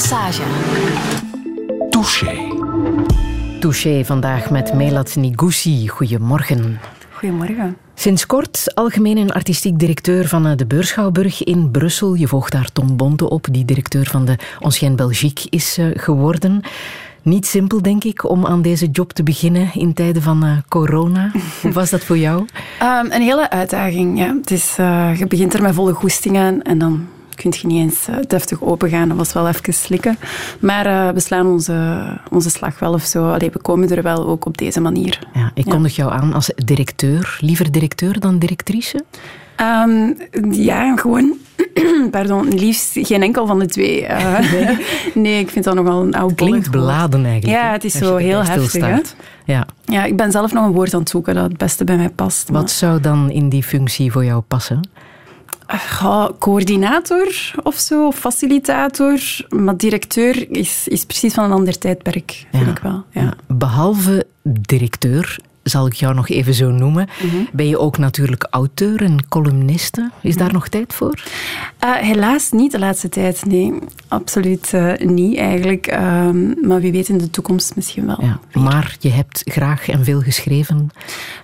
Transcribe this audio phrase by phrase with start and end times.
[0.00, 0.42] Massage.
[1.90, 2.48] Touché.
[3.60, 5.88] Touché vandaag met Melat Nigusi.
[5.88, 6.80] Goedemorgen.
[7.10, 7.76] Goedemorgen.
[7.94, 12.14] Sinds kort algemeen en artistiek directeur van eh, de Beurschouwburg in Brussel.
[12.14, 16.60] Je volgt daar Tom Bonte op, die directeur van de Ancien Belgique is eh, geworden.
[17.22, 21.30] Niet simpel, denk ik, om aan deze job te beginnen in tijden van uh, corona.
[21.62, 22.38] Hoe was dat voor jou?
[22.38, 24.36] Um, een hele uitdaging, ja.
[24.36, 27.06] Het is, uh, je begint er met volle goesting aan en dan
[27.40, 29.08] kun je niet eens uh, deftig opengaan.
[29.08, 30.18] Dat was wel even slikken.
[30.60, 33.32] Maar we slaan onze, onze slag wel of zo.
[33.32, 35.18] Allee, we komen er wel ook op deze manier.
[35.34, 37.38] Ja, ik kondig jou aan als directeur.
[37.40, 39.04] Liever directeur dan directrice?
[39.60, 40.16] Um,
[40.50, 41.36] ja, gewoon
[42.10, 44.02] Pardon, liefst geen enkel van de twee.
[44.02, 44.78] Uh, nee.
[45.24, 45.40] nee.
[45.40, 47.62] ik vind dat nogal een oud Klinkt beladen eigenlijk.
[47.62, 48.86] Ja, het is zo heel heftig.
[48.86, 49.00] Hè?
[49.44, 49.66] Ja.
[49.84, 52.08] ja, ik ben zelf nog een woord aan het zoeken dat het beste bij mij
[52.08, 52.48] past.
[52.48, 52.70] Wat maar...
[52.70, 54.80] zou dan in die functie voor jou passen?
[56.38, 59.20] Coördinator of zo, of facilitator.
[59.48, 62.70] Maar directeur is, is precies van een ander tijdperk, vind ja.
[62.70, 63.04] ik wel.
[63.10, 63.34] Ja.
[63.46, 65.38] Behalve directeur
[65.70, 67.08] zal ik jou nog even zo noemen.
[67.22, 67.48] Mm -hmm.
[67.52, 70.10] Ben je ook natuurlijk auteur en columniste?
[70.20, 71.22] Is daar nog tijd voor?
[71.84, 73.72] Uh, helaas niet de laatste tijd, nee.
[74.08, 75.92] Absoluut uh, niet eigenlijk.
[75.92, 76.28] Uh,
[76.62, 78.18] maar wie weet in de toekomst misschien wel.
[78.20, 80.90] Ja, maar je hebt graag en veel geschreven?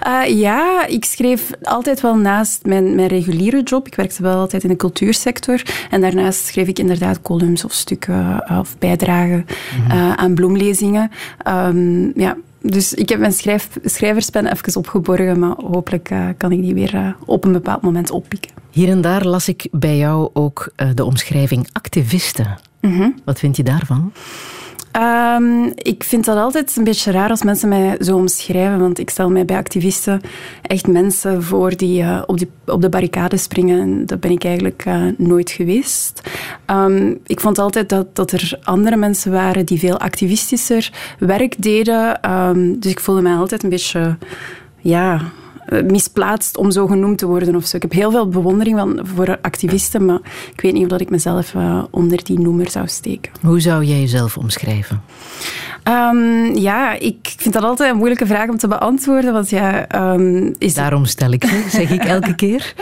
[0.07, 3.87] Uh, ja, ik schreef altijd wel naast mijn, mijn reguliere job.
[3.87, 5.63] Ik werkte wel altijd in de cultuursector.
[5.91, 10.13] En daarnaast schreef ik inderdaad columns of stukken of bijdragen mm -hmm.
[10.13, 11.11] aan bloemlezingen.
[11.49, 12.37] Um, ja,
[12.67, 16.95] dus ik heb mijn schrijf, schrijverspen even opgeborgen, maar hopelijk uh, kan ik die weer
[16.95, 18.51] uh, op een bepaald moment oppikken.
[18.71, 22.59] Hier en daar las ik bij jou ook uh, de omschrijving activisten.
[22.81, 23.15] Mm -hmm.
[23.25, 24.13] Wat vind je daarvan?
[24.97, 29.11] Um, ik vind dat altijd een beetje raar als mensen mij zo omschrijven, want ik
[29.11, 30.21] stel mij bij activisten
[30.63, 33.81] echt mensen voor die uh, op, die, op de barricade springen.
[33.81, 36.21] En dat ben ik eigenlijk uh, nooit geweest.
[36.71, 42.31] Um, ik vond altijd dat, dat er andere mensen waren die veel activistischer werk deden.
[42.33, 44.17] Um, dus ik voelde mij altijd een beetje...
[44.81, 45.21] Ja,
[45.85, 47.77] misplaatst om zo genoemd te worden of zo.
[47.77, 50.21] Ik heb heel veel bewondering van, voor activisten, maar
[50.53, 53.33] ik weet niet of dat ik mezelf uh, onder die noemer zou steken.
[53.43, 55.03] Hoe zou jij jezelf omschrijven?
[55.89, 59.87] Um, ja, ik vind dat altijd een moeilijke vraag om te beantwoorden, want ja...
[60.15, 62.75] Um, is Daarom stel ik ze, zeg ik elke keer.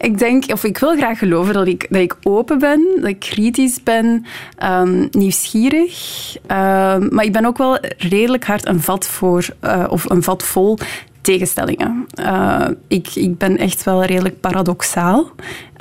[0.00, 3.18] ik denk, of ik wil graag geloven dat ik, dat ik open ben, dat ik
[3.18, 4.26] kritisch ben,
[4.62, 6.36] um, nieuwsgierig,
[7.10, 10.78] maar ik ben ook wel redelijk hard een vat voor, uh, of een vat vol
[11.28, 12.06] tegenstellingen.
[12.20, 15.30] Uh, ik, ik ben echt wel redelijk paradoxaal.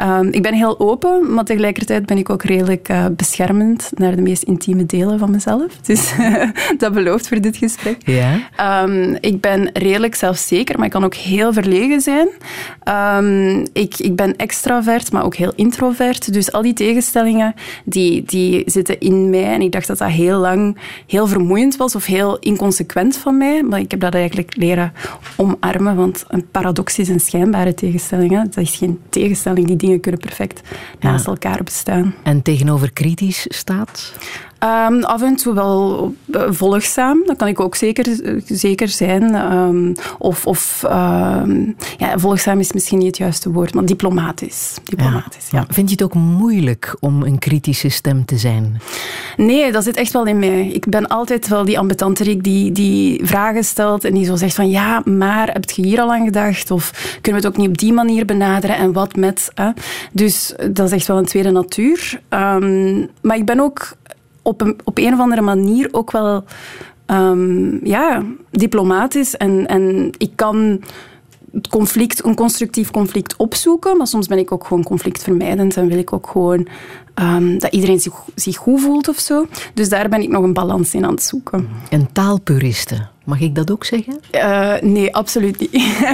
[0.01, 4.21] Uh, ik ben heel open, maar tegelijkertijd ben ik ook redelijk uh, beschermend naar de
[4.21, 5.65] meest intieme delen van mezelf.
[5.87, 6.13] Dus
[6.77, 7.97] dat belooft voor dit gesprek.
[8.05, 8.83] Ja.
[8.83, 12.27] Um, ik ben redelijk zelfzeker, maar ik kan ook heel verlegen zijn.
[13.23, 16.33] Um, ik, ik ben extravert, maar ook heel introvert.
[16.33, 17.53] Dus al die tegenstellingen,
[17.85, 19.53] die, die zitten in mij.
[19.53, 20.77] En ik dacht dat dat heel lang
[21.07, 23.63] heel vermoeiend was of heel inconsequent van mij.
[23.63, 24.93] Maar ik heb dat eigenlijk leren
[25.35, 28.31] omarmen, want een paradox is een schijnbare tegenstelling.
[28.31, 28.43] Hè?
[28.43, 30.61] Dat is geen tegenstelling, die dingen kunnen perfect
[30.99, 32.15] naast elkaar bestaan.
[32.23, 34.13] En tegenover kritisch staat?
[34.63, 36.13] Um, af en toe wel
[36.49, 38.05] volgzaam, dat kan ik ook zeker,
[38.45, 39.53] zeker zijn.
[39.53, 44.77] Um, of of um, ja, volgzaam is misschien niet het juiste woord, maar diplomatisch.
[44.83, 45.59] diplomatisch ja.
[45.59, 45.65] Ja.
[45.69, 48.81] Vind je het ook moeilijk om een kritische stem te zijn?
[49.37, 50.67] Nee, dat zit echt wel in mij.
[50.67, 54.69] Ik ben altijd wel die ambetanterik die, die vragen stelt en die zo zegt van
[54.69, 56.71] ja, maar heb je hier al aan gedacht?
[56.71, 58.77] Of kunnen we het ook niet op die manier benaderen?
[58.77, 59.51] En wat met?
[59.53, 59.69] Hè?
[60.11, 62.21] Dus dat is echt wel een tweede natuur.
[63.21, 63.95] maar ik ben ook
[64.47, 66.43] op een, op een of andere manier ook wel
[67.07, 69.37] um, ja, diplomatisch.
[69.37, 70.81] En, en ik kan
[71.51, 75.97] het conflict, een constructief conflict opzoeken, maar soms ben ik ook gewoon conflictvermijdend en wil
[75.97, 76.67] ik ook gewoon
[77.15, 79.47] um, dat iedereen zich, zich goed voelt of zo.
[79.73, 81.67] Dus daar ben ik nog een balans in aan het zoeken.
[81.89, 83.07] Een taalpuriste.
[83.27, 84.19] Mag ik dat ook zeggen?
[84.31, 85.71] Uh, nee, absoluut niet.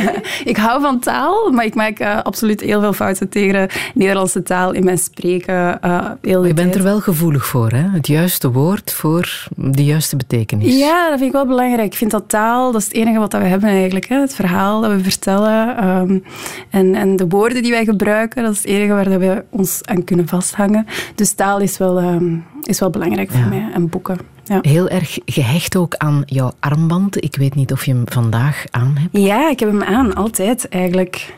[0.52, 4.44] ik hou van taal, maar ik maak uh, absoluut heel veel fouten tegen de Nederlandse
[4.44, 5.80] taal in mijn spreken.
[5.86, 6.76] Uh, heel je bent tijd.
[6.76, 7.90] er wel gevoelig voor, hè?
[7.90, 10.78] Het juiste woord voor de juiste betekenis.
[10.78, 11.92] Ja, dat vind ik wel belangrijk.
[11.92, 14.08] Ik vind dat taal, dat is het enige wat we hebben eigenlijk.
[14.08, 14.20] Hè?
[14.20, 16.24] Het verhaal dat we vertellen um,
[16.70, 20.04] en, en de woorden die wij gebruiken, dat is het enige waar we ons aan
[20.04, 20.86] kunnen vasthangen.
[21.16, 24.18] Dus taal is wel, um, is wel belangrijk voor mij en boeken.
[24.44, 24.60] Ja.
[24.62, 27.24] Heel erg gehecht ook aan jouw armband.
[27.24, 29.26] Ik weet niet of je hem vandaag aan hebt.
[29.26, 31.34] Ja, ik heb hem aan, altijd eigenlijk.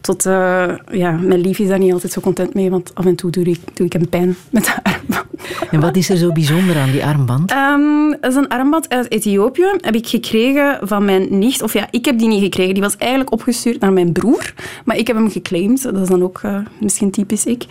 [0.00, 3.14] Tot, uh, ja, mijn lief is daar niet altijd zo content mee, want af en
[3.14, 5.26] toe doe ik, doe ik hem pijn met de armband.
[5.70, 7.52] En wat is er zo bijzonder aan die armband?
[7.52, 9.66] Um, dat is een armband uit Ethiopië.
[9.80, 11.62] Heb ik gekregen van mijn nicht.
[11.62, 12.74] Of ja, ik heb die niet gekregen.
[12.74, 14.52] Die was eigenlijk opgestuurd naar mijn broer.
[14.84, 15.82] Maar ik heb hem geclaimd.
[15.82, 17.64] Dat is dan ook uh, misschien typisch ik.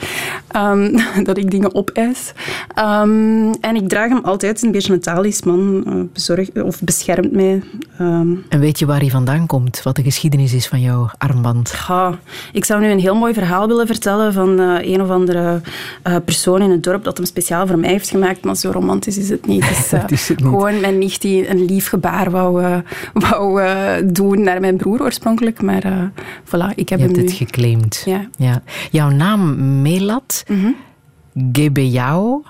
[0.55, 2.33] Um, dat ik dingen opeis.
[2.79, 4.63] Um, en ik draag hem altijd.
[4.63, 5.83] een beetje een talisman.
[5.87, 7.61] Uh, bezorgd, of beschermt mij.
[7.97, 9.83] En weet je waar hij vandaan komt?
[9.83, 11.85] Wat de geschiedenis is van jouw armband?
[11.87, 12.19] Ja,
[12.51, 15.61] ik zou nu een heel mooi verhaal willen vertellen van uh, een of andere
[16.25, 18.43] persoon in het dorp dat hem speciaal voor mij heeft gemaakt.
[18.43, 19.67] Maar zo romantisch is het niet.
[19.77, 20.47] Dus, uh, is het niet.
[20.47, 22.77] Gewoon mijn nicht die een lief gebaar wou, uh,
[23.13, 25.61] wou uh, doen naar mijn broer oorspronkelijk.
[25.61, 26.11] Maar
[26.43, 27.23] voilà, ik heb Je hem hebt nu.
[27.23, 28.01] het geclaimd.
[28.05, 28.27] Ja.
[28.37, 28.61] ja.
[28.91, 30.75] Jouw naam Melat mm -hmm.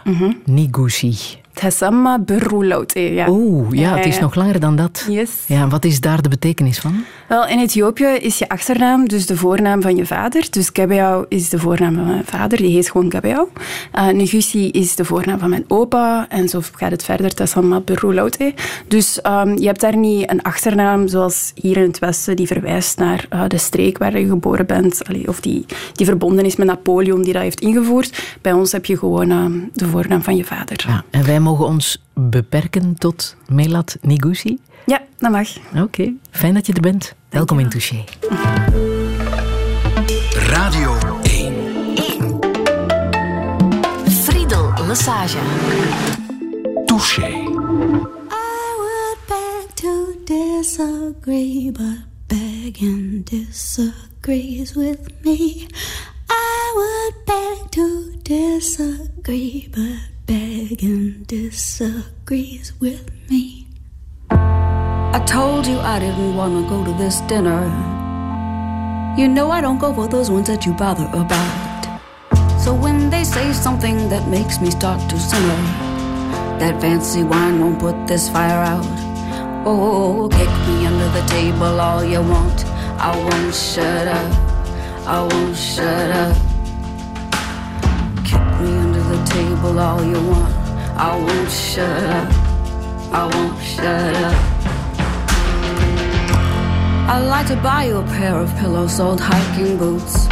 [0.04, 0.38] Mm -hmm.
[0.45, 1.15] Nigusi.
[1.59, 3.00] Tessama Berulaute.
[3.00, 3.30] Ja.
[3.30, 5.06] Oeh, ja, het is nog langer dan dat.
[5.09, 5.31] Yes.
[5.45, 7.04] Ja, wat is daar de betekenis van?
[7.27, 10.48] Wel, in Ethiopië is je achternaam dus de voornaam van je vader.
[10.50, 13.48] Dus Gabeau is de voornaam van mijn vader, die heet gewoon Gabeau.
[13.95, 16.25] Uh, Negusi is de voornaam van mijn opa.
[16.30, 18.54] En zo gaat het verder, Tessama Berulaute.
[18.88, 22.98] Dus um, je hebt daar niet een achternaam zoals hier in het Westen, die verwijst
[22.98, 25.07] naar uh, de streek waar je geboren bent.
[25.07, 28.38] Allee, of die, die verbonden is met Napoleon, die dat heeft ingevoerd.
[28.42, 30.86] Bij ons heb je gewoon uh, de voornaam van je vader.
[30.88, 34.59] Ja, en wij mogen ons beperken tot Melat Nigusi?
[34.85, 35.57] Ja, dat mag.
[35.69, 36.13] Oké, okay.
[36.31, 37.15] fijn dat je er bent.
[37.29, 38.03] Welkom in Touché.
[40.33, 41.53] Radio 1.
[41.95, 42.39] 1.
[44.09, 45.38] Friedel Lassage.
[46.85, 47.27] Touché.
[47.27, 55.67] I would beg to disagree, but begging disagrees with me.
[56.29, 63.65] I would beg to disagree, but begging disagrees with me.
[64.29, 67.63] I told you I didn't want to go to this dinner.
[69.18, 72.01] You know I don't go for those ones that you bother about.
[72.62, 75.62] So when they say something that makes me start to simmer,
[76.59, 78.85] that fancy wine won't put this fire out.
[79.65, 82.65] Oh, kick me under the table all you want.
[83.00, 84.33] I won't shut up.
[85.07, 86.46] I won't shut up.
[89.37, 90.53] Table all you want.
[91.07, 92.29] I won't shut up.
[93.19, 94.37] I won't shut up.
[97.11, 100.27] I'd like to buy you a pair of pillows, old hiking boots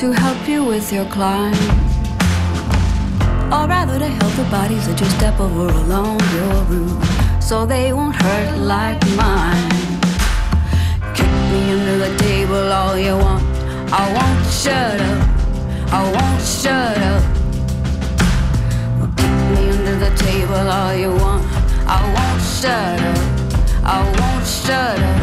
[0.00, 1.60] to help you with your climb.
[3.54, 6.98] Or rather to help the bodies that you step over along your route
[7.48, 9.70] so they won't hurt like mine.
[11.16, 13.44] Kick me under the table all you want.
[14.00, 15.22] I won't shut up.
[15.98, 17.35] I won't shut up.
[20.56, 21.44] Table all you want.
[21.86, 23.18] I won't shut up.
[23.84, 25.22] I won't shut up.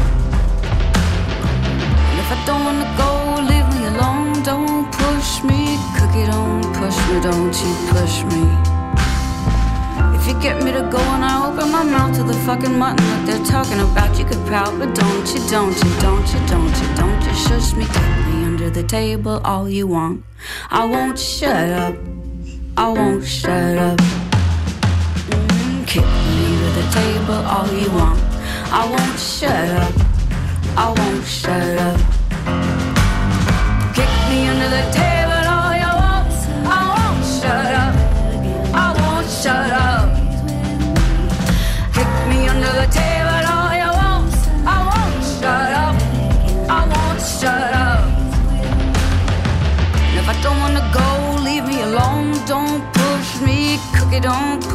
[2.10, 3.12] And if I don't wanna go,
[3.50, 4.44] leave me alone.
[4.44, 6.26] Don't push me, cookie.
[6.26, 7.16] Don't push me.
[7.22, 8.44] Don't you push me.
[10.16, 13.06] If you get me to go and I open my mouth to the fucking mutton
[13.12, 16.76] that they're talking about, you could pout, but don't you, don't you, don't you, don't
[16.82, 20.24] you, don't you shush me, kick me under the table all you want.
[20.70, 21.96] I won't shut up.
[22.78, 24.23] I won't shut up.
[25.94, 28.20] Kick me under the table all you want.
[28.72, 29.94] I won't shut up.
[30.76, 32.00] I won't shut up.
[33.94, 35.13] Kick me under the table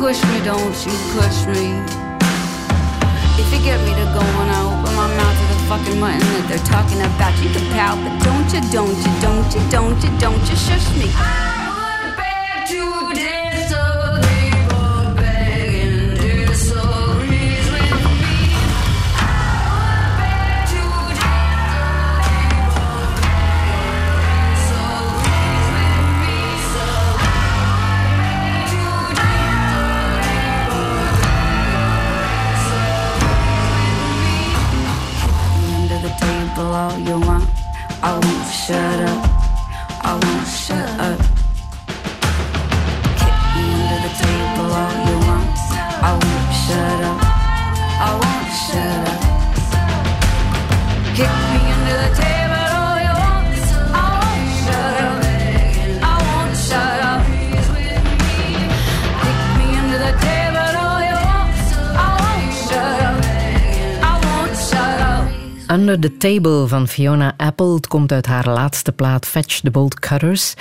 [0.09, 0.41] push me.
[0.43, 1.69] Don't you push me.
[3.37, 6.21] If you get me to go and I open my mouth to the fucking mutton
[6.21, 10.03] that they're talking about, you can pout, but don't you, don't you, don't you, don't
[10.03, 11.58] you, don't you shush me.
[38.03, 38.05] Want.
[38.05, 39.28] I won't shut up.
[65.89, 67.75] Under the Table van Fiona Apple.
[67.75, 70.55] Het komt uit haar laatste plaat Fetch the Bolt Cutters.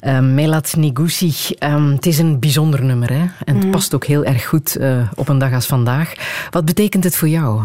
[0.00, 3.26] Uh, Melat Nigusi, um, het is een bijzonder nummer hè?
[3.44, 3.70] en het mm.
[3.70, 6.12] past ook heel erg goed uh, op een dag als vandaag.
[6.50, 7.62] Wat betekent het voor jou?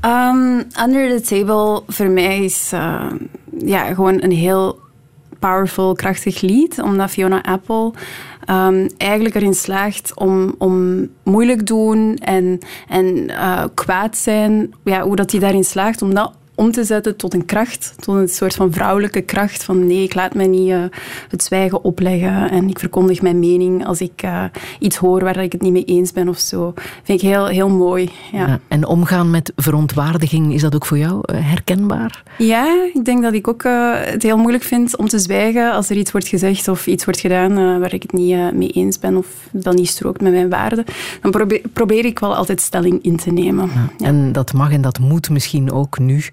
[0.00, 3.06] Um, Under the Table voor mij is uh,
[3.58, 4.78] ja, gewoon een heel
[5.44, 7.92] powerful, krachtig lied, omdat Fiona Apple
[8.50, 12.58] um, eigenlijk erin slaagt om, om moeilijk doen en,
[12.88, 17.16] en uh, kwaad zijn, ja, hoe dat hij daarin slaagt om dat om te zetten
[17.16, 19.64] tot een kracht, tot een soort van vrouwelijke kracht.
[19.64, 20.84] Van nee, ik laat mij niet uh,
[21.28, 24.44] het zwijgen opleggen en ik verkondig mijn mening als ik uh,
[24.78, 26.72] iets hoor waar ik het niet mee eens ben of zo.
[27.02, 28.10] Vind ik heel, heel mooi.
[28.32, 28.46] Ja.
[28.46, 32.22] ja en omgaan met verontwaardiging, is dat ook voor jou uh, herkenbaar?
[32.38, 33.62] Ja, ik denk dat ik ook
[33.94, 37.20] het heel moeilijk vind om te zwijgen als er iets wordt gezegd of iets wordt
[37.20, 40.84] gedaan waar ik het niet mee eens ben of dat niet strookt met mijn waarden.
[41.20, 43.70] Dan probeer, probeer ik wel altijd stelling in te nemen.
[43.98, 44.06] Ja.
[44.06, 46.24] En dat mag en dat moet misschien ook nu.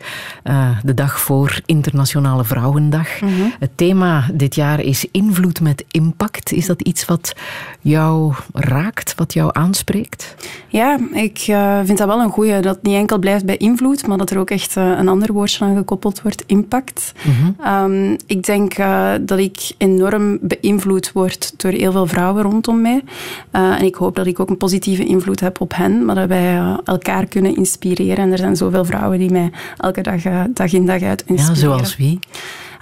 [0.43, 3.21] Uh, de dag voor Internationale Vrouwendag.
[3.21, 3.53] Mm -hmm.
[3.59, 6.51] Het thema dit jaar is invloed met impact.
[6.51, 7.35] Is dat iets wat
[7.81, 10.35] jou raakt, wat jou aanspreekt?
[10.67, 12.59] Ja, ik uh, vind dat wel een goeie.
[12.59, 15.65] Dat niet enkel blijft bij invloed, maar dat er ook echt uh, een ander woordje
[15.65, 17.11] aan gekoppeld wordt, impact.
[17.23, 17.91] Mm -hmm.
[17.91, 18.75] um, ik denk
[19.21, 23.03] dat ik enorm beïnvloed word door heel veel vrouwen rondom mij.
[23.51, 26.77] en ik hoop dat ik ook een positieve invloed heb op hen, maar dat wij
[26.85, 28.17] elkaar kunnen inspireren.
[28.17, 31.69] En er zijn zoveel vrouwen die mij elke dag, eh, dag in dag uit inspireren.
[31.69, 32.19] Ja, zoals wie?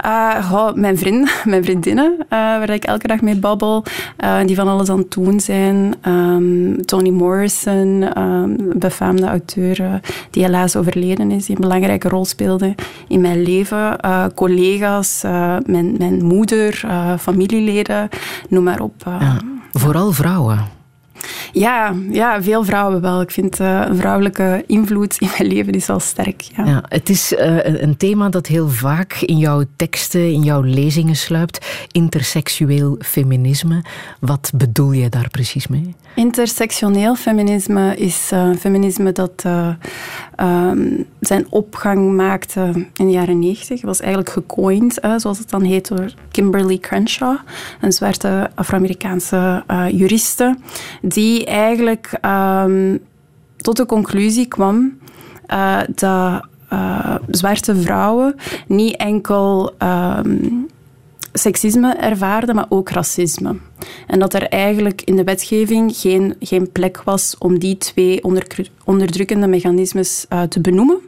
[0.06, 3.84] Uh, mijn, vrienden, mijn vriendinnen, uh, waar ik elke dag mee babbel,
[4.24, 5.94] uh, die van alles aan het doen zijn.
[6.08, 12.76] Um, Toni Morrison, um, befaamde auteur die helaas overleden is, die een belangrijke rol speelde
[13.08, 13.96] in mijn leven.
[14.36, 15.22] collega's,
[15.66, 16.84] mijn, mijn moeder,
[17.20, 18.10] familieleden,
[18.50, 19.04] noem maar op.
[19.06, 19.38] Ja,
[19.72, 20.79] vooral vrouwen.
[21.52, 23.22] Ja, ja, veel vrouwen wel.
[23.22, 26.42] Ik vind uh, een vrouwelijke invloed in mijn leven is wel sterk.
[26.42, 26.66] Ja.
[26.66, 31.16] ja het is uh, een thema dat heel vaak in jouw teksten, in jouw lezingen
[31.16, 31.86] sluipt.
[31.92, 33.84] Interseksueel feminisme.
[34.20, 35.96] Wat bedoel je daar precies mee?
[36.16, 39.44] Intersectioneel feminisme is uh, feminisme dat
[40.38, 43.82] um, zijn opgang maakte in de jaren negentig.
[43.82, 47.38] was eigenlijk gecoind, zoals het dan heet, door Kimberly Crenshaw,
[47.82, 50.58] een zwarte Afro-Amerikaanse juriste
[51.02, 53.00] die eigenlijk um,
[53.58, 54.98] tot de conclusie kwam
[55.96, 56.42] dat
[57.28, 58.36] zwarte vrouwen
[58.68, 60.68] niet enkel um,
[61.34, 63.56] seksisme ervaarden, maar ook racisme.
[64.08, 68.24] En dat er eigenlijk in de wetgeving geen, geen plek was om die twee
[68.84, 71.00] onderdrukkende mechanismes uh, te benoemen.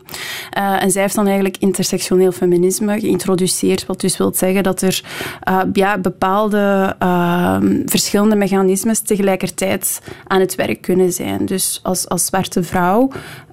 [0.57, 5.03] Uh, en zij heeft dan eigenlijk intersectioneel feminisme geïntroduceerd, wat dus wil zeggen dat er
[5.49, 11.45] uh, ja, bepaalde ehm, verschillende mechanismes tegelijkertijd aan het werk kunnen zijn.
[11.45, 13.09] Dus als, als zwarte vrouw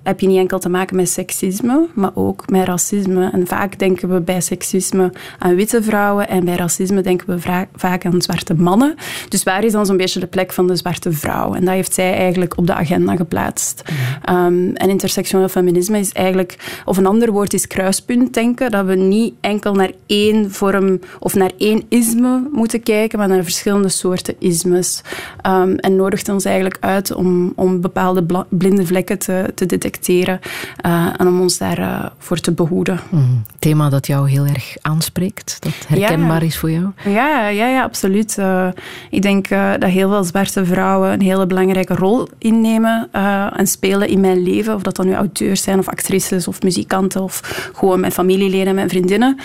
[0.09, 3.31] heb je niet enkel te maken met seksisme, maar ook met racisme.
[3.31, 8.05] En vaak denken we bij seksisme aan witte vrouwen en bij racisme denken we vaak
[8.05, 8.95] aan zwarte mannen.
[9.29, 11.55] Dus waar is dan zo'n beetje de plek van de zwarte vrouw?
[11.55, 13.83] En dat heeft zij eigenlijk op de agenda geplaatst.
[14.31, 18.95] Um, en intersectioneel feminisme is eigenlijk, of een ander woord is kruispunt denken, dat we
[18.95, 24.35] niet enkel naar één vorm of naar één isme moeten kijken, maar naar verschillende soorten
[24.39, 25.03] ismes.
[25.47, 30.41] Um, en nodigt ons eigenlijk uit om, om bepaalde blinde vlekken te, te detecteren
[30.87, 33.01] uh, en om ons daarvoor uh, voor te behoeden.
[33.09, 33.43] Mm.
[33.59, 36.47] Thema dat jou heel erg aanspreekt, dat herkenbaar ja.
[36.47, 36.87] is voor jou?
[37.05, 38.37] Ja, ja, ja absoluut.
[38.39, 38.69] Uh,
[39.11, 43.67] ik denk uh, dat heel veel zwarte vrouwen een hele belangrijke rol innemen uh, en
[43.67, 44.75] spelen in mijn leven.
[44.75, 48.89] Of dat dan nu auteurs zijn, of actrices, of muzikanten, of gewoon mijn familieleden, mijn
[48.89, 49.37] vriendinnen.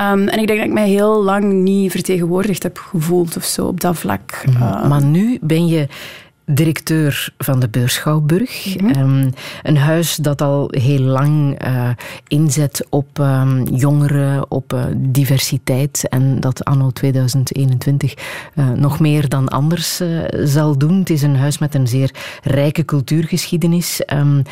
[0.00, 3.66] Um, en ik denk dat ik mij heel lang niet vertegenwoordigd heb gevoeld of zo
[3.66, 4.42] op dat vlak.
[4.46, 5.88] Mm, maar nu ben je
[6.46, 8.76] directeur van de Beurschouwburg.
[8.80, 9.02] Mm -hmm.
[9.02, 11.90] um, een huis dat al heel lang uh,
[12.26, 18.14] inzet op um, jongeren, op uh, diversiteit en dat anno 2021
[18.54, 20.00] uh, nog meer dan anders
[20.30, 20.98] zal doen.
[20.98, 22.10] Het is een huis met een zeer
[22.42, 24.02] rijke cultuurgeschiedenis.
[24.12, 24.42] Um,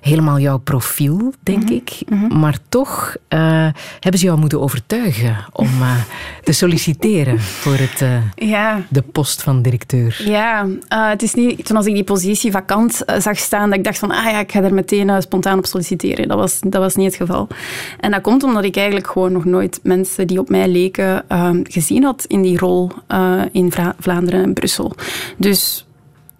[0.00, 1.76] helemaal jouw profiel, denk mm-hmm.
[1.76, 2.02] ik.
[2.08, 2.38] Mm-hmm.
[2.38, 3.40] Maar toch uh,
[4.00, 5.92] hebben ze jou moeten overtuigen om uh,
[6.42, 8.82] te solliciteren voor het, uh, ja.
[8.88, 10.22] de post van directeur.
[10.24, 13.98] Ja, het is niet toen als ik die positie vakant zag staan dat ik dacht
[13.98, 16.28] van ah ja, ik ga er meteen spontaan op solliciteren.
[16.28, 17.48] Dat was, dat was niet het geval.
[18.00, 21.24] En dat komt omdat ik eigenlijk gewoon nog nooit mensen die op mij leken
[21.62, 22.90] gezien had in die rol
[23.52, 24.92] in Vla Vlaanderen en Brussel.
[25.36, 25.86] Dus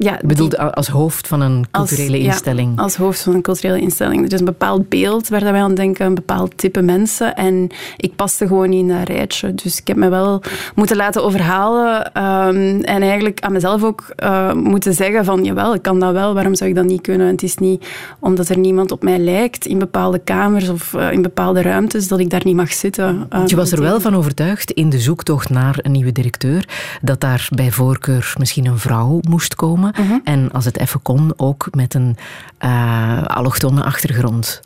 [0.02, 2.73] Ja, bedoel, als hoofd van een culturele als, instelling.
[2.76, 4.33] Ja, als hoofd van een culturele instelling.
[4.33, 7.35] Is een bepaald beeld waar wij aan denken, een bepaald type mensen.
[7.37, 9.54] En ik paste gewoon niet in dat rijtje.
[9.54, 10.42] Dus ik heb me wel
[10.75, 12.12] moeten laten overhalen.
[12.12, 16.35] ehm, en eigenlijk aan mezelf ook eh, moeten zeggen van, jawel, ik kan dat wel.
[16.35, 17.26] Waarom zou ik dat niet kunnen?
[17.26, 17.87] Het is niet
[18.19, 22.19] omdat er niemand op mij lijkt in bepaalde kamers of eh, in bepaalde ruimtes dat
[22.19, 23.26] ik daar niet mag zitten.
[23.28, 26.69] Eh, Je was er wel van overtuigd in de zoektocht naar een nieuwe directeur
[27.02, 29.89] dat daar bij voorkeur misschien een vrouw moest komen.
[29.99, 30.18] Mhm.
[30.25, 32.16] En als het even kon, ook met een
[32.59, 34.61] eh allochtone achtergrond.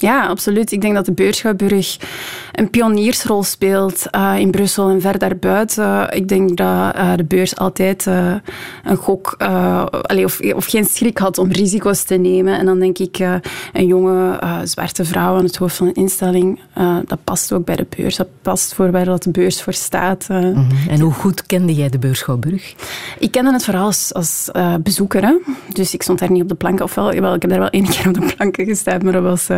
[0.00, 0.72] Ja, absoluut.
[0.72, 1.96] Ik denk dat de Beurschouwburg
[2.52, 6.10] een pioniersrol speelt eh, in Brussel en ver daarbuiten.
[6.10, 8.34] Ik denk dat eh, de beurs altijd eh,
[8.84, 9.32] een gok,
[10.02, 12.58] allee, of, of geen schrik had om risico's te nemen.
[12.58, 13.18] En dan denk ik,
[13.72, 16.60] een jonge zwarte vrouw aan het hoofd van een instelling,
[17.04, 18.16] dat past ook bij de beurs.
[18.16, 20.28] Dat past voor waar dat de beurs voor staat.
[20.28, 20.64] Mhm.
[20.88, 22.74] En hoe goed kende jij de Beurschouwburg?
[23.18, 24.50] Ik kende het vooral als, als
[24.80, 25.22] bezoeker.
[25.22, 25.34] Hè?
[25.72, 26.84] Dus ik stond daar niet op de planken.
[26.84, 29.48] Ofwel, ik heb daar wel één keer op de planken gestaan, maar dat was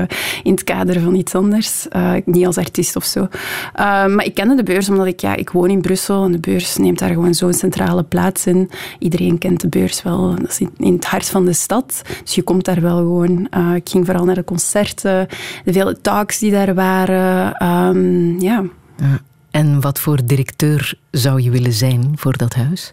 [0.43, 1.89] in het kader van iets anders.
[1.89, 3.29] Eh, niet als artiest of zo.
[3.75, 6.39] Eh, maar ik kende de beurs omdat ik, ja, ik woon in Brussel en de
[6.39, 8.71] beurs neemt daar gewoon zo'n centrale plaats in.
[8.99, 10.35] Iedereen kent de beurs wel.
[10.35, 12.03] Dat is in, in het hart van de stad.
[12.23, 13.47] Dus je komt daar wel gewoon.
[13.51, 15.27] Eh, ik ging vooral naar de concerten,
[15.65, 17.55] de vele talks die daar waren.
[17.55, 18.65] Ehm, ja.
[18.97, 19.21] Ja.
[19.51, 22.93] En wat voor directeur zou je willen zijn voor dat huis?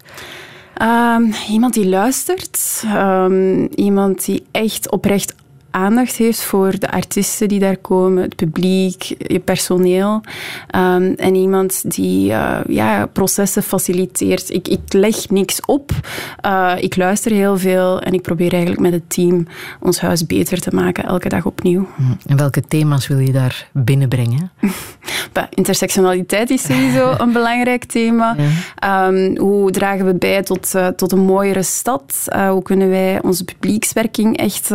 [0.74, 2.84] Ehm, iemand die luistert.
[2.86, 5.36] Ehm, iemand die echt oprecht
[5.78, 10.22] aandacht heeft voor de artiesten die daar komen, het publiek, je personeel.
[10.68, 14.50] Ehm, en iemand die eh, ja, processen faciliteert.
[14.50, 15.92] Ik, ik leg niks op.
[16.42, 19.48] Eh, ik luister heel veel en ik probeer eigenlijk met het team
[19.80, 21.88] ons huis beter te maken, elke dag opnieuw.
[21.96, 22.04] Hm.
[22.26, 24.52] En welke thema's wil je daar binnenbrengen?
[25.34, 28.36] Bah, intersectionaliteit is sowieso een belangrijk thema.
[28.76, 32.28] Ehm, hoe dragen we bij tot, eh, tot een mooiere stad?
[32.50, 34.72] Hoe kunnen wij onze publiekswerking echt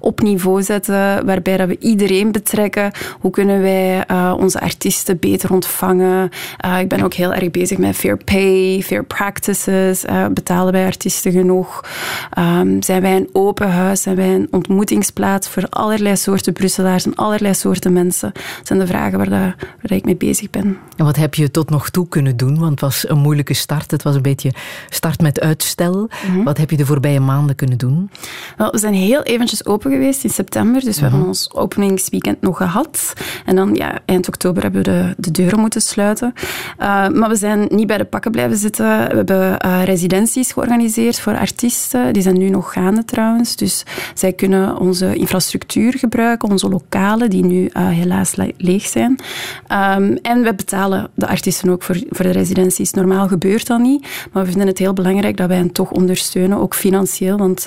[0.00, 2.90] op niveau zetten, waarbij dat we iedereen betrekken?
[3.20, 6.30] Hoe kunnen wij eh, onze artiesten beter ontvangen?
[6.56, 10.04] Eh, ik ben ook heel erg bezig met fair pay, fair practices.
[10.04, 11.84] Eh, betalen wij artiesten genoeg?
[12.30, 14.02] Ehm, zijn wij een open huis?
[14.02, 18.32] Zijn wij een ontmoetingsplaats voor allerlei soorten Brusselaars en allerlei soorten mensen?
[18.32, 20.78] Dat zijn de vragen waar, dat, waar ik mee bezig ben.
[20.96, 22.58] En wat heb je tot nog toe kunnen doen?
[22.58, 23.90] Want het was een moeilijke start.
[23.90, 24.52] Het was een beetje
[24.88, 26.08] start met uitstel.
[26.44, 28.10] Wat heb je de voorbije maanden kunnen doen?
[28.56, 32.56] Wel, we zijn heel eventjes open geweest in september, dus we hebben ons openingsweekend nog
[32.56, 33.12] gehad.
[33.46, 36.32] En dan ja, eind oktober hebben we de, de deuren moeten sluiten.
[36.80, 38.86] Uh, maar we zijn niet bij de pakken blijven zitten.
[38.86, 42.12] We hebben uh, residenties georganiseerd voor artiesten.
[42.12, 43.56] Die zijn nu nog gaande trouwens.
[43.56, 49.10] Dus zij kunnen onze infrastructuur gebruiken, onze lokalen, die nu uh, helaas le leeg zijn.
[49.10, 52.90] Um, en we betalen de artiesten ook voor, voor de residenties.
[52.90, 56.58] Normaal gebeurt dat niet, maar we vinden het heel belangrijk dat wij hen toch ondersteunen,
[56.58, 57.36] ook financieel.
[57.36, 57.64] Want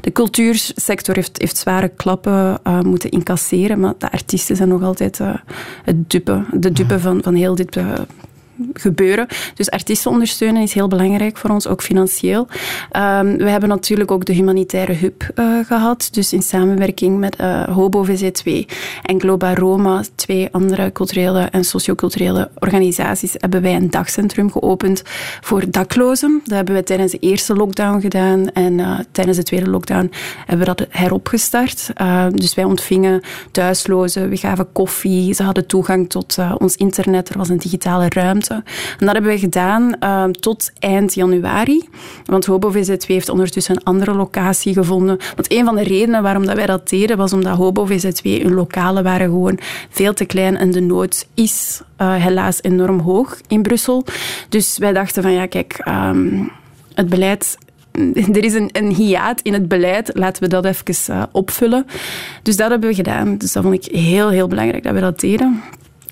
[0.00, 5.20] de cultuursector heeft, heeft zware klappen moeten incasseren, maar de artiesten zijn nog altijd
[5.84, 7.76] het dupe, de dupe van, van heel dit
[8.72, 9.26] gebeuren.
[9.54, 12.48] Dus artiesten ondersteunen is heel belangrijk voor ons, ook financieel.
[12.96, 17.62] Um, we hebben natuurlijk ook de humanitaire hub uh, gehad, dus in samenwerking met uh,
[17.62, 18.52] Hobo VZ2
[19.02, 25.02] en Globa Roma, twee andere culturele en socioculturele organisaties, hebben wij een dagcentrum geopend
[25.40, 26.40] voor daklozen.
[26.44, 30.10] Dat hebben we tijdens de eerste lockdown gedaan en uh, tijdens de tweede lockdown
[30.46, 31.92] hebben we dat heropgestart.
[32.32, 37.48] dus wij ontvingen thuislozen, we gaven koffie, ze hadden toegang tot ons internet, er was
[37.48, 38.41] een digitale ruimte.
[38.50, 41.88] En dat hebben we gedaan uh, tot eind januari.
[42.24, 45.18] Want Hobo VZ2 heeft ondertussen een andere locatie gevonden.
[45.34, 48.54] Want een van de redenen waarom dat wij dat deden, was omdat Hobo VZ2 hun
[48.54, 53.62] lokalen waren gewoon veel te klein en de nood is uh, helaas enorm hoog in
[53.62, 54.04] Brussel.
[54.48, 56.50] Dus wij dachten van ja, kijk, um,
[56.94, 57.56] het beleid
[58.36, 61.86] er is een, een hiaat in het beleid, laten we dat even uh, opvullen.
[62.42, 63.36] Dus dat hebben we gedaan.
[63.36, 65.62] Dus dat vond ik heel, heel belangrijk dat we dat deden.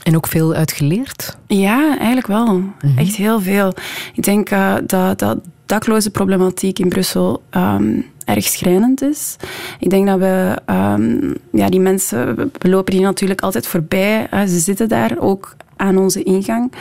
[0.02, 1.36] En ook veel uitgeleerd?
[1.46, 2.46] Ja, eigenlijk wel.
[2.46, 2.98] Mm -hmm.
[2.98, 3.74] Echt heel veel.
[4.14, 9.36] Ik denk uh, dat, dat dakloze problematiek in Brussel um, erg schrijnend is.
[9.78, 14.28] Ik denk dat we, um, ja, die mensen, we lopen die natuurlijk altijd voorbij.
[14.34, 16.72] Uh, ze zitten daar ook aan onze ingang.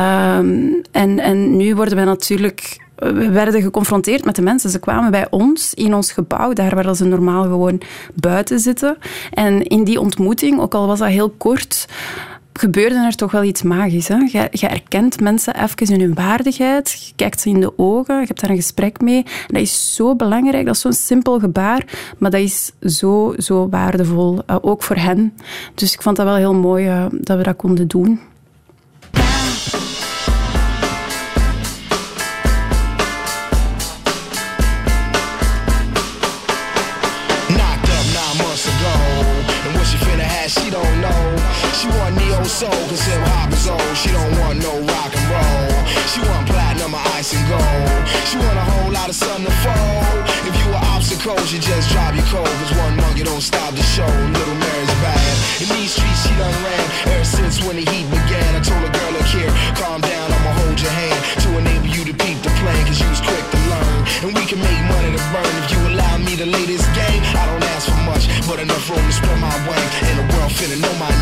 [0.00, 4.70] Um, en, en nu worden we natuurlijk we werden geconfronteerd met de mensen.
[4.70, 7.80] Ze kwamen bij ons in ons gebouw, daar waar ze normaal gewoon
[8.14, 8.96] buiten zitten.
[9.30, 11.88] En in die ontmoeting, ook al was dat heel kort,
[12.58, 14.08] gebeurde er toch wel iets magisch.
[14.08, 14.16] Hè?
[14.50, 18.40] Je, erkent mensen even in hun waardigheid, je kijkt ze in de ogen, je hebt
[18.40, 19.22] daar een gesprek mee.
[19.46, 21.84] Dat is zo belangrijk, dat is zo'n simpel gebaar,
[22.18, 25.32] maar dat is zo, zo waardevol, uh, ook voor hen.
[25.74, 28.20] Dus ik vond dat wel heel mooi uh, dat we dat konden doen.
[42.56, 43.92] Soul, cause hip hop is old.
[43.92, 45.76] She don't want no rock and roll.
[46.08, 48.00] She want platinum or ice and gold.
[48.24, 50.24] She want a whole lot of sun to fold.
[50.48, 52.48] If you were obstacles, you just drop your cold.
[52.48, 54.08] Cause one monkey don't stop the show.
[54.08, 55.32] Little Mary's bad.
[55.60, 58.48] In these streets, she done ran ever since when the heat began.
[58.56, 62.08] I told a girl, look here, calm down, I'ma hold your hand to enable you
[62.08, 62.80] to peep the plan.
[62.88, 64.00] Cause you was quick to learn.
[64.24, 67.20] And we can make money to burn if you allow me to lay this game.
[67.36, 69.92] I don't ask for much, but enough room to spread my wings.
[70.08, 71.12] And the world finna know my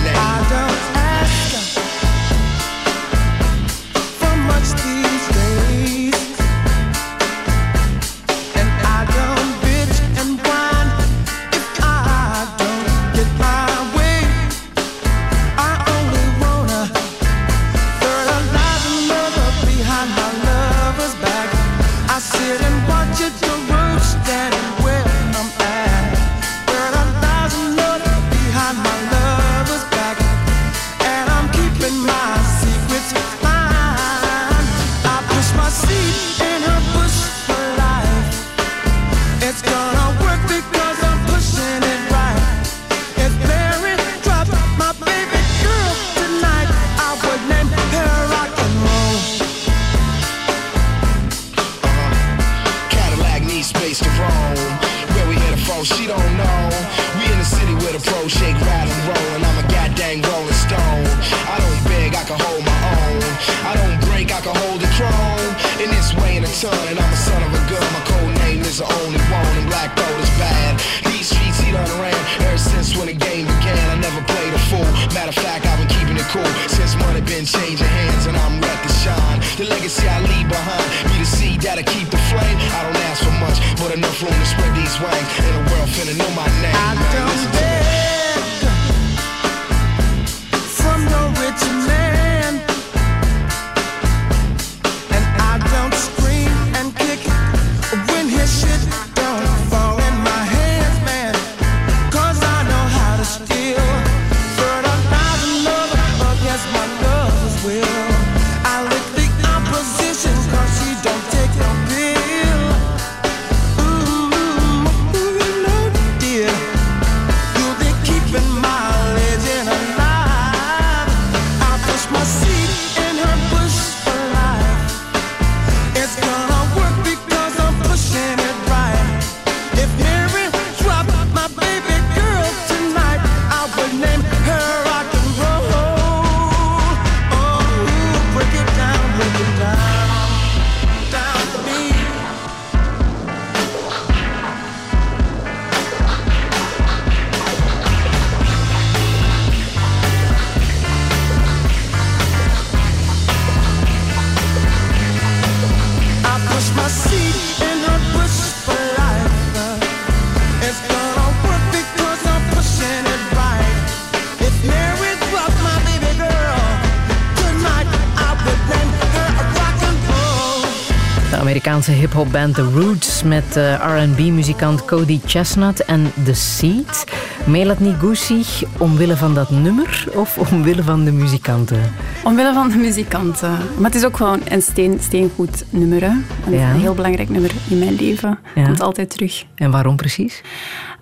[172.05, 177.05] Amerikaanse hip-hopband The Roots met eh, RB-muzikant Cody Chestnut en The Seed.
[177.47, 178.45] Melanie Gussi,
[178.79, 181.81] omwille van dat nummer of omwille van de muzikanten?
[182.25, 183.51] Omwille van de muzikanten.
[183.77, 186.01] Maar het is ook gewoon een steen, steengoed nummer.
[186.01, 186.09] Hè?
[186.47, 186.73] Een Ja.
[186.73, 188.39] heel belangrijk nummer in mijn leven.
[188.55, 188.65] Ja.
[188.65, 189.45] Komt altijd terug.
[189.55, 190.43] En waarom precies?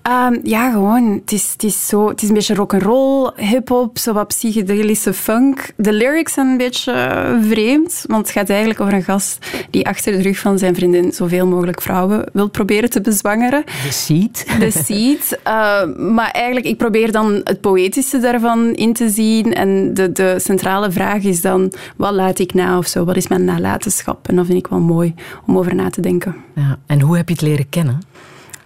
[0.03, 1.13] Ehm, ja, gewoon.
[1.21, 5.71] Het is, het, is zo, het is een beetje rock'n'roll, hip-hop, zo wat psychedelische funk.
[5.77, 10.13] De lyrics zijn een beetje vreemd, want het gaat eigenlijk over een gast die achter
[10.13, 13.65] de rug van zijn vriendin zoveel mogelijk vrouwen wil proberen te bezwangeren.
[13.65, 14.47] The Seed.
[14.59, 15.21] De seed.
[15.43, 19.55] Eh, maar eigenlijk, ik probeer dan het poëtische daarvan in te zien.
[19.55, 23.05] En de, de centrale vraag is dan, wat laat ik na of zo?
[23.05, 24.29] Wat is mijn nalatenschap?
[24.29, 25.15] En dat vind ik wel mooi
[25.47, 26.37] om over na te denken.
[26.55, 26.79] Ja.
[26.87, 28.01] En hoe heb je het leren kennen?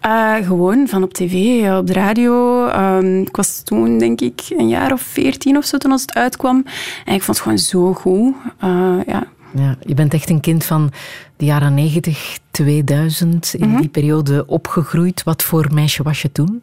[0.06, 2.66] Eh, gewoon van op tv, ja, op de radio.
[2.66, 6.14] Ehm, ik was toen, denk ik, een jaar of veertien of zo toen als het
[6.14, 6.64] uitkwam.
[7.04, 8.34] En ik vond het gewoon zo goed.
[8.58, 9.26] Eh, ja.
[9.54, 10.92] Ja, je bent echt een kind van
[11.36, 15.22] de jaren 90, 2000, in die periode opgegroeid.
[15.22, 16.62] Wat voor meisje was je toen?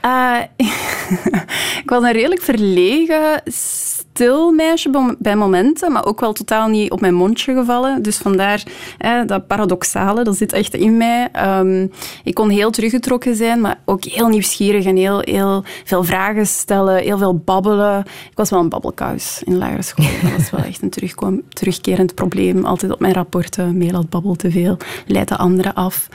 [0.00, 0.36] Eh,
[1.82, 7.00] ik was een redelijk verlegen, stil meisje bij- momenten, maar ook wel totaal niet op
[7.00, 8.02] mijn mondje gevallen.
[8.02, 8.62] Dus vandaar
[8.98, 11.28] eh, dat paradoxale, dat zit echt in mij.
[11.32, 11.86] Ehm,
[12.24, 16.96] ik kon heel teruggetrokken zijn, maar ook heel nieuwsgierig en heel, heel veel vragen stellen,
[16.96, 17.98] heel veel babbelen.
[18.30, 20.06] Ik was wel een babbelkous in de lagere school.
[20.22, 22.64] Dat was wel echt een terugkwam, terugkerend probleem.
[22.64, 26.08] Altijd op mijn rapporten, Melat babbelt te veel, leidt de anderen af.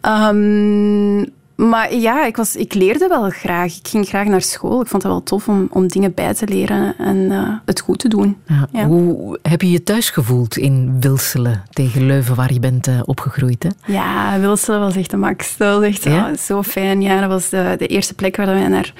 [0.00, 1.24] Ehm,
[1.66, 3.76] Maar ja, ik, was, ik leerde wel graag.
[3.78, 4.80] Ik ging graag naar school.
[4.80, 7.98] Ik vond het wel tof om, om dingen bij te leren en eh, het goed
[7.98, 8.36] te doen.
[8.46, 8.68] Ja.
[8.72, 8.86] Ja.
[8.86, 13.62] Hoe heb je je thuis gevoeld in Wilselen tegen Leuven, waar je bent eh, opgegroeid?
[13.62, 13.92] Hè?
[13.92, 15.56] Ja, Wilselen was echt de max.
[15.56, 16.36] Dat was echt Ja?
[16.36, 17.02] zo fijn.
[17.02, 18.92] Ja, dat was de, de eerste plek waar wij naar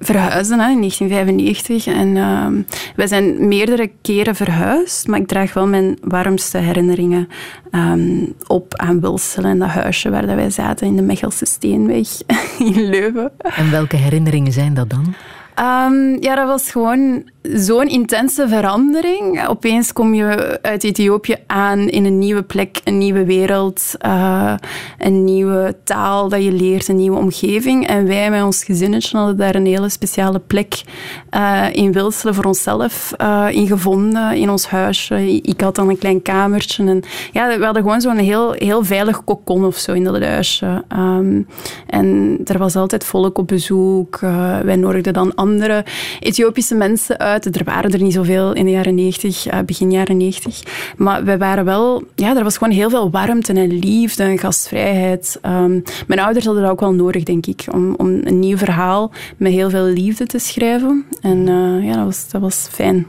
[0.00, 1.86] verhuisden hè, in 1995.
[1.86, 2.62] En ehm,
[2.96, 7.28] wij zijn meerdere keren verhuisd, maar ik draag wel mijn warmste herinneringen
[7.70, 12.08] ehm, op aan Wilselen en dat huisje waar dat wij zaten in de Mechelse Steenweg
[12.58, 13.32] in Leuven.
[13.38, 15.14] En welke herinneringen zijn dat dan?
[15.54, 17.22] Ehm, ja, dat was gewoon
[17.54, 19.46] zo'n intense verandering.
[19.48, 24.54] Opeens kom je uit Ethiopië aan in een nieuwe plek, een nieuwe wereld, eh,
[24.98, 27.86] een nieuwe taal dat je leert, een nieuwe omgeving.
[27.86, 30.82] En wij met ons gezinnetje hadden daar een hele speciale plek
[31.30, 35.40] eh, in Wilselen voor onszelf eh, in gevonden, in ons huisje.
[35.42, 36.84] Ik had dan een klein kamertje.
[36.86, 40.84] En, ja, we hadden gewoon zo'n heel, heel veilig kokon of zo in dat huisje.
[40.88, 41.42] Ehm,
[41.86, 44.18] en er was altijd volk op bezoek.
[44.62, 45.84] Wij nodigden dan andere
[46.20, 47.35] Ethiopische mensen uit.
[47.44, 50.62] Er waren er niet zoveel in de jaren 90, eh, begin jaren 90.
[50.96, 52.02] Maar wij waren wel...
[52.14, 55.38] Ja, er was gewoon heel veel warmte en liefde en gastvrijheid.
[55.42, 59.10] Ehm, mijn ouders hadden dat ook wel nodig, denk ik, om, om een nieuw verhaal
[59.36, 61.04] met heel veel liefde te schrijven.
[61.20, 63.06] En eh, ja, dat was, dat was fijn.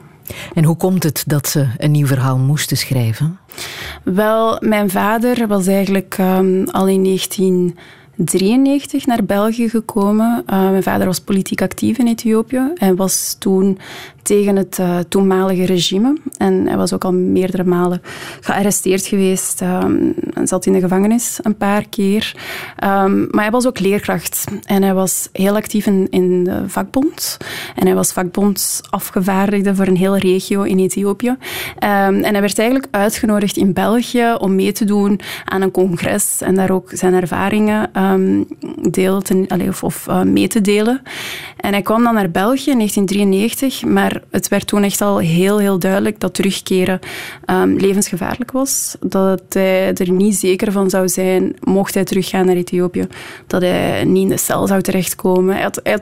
[0.54, 3.40] En hoe komt het dat ze een nieuw verhaal moesten schrijven?
[4.04, 7.02] Wel, mijn vader was eigenlijk ehm, al in
[8.18, 10.44] 1993 naar België gekomen.
[10.50, 13.78] Uh, mijn vader was politiek actief in Ethiopië en was toen
[14.28, 16.18] tegen het uh, toenmalige regime.
[16.38, 18.02] En hij was ook al meerdere malen
[18.42, 22.36] gearresteerd geweest um, en zat in de gevangenis een paar keer.
[22.84, 27.38] Um, maar hij was ook leerkracht en hij was heel actief in, in de vakbond.
[27.76, 31.30] En hij was vakbondsafgevaardigde voor een hele regio in Ethiopië.
[31.30, 31.38] Um,
[31.80, 36.56] en hij werd eigenlijk uitgenodigd in België om mee te doen aan een congres en
[36.56, 37.90] daar ook zijn ervaringen
[38.92, 41.02] deel te, of, of uh, mee te delen.
[41.58, 45.58] En hij kwam dan naar België in 1993, maar het werd toen echt al heel,
[45.58, 47.00] heel duidelijk dat terugkeren
[47.46, 48.96] um, levensgevaarlijk was.
[49.00, 53.08] Dat hij er niet zeker van zou zijn, mocht hij teruggaan naar Ethiopië,
[53.48, 55.56] dat hij niet in de cel zou terechtkomen.
[55.56, 56.00] Hij,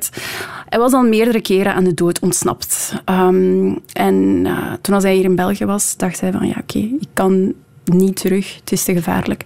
[0.69, 2.93] hij, was al meerdere keren aan de dood ontsnapt.
[3.09, 4.15] Um, en
[4.45, 7.53] uh, toen als hij hier in België was, dacht hij van ja, oké, ik kan
[7.93, 9.43] niet terug, het is te gevaarlijk.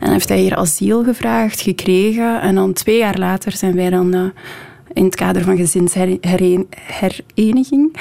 [0.00, 2.40] En heeft hij hier asiel gevraagd, gekregen.
[2.40, 4.14] En dan twee jaar later zijn wij dan...
[4.14, 4.24] Uh,
[4.92, 7.98] in het kader van gezinshereniging uh,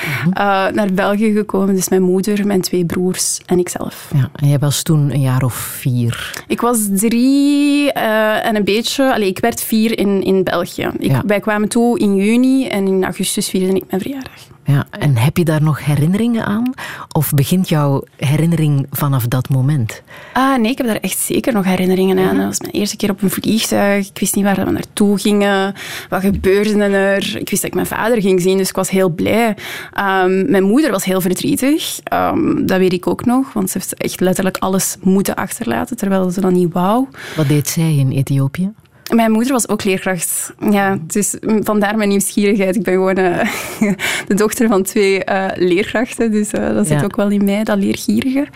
[0.67, 1.76] naar België gekomen.
[1.76, 4.12] Dus mijn moeder, mijn twee broers en ikzelf.
[4.15, 6.43] Ja, en jij was toen een jaar of vier?
[6.48, 9.13] Ik was drie uh, en een beetje...
[9.13, 10.89] Allee, ik werd vier in, in België.
[10.98, 11.24] Ik, ja.
[11.26, 14.54] Wij kwamen toe in juni en in augustus vierde ik mijn verjaardag.
[14.67, 16.73] Ja, en heb je daar nog herinneringen aan?
[17.12, 20.01] Of begint jouw herinnering vanaf dat moment?
[20.34, 22.36] Ah, nee, ik heb daar echt zeker nog herinneringen aan.
[22.36, 24.08] Dat was mijn eerste keer op een vliegtuig.
[24.08, 25.73] Ik wist niet waar we naartoe gingen.
[26.10, 27.38] Wat gebeurde er?
[27.38, 29.47] Ik wist dat ik mijn vader ging zien, dus ik was heel blij.
[29.47, 31.99] Um, mijn moeder was heel verdrietig.
[32.13, 36.30] Um, dat weet ik ook nog, want ze heeft echt letterlijk alles moeten achterlaten, terwijl
[36.30, 37.08] ze dat niet wou.
[37.36, 38.71] Wat deed zij in Ethiopië?
[39.13, 40.53] Mijn moeder was ook leerkracht.
[40.69, 42.75] Ja, dus vandaar mijn nieuwsgierigheid.
[42.75, 43.39] Ik ben gewoon uh,
[44.27, 47.05] de dochter van twee uh, leerkrachten, dus uh, dat zit ja.
[47.05, 48.47] ook wel in mij, dat leergierige.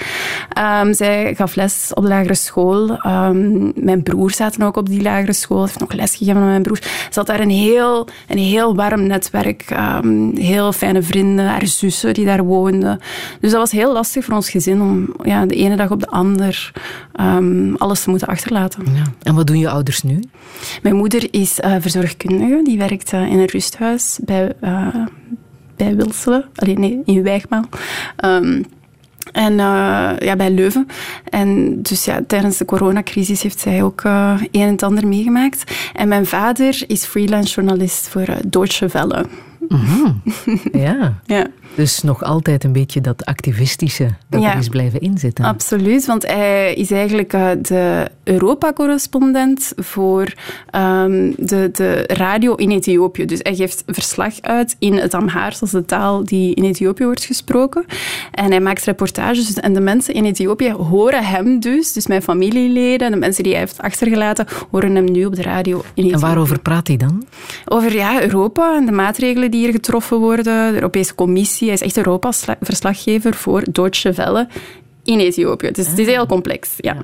[0.84, 3.06] Um, zij gaf les op de lagere school.
[3.06, 5.62] Um, mijn broer zaten ook op die lagere school.
[5.62, 6.80] heeft nog les gegeven aan mijn broer.
[6.82, 9.66] Ze had daar een heel, een heel warm netwerk.
[10.04, 13.00] Um, heel fijne vrienden, haar zussen die daar woonden.
[13.40, 16.10] Dus dat was heel lastig voor ons gezin om ja, de ene dag op de
[16.10, 16.72] ander
[17.78, 18.84] alles te moeten achterlaten.
[18.94, 19.04] Ja.
[19.24, 20.20] En wat doen je ouders nu?
[20.82, 22.62] Mijn moeder is uh, verzorgkundige.
[22.64, 24.96] Die werkt uh, in een rusthuis bij, uh,
[25.76, 26.46] bij Wilselen.
[26.56, 27.64] Allee, nee, in Wijgmaal.
[28.26, 28.66] Um,
[29.32, 29.56] en
[30.20, 30.88] ja, bij Leuven.
[31.30, 35.72] En dus ja, tijdens de coronacrisis heeft zij ook een en het ander meegemaakt.
[35.94, 39.26] En mijn vader is freelance journalist voor Deutsche Welle.
[39.70, 40.22] Mm-hmm.
[40.72, 41.20] Ja.
[41.26, 41.48] ja.
[41.76, 45.46] Dus nog altijd een beetje dat activistische dat ja, er is blijven inzitten.
[45.46, 50.34] Absoluut, want hij is eigenlijk uh, de Europa-correspondent voor
[50.76, 53.26] um, de, de radio in Ethiopië.
[53.26, 57.24] Dus hij geeft verslag uit in het Amhaars, is de taal die in Ethiopië wordt
[57.24, 57.86] gesproken.
[58.32, 63.12] En hij maakt reportages en de mensen in Ethiopië horen hem dus, dus mijn familieleden,
[63.12, 66.14] de mensen die hij heeft achtergelaten, horen hem nu op de radio in Ethiopië.
[66.14, 67.26] En waarover praat hij dan?
[67.66, 71.59] Over ja, Europa en de maatregelen die hier getroffen worden, de Europese Commissie.
[71.66, 74.48] Hij is echt Europa-verslaggever voor Deutsche Welle
[75.04, 75.72] in Ethiopië.
[75.72, 76.94] Dus het is heel complex, ja.
[76.94, 77.02] ja.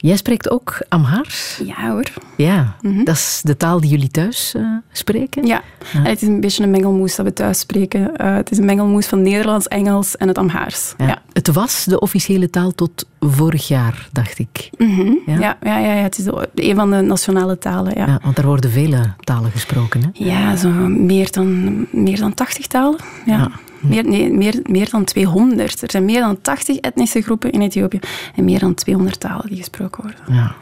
[0.00, 1.60] Jij spreekt ook Amhars?
[1.64, 2.04] Ja hoor.
[2.36, 3.04] Ja, mm-hmm.
[3.04, 5.46] dat is de taal die jullie thuis uh, spreken?
[5.46, 5.62] Ja.
[5.92, 8.00] En het is een beetje een mengelmoes dat we thuis spreken.
[8.00, 10.94] Uh, het is een mengelmoes van Nederlands, Engels en het Amhaars.
[10.98, 11.06] Ja.
[11.06, 11.22] ja.
[11.32, 14.70] Het was de officiële taal tot vorig jaar, dacht ik.
[14.78, 15.12] Mhm.
[15.26, 15.38] Ja?
[15.38, 17.92] Ja, ja, ja, ja, het is een van de nationale talen.
[17.96, 20.02] Ja, Ja, want er worden vele talen gesproken.
[20.02, 20.08] Hè?
[20.12, 23.00] ja zo meer, dan, meer dan 80 talen.
[23.26, 23.50] Ja.
[23.80, 25.82] Meer, nee, meer, meer dan 200.
[25.82, 27.98] Er zijn meer dan 80 etnische groepen in Ethiopië
[28.36, 30.34] en meer dan 200 talen die gesproken worden.
[30.36, 30.54] Ja.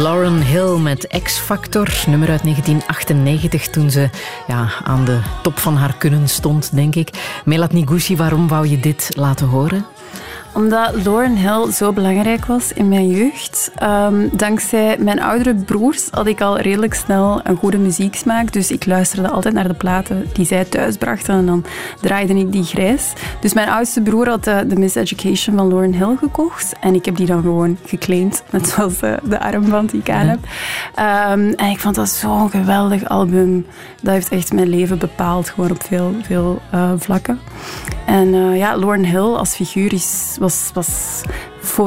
[0.00, 4.10] Lauren Hill met X Factor, nummer uit 1998, toen ze
[4.46, 7.40] ja, aan de top van haar kunnen stond, denk ik.
[7.44, 9.86] Melat Niguchi, waarom wou je dit laten horen?
[10.52, 13.70] Omdat Lauren Hill zo belangrijk was in mijn jeugd.
[13.76, 18.52] Ehm, dankzij mijn oudere broers had ik al redelijk snel een goede muzieksmaak.
[18.52, 21.34] Dus ik luisterde altijd naar de platen die zij thuis brachten.
[21.34, 21.64] En dan
[22.00, 23.12] draaide ik die grijs.
[23.40, 26.72] Dus mijn oudste broer had de, de Miss Education van Lauren Hill gekocht.
[26.80, 28.42] En ik heb die dan gewoon geclaimd.
[28.50, 30.38] Net zoals eh, de armband die ik aan heb.
[30.94, 33.66] Ehm, en ik vond dat zo'n geweldig album.
[34.02, 35.48] Dat heeft echt mijn leven bepaald.
[35.48, 37.40] Gewoon op veel, veel eh, vlakken.
[38.06, 41.22] En eh, ja, Lauren Hill als figuur is, was, was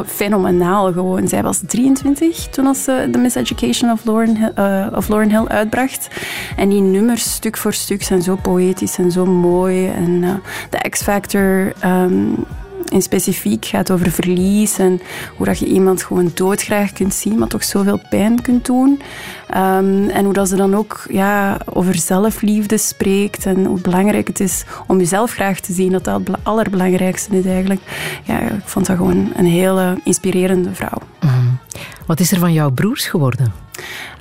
[0.05, 1.27] fenomenaal gewoon.
[1.27, 6.07] Zij was 23 toen als ze The Miseducation of Lauren, eh, of Lauren Hill uitbracht.
[6.55, 9.87] En die nummers stuk voor stuk zijn zo poëtisch en zo mooi.
[9.87, 10.33] En eh,
[10.69, 11.73] de X-Factor...
[11.79, 12.23] ehm,
[12.89, 15.01] in specifiek gaat over verlies en
[15.35, 19.01] hoe dat je iemand gewoon doodgraag kunt zien, maar toch zoveel pijn kunt doen.
[19.49, 24.39] Ehm, en hoe dat ze dan ook ja, over zelfliefde spreekt en hoe belangrijk het
[24.39, 25.91] is om jezelf graag te zien.
[25.91, 27.81] Dat dat het bela- allerbelangrijkste is eigenlijk.
[28.23, 31.01] Ja, ik vond dat gewoon een hele inspirerende vrouw.
[32.05, 33.53] Wat is er van jouw broers geworden?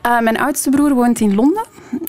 [0.06, 1.64] Uh, mijn oudste broer woont in Londen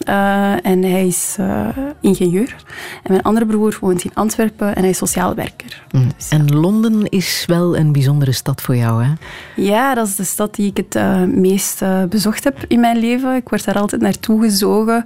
[0.10, 1.68] uh, en hij is uh,
[2.02, 2.56] ingenieur.
[3.04, 5.84] En mijn andere broer woont in Antwerpen en hij is sociaal werker.
[5.91, 6.12] Mm.
[6.18, 9.12] Dus, en Londen is wel een bijzondere stad voor jou, hè?
[9.56, 13.36] Ja, dat is de stad die ik het meest bezocht heb in mijn leven.
[13.36, 15.06] Ik word daar altijd naartoe gezogen,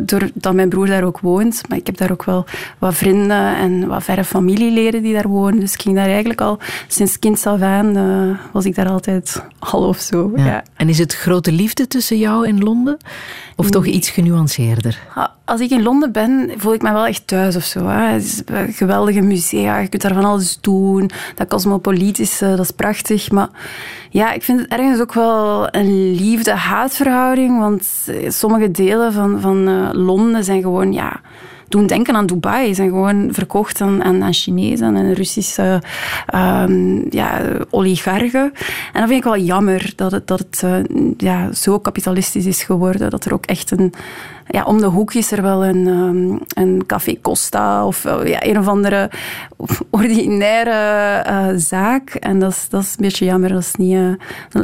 [0.00, 1.68] doordat mijn broer daar ook woont.
[1.68, 2.44] Maar ik heb daar ook wel
[2.78, 5.60] wat vrienden en wat verre familieleden die daar wonen.
[5.60, 9.88] Dus ik ging daar eigenlijk al sinds kind af aan, was ik daar altijd al
[9.88, 10.32] of zo.
[10.36, 10.44] Ja.
[10.44, 10.64] Ja.
[10.76, 12.96] En is het grote liefde tussen jou en Londen?
[13.56, 13.70] Of Mm.
[13.70, 14.98] toch iets genuanceerder?
[15.44, 17.86] Als ik in Londen ben, voel ik me wel echt thuis of zo.
[17.86, 18.02] Hè.
[18.02, 21.10] Het is een geweldige musea, je kunt daar van alles doen.
[21.34, 23.30] Dat cosmopolitische, dat is prachtig.
[23.30, 23.48] Maar
[24.10, 27.58] ja, ik vind het ergens ook wel een liefde-haatverhouding.
[27.58, 31.20] Want sommige delen van, van uh, Londen zijn gewoon, ja
[31.70, 32.74] doen denken aan Dubai.
[32.74, 35.82] zijn gewoon verkocht aan, aan, aan Chinezen en Russische
[36.34, 37.40] um, ja,
[37.70, 38.52] oligarchen.
[38.92, 40.76] En dat vind ik wel jammer dat het, dat het uh,
[41.16, 43.10] ja, zo kapitalistisch is geworden.
[43.10, 43.92] Dat er ook echt een...
[44.46, 48.46] Ja, om de hoek is er wel een, um, een Café Costa of uh, ja,
[48.46, 49.10] een of andere
[49.90, 52.10] ordinaire uh, zaak.
[52.10, 53.48] En dat is, dat is een beetje jammer.
[53.48, 54.12] Dat is niet uh,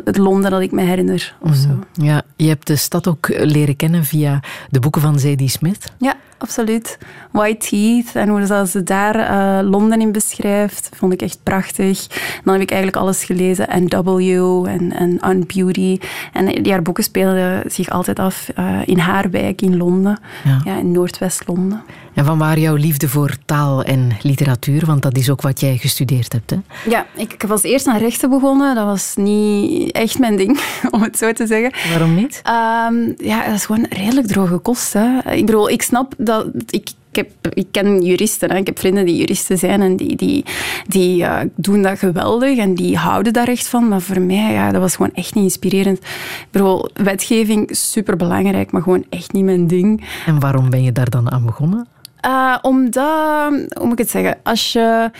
[0.04, 1.34] het Londen dat ik me herinner.
[1.40, 1.68] Of zo.
[1.68, 2.04] Mm -hmm.
[2.04, 4.40] Ja, je hebt de stad ook leren kennen via
[4.70, 5.92] de boeken van Zadie Smith.
[5.98, 6.98] Ja, absoluut.
[7.30, 12.06] White Teeth en hoe ze daar uh, Londen in beschrijft, vond ik echt prachtig.
[12.44, 13.68] Dan heb ik eigenlijk alles gelezen.
[13.68, 14.18] En W
[14.66, 15.98] en, en Unbeauty.
[16.32, 20.18] En die haar boeken speelden zich altijd af uh, in haar wijk in Londen.
[20.44, 20.60] Ja.
[20.64, 21.82] ja in Noordwest-Londen.
[22.16, 24.86] En van waar jouw liefde voor taal en literatuur?
[24.86, 26.56] Want dat is ook wat jij gestudeerd hebt, hè?
[26.90, 28.74] Ja, ik, was eerst aan rechten begonnen.
[28.74, 30.60] Dat was niet echt mijn ding,
[30.90, 31.90] om het zo te zeggen.
[31.90, 32.42] Waarom niet?
[32.46, 34.92] Um, ja, dat is gewoon redelijk droge kost.
[34.92, 35.32] Hè.
[35.32, 36.46] Ik bedoel, ik snap dat...
[36.70, 38.56] Ik, ik, heb, ik ken juristen, hè.
[38.56, 40.44] ik heb vrienden die juristen zijn en die, die,
[40.86, 43.88] die uh, doen dat geweldig en die houden daar echt van.
[43.88, 45.98] Maar voor mij, ja, dat was gewoon echt niet inspirerend.
[45.98, 50.04] Ik bedoel, wetgeving, superbelangrijk, maar gewoon echt niet mijn ding.
[50.26, 51.86] En waarom ben je daar dan aan begonnen?
[52.26, 55.10] Uh, omdat, hoe moet ik het zeggen, als je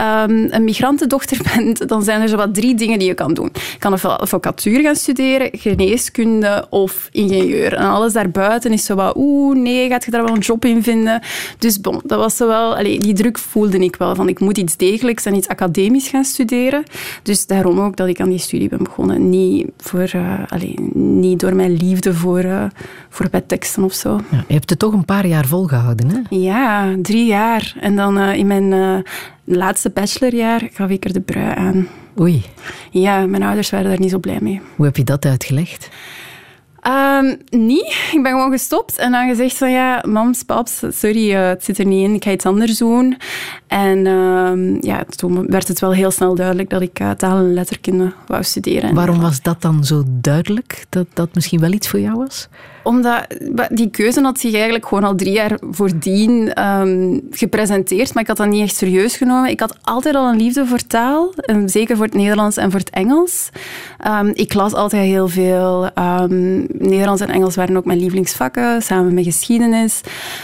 [0.00, 3.50] um, een migrantendochter bent, dan zijn er zo wat drie dingen die je kan doen.
[3.52, 7.74] Je kan ofwel advocatuur gaan studeren, geneeskunde of ingenieur.
[7.74, 10.82] En alles daarbuiten is zo wat, oeh, nee, gaat je daar wel een job in
[10.82, 11.22] vinden?
[11.58, 14.76] Dus bon, dat was zo wel, die druk voelde ik wel, van ik moet iets
[14.76, 16.82] degelijks en iets academisch gaan studeren.
[17.22, 19.30] Dus daarom ook dat ik aan die studie ben begonnen.
[19.30, 20.42] Niet, voor, uh,
[20.94, 22.64] niet door mijn liefde voor, uh,
[23.10, 24.20] voor bedteksten of zo.
[24.30, 26.36] Ja, je hebt het toch een paar jaar volgehouden, hè?
[26.36, 27.74] Ja, drie jaar.
[27.80, 28.98] En dan uh, in mijn uh,
[29.44, 31.88] laatste bachelorjaar gaf ik er de brui aan.
[32.20, 32.44] Oei.
[32.90, 34.60] Ja, mijn ouders waren daar niet zo blij mee.
[34.76, 35.88] Hoe heb je dat uitgelegd?
[36.86, 38.10] Um, niet.
[38.12, 41.78] Ik ben gewoon gestopt en dan gezegd van ja, mams, paps, sorry, uh, het zit
[41.78, 43.16] er niet in, ik ga iets anders doen.
[43.66, 47.54] En um, ja, toen werd het wel heel snel duidelijk dat ik uh, taal en
[47.54, 48.94] letterkunde wou studeren.
[48.94, 52.48] Waarom was dat dan zo duidelijk, dat dat misschien wel iets voor jou was?
[52.82, 53.26] Omdat
[53.70, 58.36] die keuze had zich eigenlijk gewoon al drie jaar voordien um, gepresenteerd, maar ik had
[58.36, 59.50] dat niet echt serieus genomen.
[59.50, 62.80] Ik had altijd al een liefde voor taal, um, zeker voor het Nederlands en voor
[62.80, 63.48] het Engels.
[64.06, 65.88] Um, ik las altijd heel veel.
[66.68, 70.00] Nederlands en Engels waren ook mijn lievelingsvakken, samen met geschiedenis.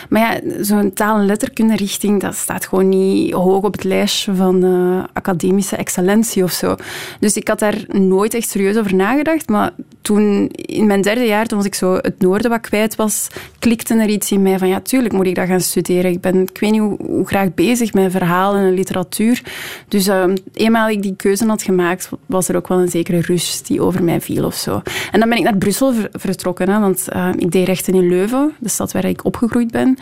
[0.09, 4.35] Maar ja, zo'n taal- en letterkunde richting, dat staat gewoon niet hoog op het lijstje
[4.35, 6.77] van uh, academische excellentie of zo.
[7.21, 9.71] Dus ik had daar nooit echt serieus over nagedacht, maar
[10.01, 13.27] toen, in mijn derde jaar, toen was ik zo het noorden wat kwijt was,
[13.59, 16.11] klikte er iets in mij van ja, tuurlijk moet ik dat gaan studeren.
[16.11, 19.43] Ik ben, ik weet niet hoe, hoe graag bezig met verhalen en literatuur.
[19.89, 23.67] Dus uh, eenmaal ik die keuze had gemaakt, was er ook wel een zekere rust
[23.67, 24.83] die over mij viel of zo.
[25.13, 28.09] En dan ben ik naar Brussel ver, vertrokken, hè, want uh, ik deed rechten in
[28.09, 29.99] Leuven, de stad waar ik opgegroeid ben.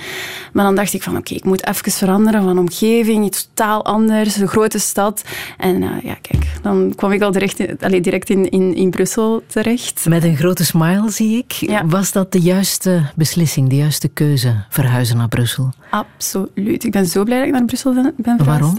[0.53, 3.85] Maar dan dacht ik van oké, okay, ik moet even veranderen van omgeving, iets totaal
[3.85, 5.23] anders, een grote stad.
[5.59, 8.91] En uh, ja, kijk, dan kwam ik al direct in, allez, direct in, in, in
[8.91, 10.07] Brussel terecht.
[10.09, 11.53] Met een grote smile, zie ik.
[11.53, 11.87] Ja.
[11.87, 15.73] Was dat de juiste beslissing, de juiste keuze, verhuizen naar Brussel?
[15.91, 16.85] Absoluut.
[16.85, 18.45] Ik ben zo blij dat ik naar Brussel ben, verhuisd.
[18.45, 18.79] Waarom?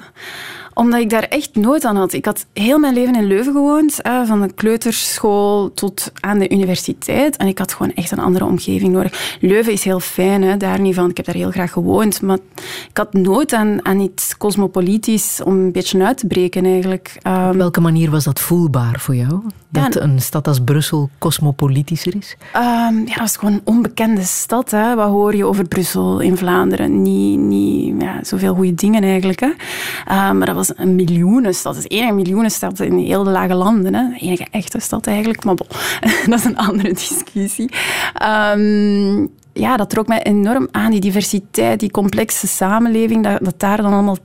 [0.74, 2.14] Omdat ik daar echt nooit aan had.
[2.14, 7.38] Ik had heel mijn leven in Leuven gewoond, van de kleuterschool tot aan de universiteit.
[7.38, 9.38] En ik had gewoon echt een andere omgeving nodig.
[9.42, 11.10] Leuven is heel fijn, hè, daar niet van.
[11.10, 12.22] Ik heb daar heel graag gewoond.
[12.22, 12.38] Maar
[12.90, 17.18] ik had nooit aan, aan iets cosmopolitisch om een beetje uit te breken eigenlijk.
[17.24, 19.42] Op welke manier was dat voelbaar voor jou?
[19.76, 22.36] Dat en- een stad als Brussel cosmopolitischer is?
[22.54, 24.72] Ehm, ja, dat is gewoon een onbekende stad.
[24.72, 24.96] Hè.
[24.96, 27.02] Wat hoor je over Brussel in Vlaanderen?
[27.02, 29.40] Niet, niet ja, zoveel goede dingen eigenlijk.
[29.40, 29.50] Hè.
[30.06, 31.74] Ehm, maar dat was een miljoenenstad.
[31.74, 33.94] Dat is de enige miljoenenstad in heel de lage landen.
[33.94, 34.10] Hè.
[34.10, 35.44] De enige echte stad eigenlijk.
[35.44, 35.68] Maar bon,
[36.30, 37.70] dat is een andere discussie.
[38.14, 39.26] Ehm,
[39.58, 43.94] ja, dat trok mij enorm aan, die diversiteit, die complexe samenleving, dat, dat daar dan
[43.94, 44.18] allemaal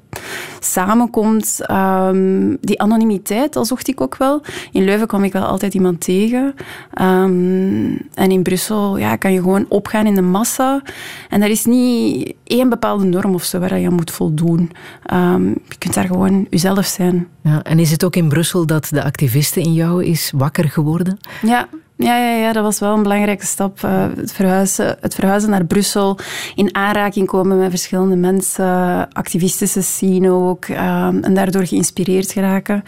[0.61, 1.61] samenkomt.
[1.67, 4.43] Ehm, die anonimiteit, dat zocht ik ook wel.
[4.73, 6.55] In Leuven kwam ik wel altijd iemand tegen.
[6.95, 10.83] Ehm, en in Brussel ja, kan je gewoon opgaan in de massa.
[11.29, 14.71] En er is niet één bepaalde norm of zo waar je aan moet voldoen.
[15.05, 17.29] Ehm, je kunt daar gewoon jezelf zijn.
[17.43, 21.19] Ja, en is het ook in Brussel dat de activiste in jou is wakker geworden?
[21.43, 21.69] Ja.
[22.03, 23.85] Ja, ja, ja, dat was wel een belangrijke stap.
[23.85, 26.19] Eh, het, verhuizen, het verhuizen naar Brussel,
[26.55, 32.83] in aanraking komen met verschillende mensen, activistische scene ook, eh, en daardoor geïnspireerd geraken.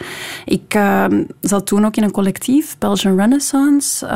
[0.44, 1.04] Ik eh,
[1.40, 4.06] zat toen ook in een collectief, Belgian Renaissance.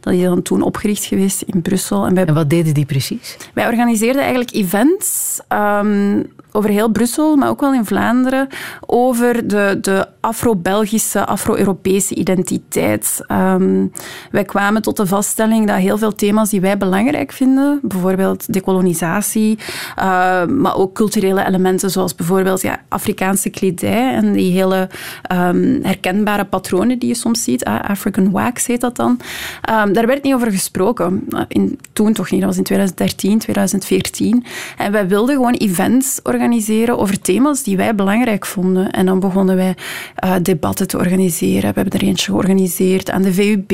[0.00, 2.06] dat is dan toen opgericht geweest in Brussel.
[2.06, 3.36] En wij En wat deden die precies?
[3.54, 6.22] wij organiseerden eigenlijk events ehm,
[6.56, 8.48] over heel Brussel, maar ook wel in Vlaanderen,
[8.86, 13.20] over de, de Afro-Belgische, Afro-Europese identiteit.
[13.26, 13.86] Ehm,
[14.30, 19.58] wij kwamen tot de vaststelling dat heel veel thema's die wij belangrijk vinden, bijvoorbeeld decolonisatie,
[19.96, 24.88] eh, maar ook culturele elementen zoals bijvoorbeeld ja, Afrikaanse kledij en die hele
[25.22, 29.20] ehm, herkenbare patronen die je soms ziet, ah, African wax heet dat dan,
[29.60, 31.24] Ehm, daar werd niet over gesproken.
[31.28, 34.44] Eh, In, toen toch niet, dat was in 2013, 2014.
[34.76, 38.90] En wij wilden gewoon events organiseren over thema's die wij belangrijk vonden.
[38.90, 39.74] En dan begonnen wij
[40.14, 41.74] eh, debatten te organiseren.
[41.74, 43.72] We hebben er eentje georganiseerd aan de VUB,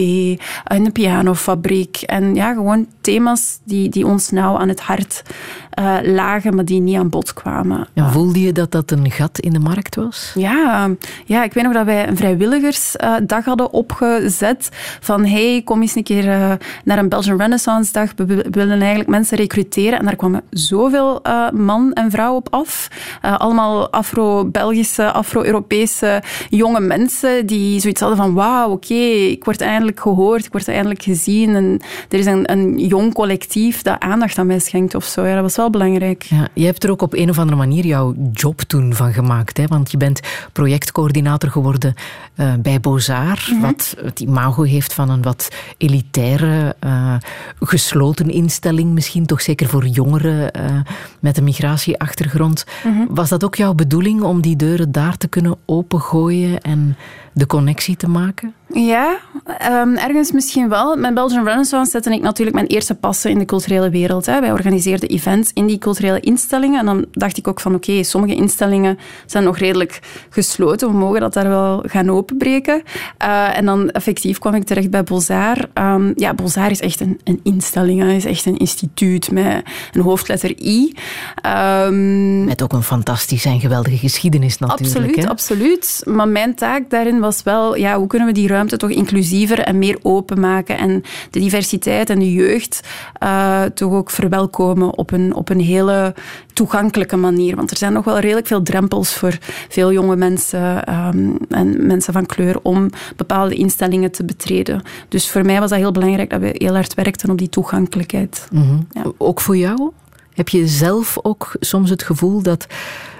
[0.66, 1.97] in de pianofabriek.
[1.97, 5.22] En ja, gewoon thema's die, die ons nauw aan het hart
[5.70, 7.88] eh, lagen, maar die niet aan bod kwamen.
[7.94, 10.32] En voelde je dat dat een gat in de markt was?
[10.34, 10.90] Ja,
[11.24, 14.68] ja, ik weet nog dat wij een vrijwilligersdag hadden opgezet.
[15.00, 16.52] Van hey, kom eens een keer eh,
[16.84, 18.12] naar een Belgian Renaissance dag.
[18.16, 19.98] We willen eigenlijk mensen recruteren.
[19.98, 22.88] En daar kwamen zoveel eh, man en vrouw op af.
[23.20, 30.44] Allemaal Afro-Belgische, Afro-Europese jonge mensen die zoiets hadden van wauw, oké, ik word eindelijk gehoord,
[30.44, 31.54] ik word eindelijk gezien.
[31.54, 35.26] En er is een, een jong collectief dat aandacht aan mij schenkt of zo.
[35.26, 36.22] Ja, dat was wel belangrijk.
[36.22, 39.56] Ja, je hebt er ook op een of andere manier jouw job toen van gemaakt.
[39.56, 39.66] Hè?
[39.66, 40.20] Want je bent
[40.52, 41.94] projectcoördinator geworden
[42.34, 43.48] eh, bij Bozar.
[43.61, 47.14] Wat het imago heeft van een wat elitaire, eh,
[47.61, 48.92] gesloten instelling.
[48.92, 50.80] Misschien toch zeker voor jongeren eh,
[51.20, 52.64] met een migratieachtergrond.
[53.08, 56.96] Was dat ook jouw bedoeling om die deuren daar te kunnen opengooien en
[57.32, 58.54] de connectie te maken?
[58.72, 59.18] Ja,
[59.58, 60.96] ehm, ergens misschien wel.
[60.96, 64.26] Met Belgian Renaissance zette ik natuurlijk mijn eerste passen in de culturele wereld.
[64.26, 64.40] Hè.
[64.40, 66.78] Wij organiseerden events in die culturele instellingen.
[66.78, 70.00] En dan dacht ik ook van, oké, sommige instellingen zijn nog redelijk
[70.30, 70.88] gesloten.
[70.88, 72.82] We mogen dat daar wel gaan openbreken.
[73.18, 75.68] Eh, en dan effectief kwam ik terecht bij Bolzaar.
[75.72, 78.00] Ehm, ja, Bolzaar is echt een, een instelling.
[78.00, 78.12] hè.
[78.12, 79.62] is echt een instituut met
[79.92, 80.94] een hoofdletter I.
[81.42, 84.94] Ehm, Met ook een fantastische en geweldige geschiedenis natuurlijk.
[84.96, 85.28] Absoluut, hè?
[85.28, 86.02] absoluut.
[86.04, 89.78] Maar mijn taak daarin was wel, ja, hoe kunnen we die ruimte toch inclusiever en
[89.78, 92.80] meer open maken en de diversiteit en de jeugd
[93.12, 96.14] eh, toch ook verwelkomen op een, op een hele
[96.52, 97.56] toegankelijke manier.
[97.56, 99.38] Want er zijn nog wel redelijk veel drempels voor
[99.68, 104.82] veel jonge mensen ehm, en mensen van kleur om bepaalde instellingen te betreden.
[105.08, 108.48] Dus voor mij was dat heel belangrijk dat we heel hard werkten op die toegankelijkheid.
[108.90, 109.02] Ja.
[109.16, 109.90] Ook voor jou?
[110.34, 112.66] Heb je zelf ook soms het gevoel dat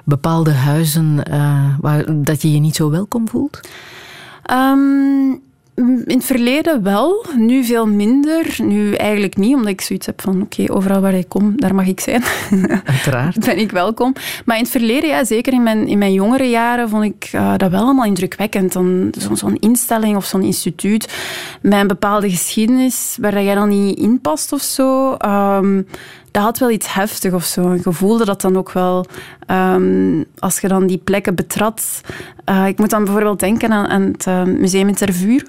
[0.05, 3.61] bepaalde huizen, eh, waar, dat je je niet zo welkom voelt?
[4.51, 5.31] Ehm,
[5.77, 8.57] in het verleden wel, nu veel minder.
[8.63, 11.87] Nu eigenlijk niet, omdat ik zoiets heb van oké, overal waar ik kom, daar mag
[11.87, 12.23] ik zijn.
[12.85, 13.45] Uiteraard.
[13.47, 14.13] ben ik welkom.
[14.45, 17.53] Maar in het verleden, ja, zeker in mijn, in mijn jongere jaren, vond ik eh,
[17.57, 18.73] dat wel allemaal indrukwekkend.
[18.73, 21.13] Dan zo- Zo'n instelling of zo'n instituut
[21.63, 25.15] met een bepaalde geschiedenis waar dat jij dan niet in past of zo.
[25.15, 25.83] ehm,
[26.31, 27.75] dat had wel iets heftig of zo.
[27.75, 29.07] Je voelde dat dan ook wel
[29.47, 32.01] ehm, als je dan die plekken betrad.
[32.45, 35.47] Eh, ik moet dan bijvoorbeeld denken aan, aan het eh, Museum in Tervuur.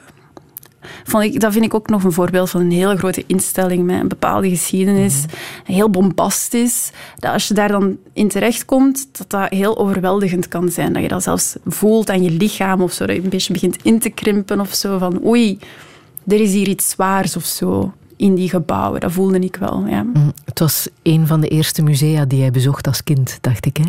[1.04, 4.00] Vond ik, dat vind ik ook nog een voorbeeld van een hele grote instelling met
[4.00, 5.26] een bepaalde geschiedenis.
[5.66, 6.92] Heel bombastisch.
[7.20, 10.94] Dat als je daar dan in terechtkomt, dat dat heel overweldigend kan zijn.
[10.94, 13.06] Dat je dat zelfs voelt aan je lichaam of zo.
[13.06, 14.98] Dat je een beetje begint in te krimpen of zo.
[14.98, 15.60] Van oei,
[16.28, 17.94] er is hier iets zwaars of zo.
[18.22, 19.00] In die gebouwen.
[19.00, 20.04] Dat voelde ik wel, ja.
[20.04, 23.78] Mm, Het was een van de eerste musea die jij bezocht als kind, dacht ik.
[23.78, 23.84] Hè?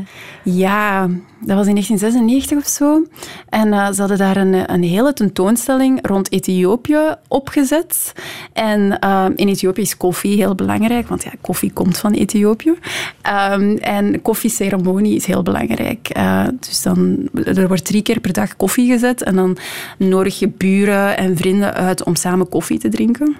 [0.44, 1.06] Ja,
[1.40, 3.06] dat was in 1996 of zo.
[3.48, 8.12] En eh, ze hadden daar een, een hele tentoonstelling rond Ethiopië opgezet.
[8.52, 12.74] En eh, in Ethiopië is koffie heel belangrijk, want ja, koffie komt van Ethiopië.
[13.22, 16.08] Ehm, en koffieceremonie is heel belangrijk.
[16.08, 19.56] Eh, dus dan, er wordt drie keer per dag koffie gezet en dan
[19.98, 23.36] nodig je buren en vrienden uit om samen koffie te drinken.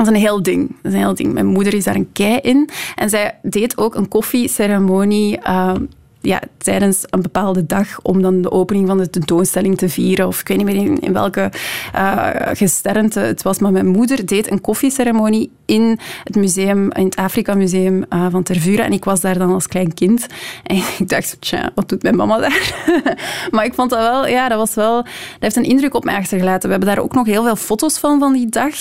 [0.00, 0.68] Dat is een heel ding.
[0.68, 1.32] Dat is een heel ding.
[1.32, 2.68] Mijn moeder is daar een kei in.
[2.94, 5.74] En zij deed ook een koffieceremonie eh,
[6.20, 10.26] ja, tijdens een bepaalde dag om dan de opening van de tentoonstelling te vieren.
[10.26, 11.50] Of ik weet niet meer in, welke
[11.94, 13.58] uh, gesternte het was.
[13.58, 18.42] Maar mijn moeder deed een koffieceremonie in het museum, in het Afrika Museum uh, van
[18.42, 18.84] Tervuren.
[18.84, 20.26] En ik was daar dan als klein kind.
[20.62, 22.74] En ik dacht, tja, wat doet mijn mama daar?
[23.50, 25.02] maar ik vond dat wel, ja, dat was wel...
[25.02, 25.08] Dat
[25.38, 26.62] heeft een indruk op mij achtergelaten.
[26.62, 28.74] We hebben daar ook nog heel veel foto's van, van die dag.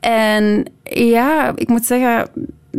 [0.00, 2.28] En ja, ik moet zeggen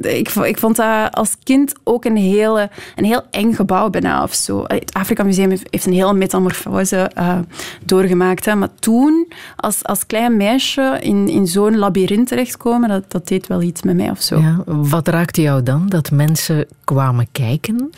[0.02, 4.34] ik, ik vond dat als kind ook een, hele, een heel eng gebouw bijna of
[4.34, 4.64] zo.
[4.68, 7.38] Het Afrika Museum heeft een hele metamorfose uh,
[7.86, 8.46] doorgemaakt.
[8.46, 8.56] Hè.
[8.56, 13.62] Maar toen, als, als klein meisje, in, in zo'n labyrint terechtkomen, dat, dat deed wel
[13.62, 14.40] iets met mij of zo.
[14.40, 15.90] Ja, wat raakte jou dan?
[15.90, 17.92] Dat mensen kwamen kijken?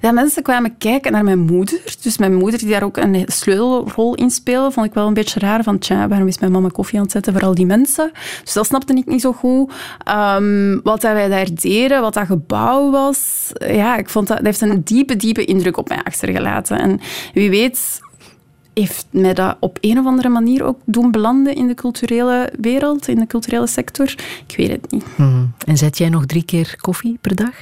[0.00, 1.80] Ja, mensen kwamen kijken naar mijn moeder.
[2.02, 5.40] Dus mijn moeder, die daar ook een sleutelrol in speelde, vond ik wel een beetje
[5.40, 5.62] raar.
[5.62, 8.10] Van, tja, waarom is mijn mama koffie aan het zetten voor al die mensen?
[8.44, 9.72] Dus dat snapte ik niet zo goed.
[10.36, 11.45] Um, wat wij daar
[12.00, 15.88] wat dat gebouw was, ja, ik vond dat, dat heeft een diepe, diepe indruk op
[15.88, 16.78] mij achtergelaten.
[16.78, 17.00] En
[17.32, 18.00] wie weet
[18.78, 23.08] heeft mij dat op een of andere manier ook doen belanden in de culturele wereld,
[23.08, 24.14] in de culturele sector.
[24.46, 25.04] Ik weet het niet.
[25.14, 25.52] Hmm.
[25.66, 27.54] En zet jij nog drie keer koffie per dag?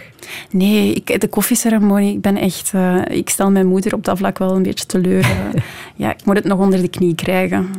[0.50, 2.72] Nee, ik, de koffieceremonie, ik ben echt...
[2.74, 5.26] Uh, ik stel mijn moeder op dat vlak wel een beetje teleur.
[5.96, 7.70] ja, ik moet het nog onder de knie krijgen.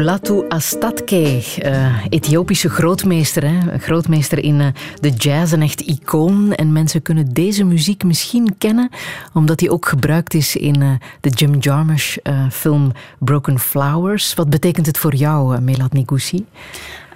[0.00, 3.42] Mulatu Astatke, eh, Ethiopische grootmeester.
[3.44, 3.78] Hè?
[3.78, 4.66] Grootmeester in eh,
[5.00, 6.52] de jazz, een echt icoon.
[6.52, 8.90] En mensen kunnen deze muziek misschien kennen,
[9.32, 10.90] omdat die ook gebruikt is in eh,
[11.20, 12.16] de Jim Jarmusch
[12.50, 14.34] film Broken Flowers.
[14.34, 16.46] Wat betekent het voor jou, Melat Nigusi?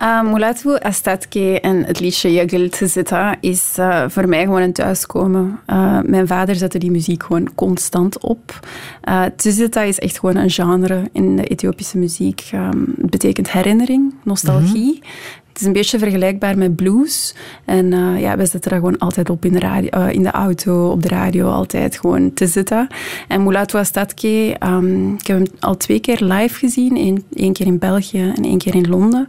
[0.05, 5.61] Uh, Mulatu Astatke en het liedje Yagil Tzita is uh, voor mij gewoon een thuiskomen.
[5.67, 8.61] Uh, mijn vader zette die muziek gewoon constant op.
[9.09, 12.51] Uh, Tzita is echt gewoon een genre in de Ethiopische muziek.
[12.55, 15.01] Um, het betekent herinnering, nostalgie.
[15.03, 15.43] -hmm.
[15.55, 17.35] Het is een beetje vergelijkbaar met blues.
[17.65, 20.31] En uh, ja, we zetten dat gewoon altijd op in de, radio, uh, in de
[20.31, 22.87] auto, op de radio, altijd gewoon te zitten.
[23.29, 26.97] En Mulatu Astatke, um, ik heb hem al twee keer live gezien.
[26.97, 29.29] Eén, één keer in België en één keer in Londen.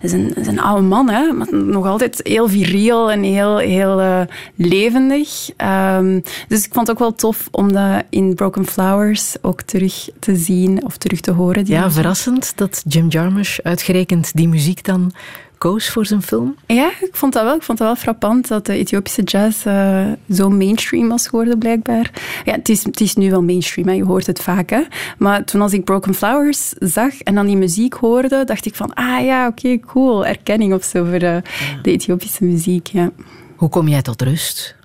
[0.00, 3.58] Dat is een, is een oude man, hè, maar nog altijd heel viriel en heel,
[3.58, 4.20] heel uh,
[4.54, 5.50] levendig.
[5.96, 10.08] Um, dus ik vond het ook wel tof om dat in Broken Flowers ook terug
[10.18, 11.66] te zien of terug te horen.
[11.66, 15.12] ja, verrassend dat Jim Jarmusch uitgerekend die muziek dan
[15.60, 16.54] koos voor zijn film?
[16.66, 17.54] Ja, ik vond dat wel.
[17.54, 22.10] Ik vond dat wel frappant dat de Ethiopische jazz uh, zo mainstream was geworden, blijkbaar.
[22.44, 23.94] Ja, het is, het is nu wel mainstream, hè.
[23.94, 24.70] je hoort het vaak.
[24.70, 24.82] Hè.
[25.18, 28.94] Maar toen als ik Broken Flowers zag en dan die muziek hoorde, dacht ik van,
[28.94, 30.26] ah ja, oké, okay, cool.
[30.26, 31.42] Erkenning of zo voor de,
[31.82, 33.10] de Ethiopische muziek, ja.
[33.56, 34.76] Hoe kom jij tot rust?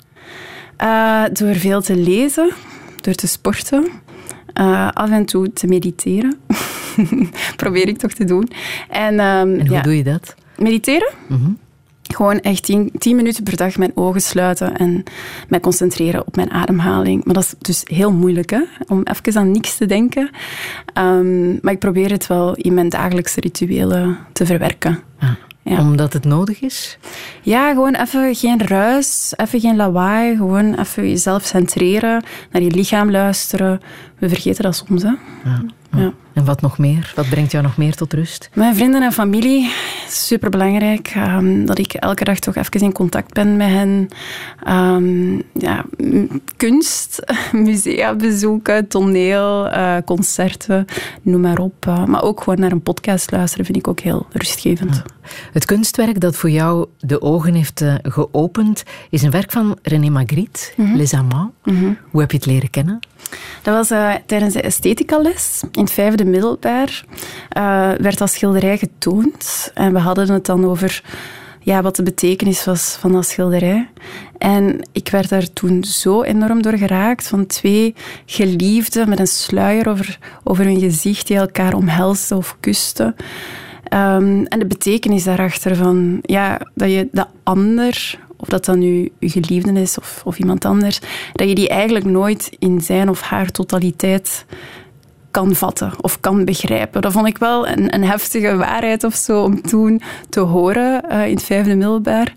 [0.83, 2.49] Uh, door veel te lezen,
[3.01, 3.87] door te sporten.
[4.59, 6.39] Uh, af en toe te mediteren.
[7.55, 8.49] Probeer ik toch te doen.
[8.89, 9.81] En, um, en hoe ja.
[9.81, 10.35] doe je dat?
[10.57, 11.11] Mediteren?
[11.27, 11.57] Mm -hmm.
[12.13, 15.03] Gewoon echt tien, tien, minuten per dag mijn ogen sluiten en
[15.47, 17.25] mij concentreren op mijn ademhaling.
[17.25, 18.61] Maar dat is dus heel moeilijk, hè?
[18.87, 20.29] om even aan niks te denken.
[20.97, 24.99] Um, maar ik probeer het wel in mijn dagelijkse rituelen te verwerken.
[25.63, 25.79] Ja.
[25.79, 26.97] Omdat het nodig is?
[27.41, 30.35] Ja, gewoon even geen ruis, even geen lawaai.
[30.35, 33.79] Gewoon even jezelf centreren, naar je lichaam luisteren.
[34.19, 35.13] We vergeten dat soms, hè.
[35.43, 35.63] Ja.
[35.97, 36.13] Ja.
[36.33, 37.13] En wat nog meer?
[37.15, 38.49] Wat brengt jou nog meer tot rust?
[38.53, 39.71] Mijn vrienden en familie,
[40.07, 41.13] superbelangrijk.
[41.17, 44.07] Um, dat ik elke dag toch even in contact ben met hen.
[44.67, 45.85] Um, ja,
[46.55, 47.23] kunst,
[47.53, 50.85] musea bezoeken, toneel, uh, concerten,
[51.21, 51.85] noem maar op.
[51.87, 54.95] Uh, maar ook gewoon naar een podcast luisteren vind ik ook heel rustgevend.
[54.95, 55.03] Ja.
[55.51, 60.09] Het kunstwerk dat voor jou de ogen heeft uh, geopend, is een werk van René
[60.09, 60.95] Magritte, mm -hmm.
[60.95, 61.53] Les Amants.
[61.63, 61.97] Mm -hmm.
[62.11, 62.99] Hoe heb je het leren kennen?
[63.61, 67.03] Dat was uh, tijdens de esthetica-les in het vijfde middelbaar.
[67.57, 69.71] Uh, werd dat schilderij getoond.
[69.73, 71.03] En we hadden het dan over
[71.59, 73.89] ja, wat de betekenis was van dat schilderij.
[74.37, 77.27] En ik werd daar toen zo enorm door geraakt.
[77.27, 83.15] Van twee geliefden met een sluier over, over hun gezicht die elkaar omhelsten of kusten.
[83.93, 89.11] Um, en de betekenis daarachter van ja, dat je de ander of dat dan nu
[89.19, 90.99] je geliefde is of, of iemand anders,
[91.33, 94.45] dat je die eigenlijk nooit in zijn of haar totaliteit
[95.31, 97.01] kan vatten of kan begrijpen.
[97.01, 101.27] Dat vond ik wel een, een heftige waarheid of zo om toen te horen uh,
[101.27, 102.33] in het vijfde middelbaar.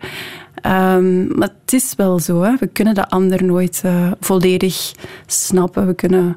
[0.66, 2.56] Um, maar het is wel zo, hè.
[2.60, 4.92] we kunnen de ander nooit uh, volledig
[5.26, 5.86] snappen.
[5.86, 6.36] We kunnen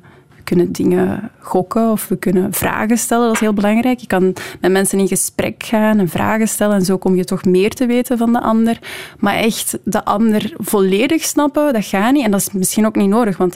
[0.51, 3.25] kunnen dingen gokken of we kunnen vragen stellen.
[3.25, 3.99] Dat is heel belangrijk.
[3.99, 7.45] Je kan met mensen in gesprek gaan en vragen stellen en zo kom je toch
[7.45, 8.79] meer te weten van de ander.
[9.19, 12.23] Maar echt de ander volledig snappen, dat gaat niet.
[12.23, 13.55] En dat is misschien ook niet nodig, want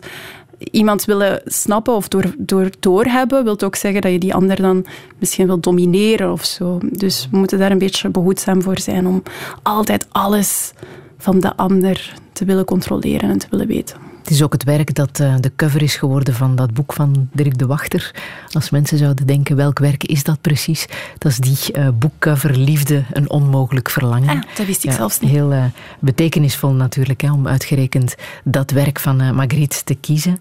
[0.71, 4.85] iemand willen snappen of door, door doorhebben, wil ook zeggen dat je die ander dan
[5.19, 6.79] misschien wil domineren of zo.
[6.91, 9.23] Dus we moeten daar een beetje behoedzaam voor zijn om
[9.63, 10.73] altijd alles
[11.17, 14.04] van de ander te willen controleren en te willen weten.
[14.25, 17.29] Het is ook het werk dat uh, de cover is geworden van dat boek van
[17.31, 18.15] Dirk de Wachter.
[18.51, 20.85] Als mensen zouden denken, welk werk is dat precies?
[21.17, 24.29] Dat is die uh, boekcover Liefde, een onmogelijk verlangen.
[24.29, 25.31] Ah, dat wist ik ja, zelfs niet.
[25.31, 25.63] Heel uh,
[25.99, 30.39] betekenisvol natuurlijk, hè, om uitgerekend dat werk van Magritte te kiezen.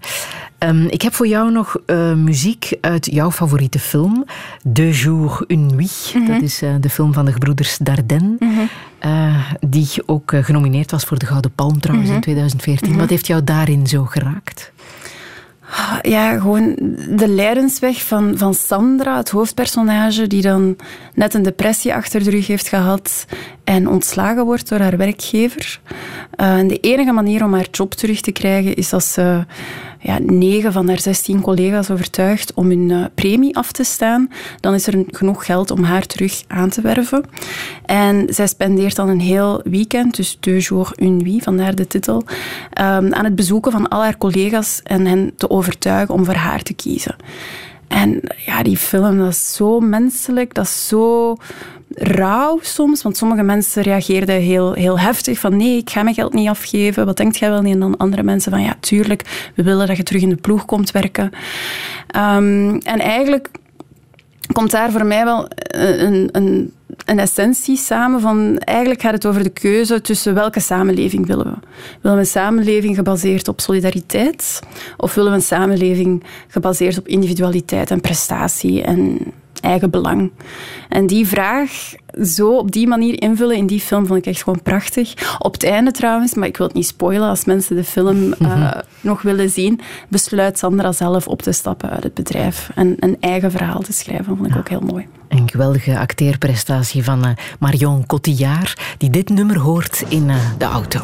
[0.65, 1.77] Um, ik heb voor jou nog
[2.17, 4.25] muziek uit jouw favoriete film,
[4.63, 6.13] De Jour, une nuit.
[6.15, 6.33] Mm -hmm.
[6.33, 8.37] Dat is de film van de gebroeders Dardenne.
[8.39, 8.69] Mm -hmm.
[9.07, 12.29] Uh, die ook genomineerd was voor de Gouden Palm trouwens mm -hmm.
[12.29, 12.87] in 2014.
[12.87, 13.01] Mm -hmm.
[13.01, 14.73] Wat heeft jou daarin zo geraakt?
[16.03, 16.75] Ja, gewoon
[17.09, 20.77] de lijdensweg van, van Sandra, het hoofdpersonage, die dan
[21.15, 23.27] net een depressie achter de rug heeft gehad
[23.65, 25.81] en ontslagen wordt door haar werkgever.
[26.37, 29.45] Uh, en de enige manier om haar job terug te krijgen is als ze
[30.01, 34.31] ja, negen van haar zestien collega's overtuigt om hun uh, premie af te staan.
[34.61, 37.25] Dan is er genoeg geld om haar terug aan te werven.
[37.87, 42.17] En zij spendeert dan een heel weekend, dus deux jours, une nuit, vandaar de titel,
[42.17, 46.63] um, aan het bezoeken van al haar collega's en hen te overtuigen om voor haar
[46.63, 47.17] te kiezen.
[47.89, 51.37] En ja, die film, dat is zo menselijk, dat is zo
[51.95, 53.03] rauw soms.
[53.03, 57.07] Want sommige mensen reageerden heel, heel heftig van nee, ik ga mijn geld niet afgeven.
[57.07, 57.75] Wat denkt jij wel niet?
[57.75, 60.65] En dan andere mensen van ja, tuurlijk, we willen dat je terug in de ploeg
[60.65, 61.25] komt werken.
[62.17, 63.49] Um, en eigenlijk
[64.53, 66.73] komt daar voor mij wel een, een,
[67.05, 68.59] een essentie samen van...
[68.59, 71.67] Eigenlijk gaat het over de keuze tussen welke samenleving willen we.
[72.01, 74.61] Willen we een samenleving gebaseerd op solidariteit?
[74.97, 79.19] Of willen we een samenleving gebaseerd op individualiteit en prestatie en
[79.65, 80.31] eigen belang?
[80.89, 84.63] En die vraag zo op die manier invullen in die film vond ik echt gewoon
[84.63, 85.37] prachtig.
[85.39, 88.71] Op het einde trouwens, maar ik wil het niet spoilen als mensen de film eh,
[89.01, 93.51] nog willen zien, besluit Sandra zelf op te stappen uit het bedrijf en een eigen
[93.51, 94.37] verhaal te schrijven.
[94.37, 95.07] vond ik ook heel mooi.
[95.29, 101.01] Een geweldige acteerprestatie van eh, Marion Cotillard, die dit nummer hoort in eh, de auto.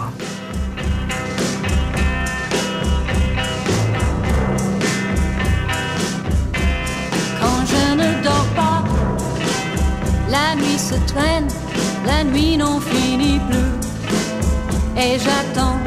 [10.50, 11.48] La nuit se traîne,
[12.06, 13.72] la nuit n'en finit plus.
[15.02, 15.78] Et j'attends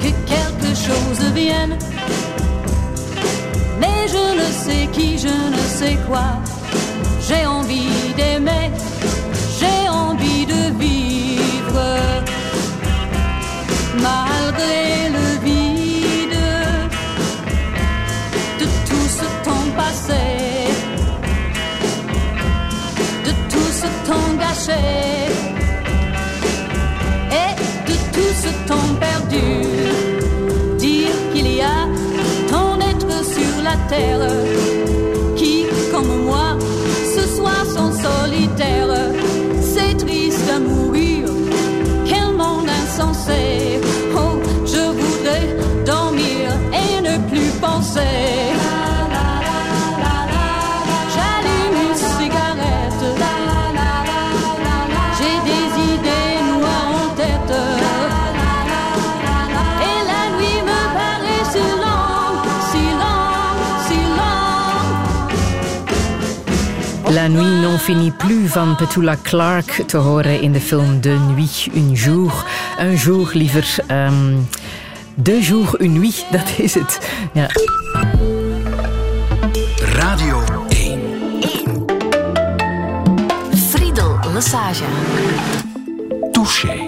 [0.00, 1.76] que quelque chose vienne.
[3.80, 6.28] Mais je ne sais qui, je ne sais quoi.
[7.26, 8.66] J'ai envie d'aimer,
[9.58, 11.84] j'ai envie de vivre.
[14.06, 15.27] Malgré le
[24.66, 25.30] et
[27.86, 29.62] de tout ce temps perdu.
[30.78, 31.86] Dire qu'il y a
[32.50, 34.28] tant d'êtres sur la terre
[35.36, 36.58] qui, comme moi,
[37.14, 39.12] ce soir sont solitaires.
[39.60, 41.28] C'est triste à mourir,
[42.04, 43.67] quel monde insensé.
[67.28, 71.68] La nuit n'en finit plus van Petula Clark te horen in de film De Nuit,
[71.76, 72.44] un jour.
[72.78, 73.78] Un jour liever.
[73.86, 74.36] ehm,
[75.14, 76.98] de jour, une nuit, dat is het.
[77.32, 77.46] Ja.
[79.94, 81.00] Radio 1.
[83.70, 84.84] Friedel Lassage.
[86.32, 86.87] Touché.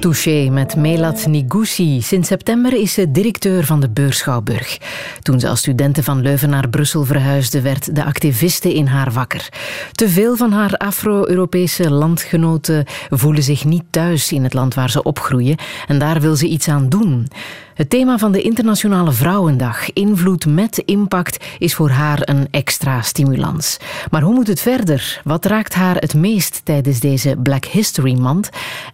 [0.00, 2.02] Touché met Melat Nigousi.
[2.02, 4.78] Sinds september is ze directeur van de Beurschouwburg.
[5.22, 9.48] Toen ze als studenten van Leuven naar Brussel verhuisde, werd de activiste in haar wakker.
[9.92, 15.02] Te veel van haar Afro-Europese landgenoten voelen zich niet thuis in het land waar ze
[15.02, 17.28] opgroeien en daar wil ze iets aan doen.
[17.76, 23.76] Het thema van de Internationale Vrouwendag, invloed met impact, is voor haar een extra stimulans.
[24.10, 25.20] Maar hoe moet het verder?
[25.24, 28.48] Wat raakt haar het meest tijdens deze Black History Month?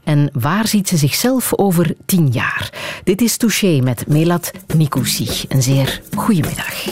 [0.05, 2.73] En waar ziet ze zichzelf over tien jaar?
[3.05, 5.29] Dit is Touché met Melat Nikoussi.
[5.49, 6.85] Een zeer goede middag.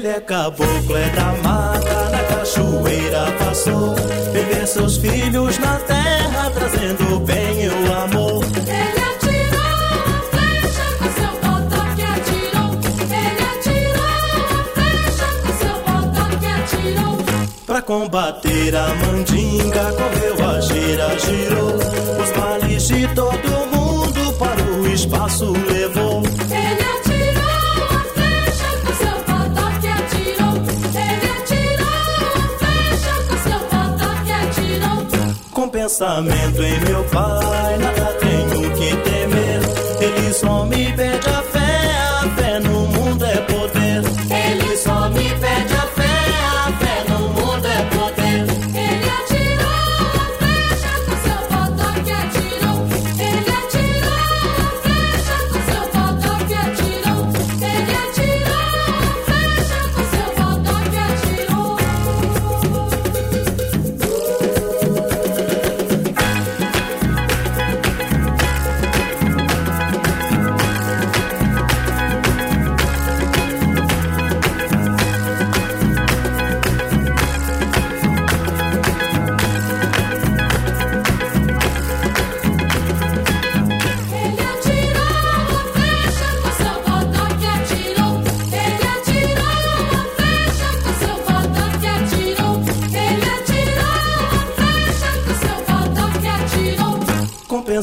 [0.00, 3.94] Ele é caboclo, é da mata, na cachoeira passou.
[4.32, 8.42] Viver seus filhos na terra, trazendo o bem e o amor.
[8.42, 12.70] Ele atirou a flecha com seu bodoque atirou.
[13.12, 14.24] Ele atirou
[14.56, 17.18] a flecha com seu bodoque atirou.
[17.66, 21.76] Pra combater a mandinga, correu a gira, girou.
[22.22, 25.79] Os males de todo mundo para o espaço levou.
[35.90, 39.60] Pensamento em meu pai, nada tenho que temer.
[40.00, 41.39] Ele só me pede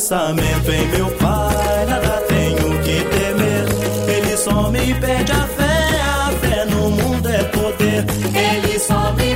[0.07, 3.65] pensamento em meu pai, nada tenho que temer.
[4.07, 8.05] Ele só me pede a fé, a fé no mundo é poder.
[8.33, 9.26] Ele só me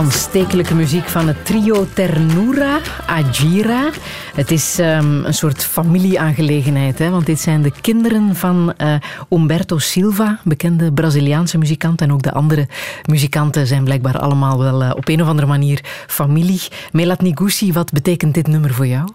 [0.00, 3.90] Aanstekelijke muziek van het trio Ternura Ajira.
[4.34, 7.10] Het is ehm, een soort familieaangelegenheid, hè?
[7.10, 8.94] want dit zijn de kinderen van eh,
[9.28, 12.00] Humberto Silva, bekende Braziliaanse muzikant.
[12.00, 12.68] En ook de andere
[13.06, 16.62] muzikanten zijn blijkbaar allemaal wel eh, op een of andere manier familie.
[16.92, 19.08] Melat Nigusi, wat betekent dit nummer voor jou?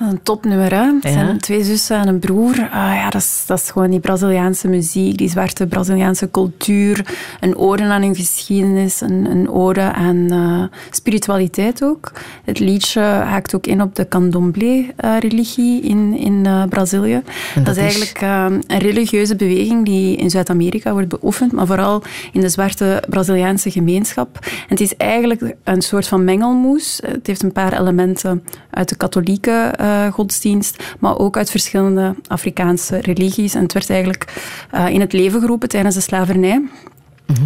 [0.00, 0.84] Een topnummer, hè?
[0.84, 1.10] Het Ja.
[1.10, 2.52] zijn twee zussen en een broer.
[2.52, 7.14] Ah, ja, dat, is, dat is gewoon die Braziliaanse muziek, die zwarte Braziliaanse cultuur.
[7.40, 12.12] Een ode aan hun geschiedenis, een, een ode aan eh, spiritualiteit ook.
[12.44, 17.14] Het liedje haakt ook in op de candomblé-religie in, in eh, Brazilië.
[17.14, 17.22] En
[17.54, 22.02] Dat, dat is eigenlijk eh, een religieuze beweging die in Zuid-Amerika wordt beoefend, maar vooral
[22.32, 24.38] in de zwarte Braziliaanse gemeenschap.
[24.42, 27.00] En het is eigenlijk een soort van mengelmoes.
[27.06, 32.98] Het heeft een paar elementen uit de katholieke eh, godsdienst, maar ook uit verschillende Afrikaanse
[33.00, 33.54] religies.
[33.54, 36.62] En het werd eigenlijk eh, in het leven geroepen tijdens de slavernij.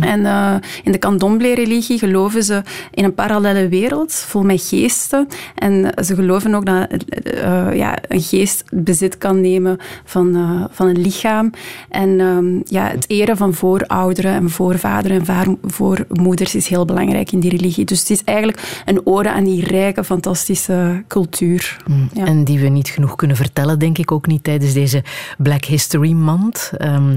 [0.00, 5.28] En eh, in de candomblé-religie geloven ze in een parallele wereld vol met geesten.
[5.54, 10.86] En ze geloven ook dat eh, ja, een geest bezit kan nemen van, eh, van
[10.86, 11.50] een lichaam.
[11.88, 17.40] En ehm, ja, het eren van voorouderen en voorvaderen en voormoeders is heel belangrijk in
[17.40, 17.84] die religie.
[17.84, 21.76] Dus het is eigenlijk een ode aan die rijke, fantastische cultuur.
[22.12, 22.24] Ja.
[22.24, 25.02] En die we niet genoeg kunnen vertellen, denk ik ook niet tijdens deze
[25.38, 26.70] Black History Month.
[26.78, 27.16] ehm,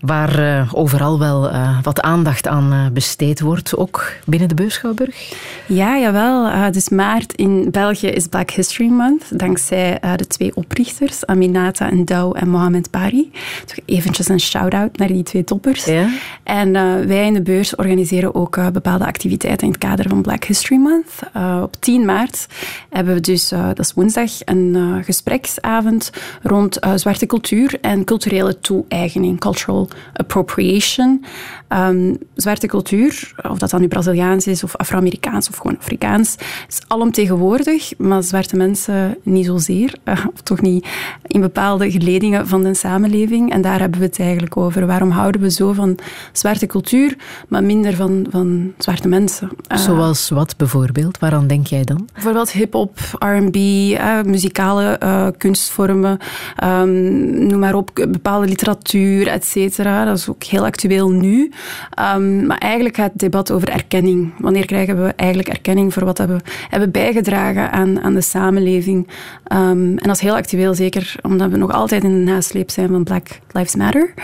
[0.00, 5.32] waar eh, overal wel eh, wat aandacht aan eh, besteed wordt, ook binnen de Beurschouwburg.
[5.66, 6.72] Ja, jawel.
[6.72, 12.32] Dus maart in België is Black History Month, dankzij de twee oprichters, Aminata en Douw
[12.32, 13.30] en Mohamed Bari.
[13.64, 15.84] Toch eventjes een shout-out naar die twee toppers.
[15.84, 16.08] Ja?
[16.42, 16.72] En
[17.08, 21.12] wij in de beurs organiseren ook bepaalde activiteiten in het kader van Black History Month.
[21.62, 22.46] Op 10 maart
[22.90, 26.10] hebben we dus, dat is woensdag, een gespreksavond
[26.42, 31.24] rond zwarte cultuur en culturele toe-eigening, cultural appropriation.
[31.68, 36.36] Ehm, zwarte cultuur, of dat dan nu Braziliaans is of Afro-Amerikaans of gewoon Afrikaans,
[36.68, 40.86] is alomtegenwoordig, maar zwarte mensen niet zozeer, eh, of toch niet
[41.26, 43.52] in bepaalde geledingen van de samenleving.
[43.52, 44.86] En daar hebben we het eigenlijk over.
[44.86, 45.98] Waarom houden we zo van
[46.32, 47.16] zwarte cultuur,
[47.48, 49.50] maar minder van, van zwarte mensen?
[49.66, 51.18] Eh, Zoals wat bijvoorbeeld?
[51.18, 52.08] Waaraan denk jij dan?
[52.12, 54.96] Bijvoorbeeld hip-hop, RB, eh, muzikale
[55.38, 56.18] kunstvormen,
[56.56, 60.04] ehm, noem maar op, bepaalde literatuur, et cetera.
[60.04, 61.52] Dat is ook heel actueel nu.
[61.94, 64.32] Ehm, maar eigenlijk gaat het debat over erkenning.
[64.38, 66.36] Wanneer krijgen we eigenlijk erkenning voor wat we
[66.68, 69.08] hebben bijgedragen aan, aan de samenleving?
[69.44, 72.88] Ehm, en dat is heel actueel, zeker omdat we nog altijd in de nasleep zijn
[72.88, 74.14] van Black Lives Matter.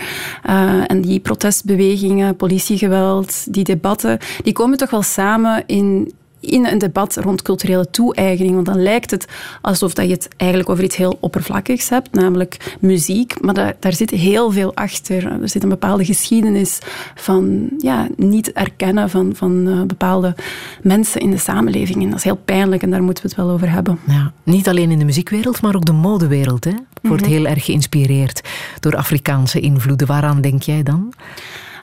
[0.43, 6.13] Eh, en die protestbewegingen, politiegeweld, die debatten, die komen toch wel samen in
[6.45, 8.53] in een debat rond culturele toe-eigening.
[8.53, 9.27] Want dan lijkt het
[9.61, 13.41] alsof dat je het eigenlijk over iets heel oppervlakkigs hebt, namelijk muziek.
[13.41, 15.41] Maar daar, daar zit heel veel achter.
[15.41, 16.79] Er zit een bepaalde geschiedenis
[17.15, 20.35] van ja, niet erkennen van, van eh, bepaalde
[20.81, 22.03] mensen in de samenleving.
[22.03, 23.99] En dat is heel pijnlijk en daar moeten we het wel over hebben.
[24.07, 26.63] Ja, niet alleen in de muziekwereld, maar ook de modewereld.
[26.63, 26.71] Hè?
[27.01, 27.31] Wordt Mhm.
[27.31, 28.41] heel erg geïnspireerd
[28.79, 30.07] door Afrikaanse invloeden.
[30.07, 31.13] Waaraan denk jij dan?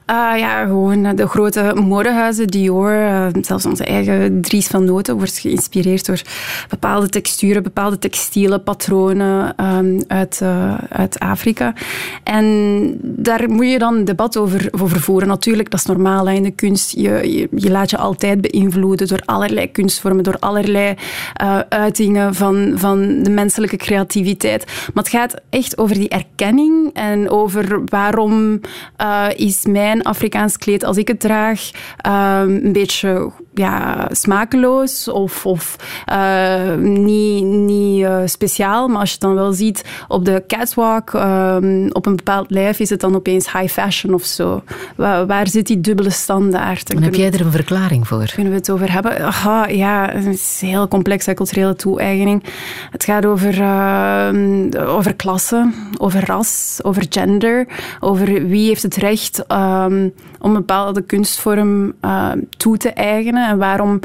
[0.07, 5.39] Ah, ja, gewoon de grote modehuizen, Dior, eh, zelfs onze eigen Dries van Noten wordt
[5.39, 6.23] geïnspireerd door
[6.69, 11.75] bepaalde texturen, bepaalde textiele patronen ehm, uit, eh, uit Afrika.
[12.25, 15.29] En daar moet je dan een debat over, voeren.
[15.29, 16.91] Natuurlijk, dat is normaal in de kunst.
[16.97, 20.95] Je, je, laat je altijd beïnvloeden door allerlei kunstvormen, door allerlei
[21.35, 24.65] eh, uitingen van, van de menselijke creativiteit.
[24.95, 28.61] Maar het gaat echt over die erkenning en over waarom
[29.37, 35.77] is mijn Afrikaans kleed als ik het draag ehm, een beetje ja, smakeloos of, of
[36.05, 38.89] eh, niet, niet eh, speciaal.
[38.89, 42.79] Maar als je het dan wel ziet op de catwalk, ehm, op een bepaald lijf,
[42.79, 44.63] is het dan opeens high fashion of zo.
[44.97, 46.95] Waar, waar zit die dubbele standaard?
[46.95, 48.31] En heb jij er een verklaring voor?
[48.35, 49.21] kunnen we het over hebben?
[49.21, 52.45] Aha, ja, het is heel complex, hè, culturele toe-eigening.
[52.91, 57.67] Het gaat over, ehm, over klasse, over ras, over gender,
[58.01, 61.95] over wie heeft het recht ehm, om een bepaalde kunstvorm
[62.57, 63.42] toe te eigenen.
[63.49, 64.01] En waarom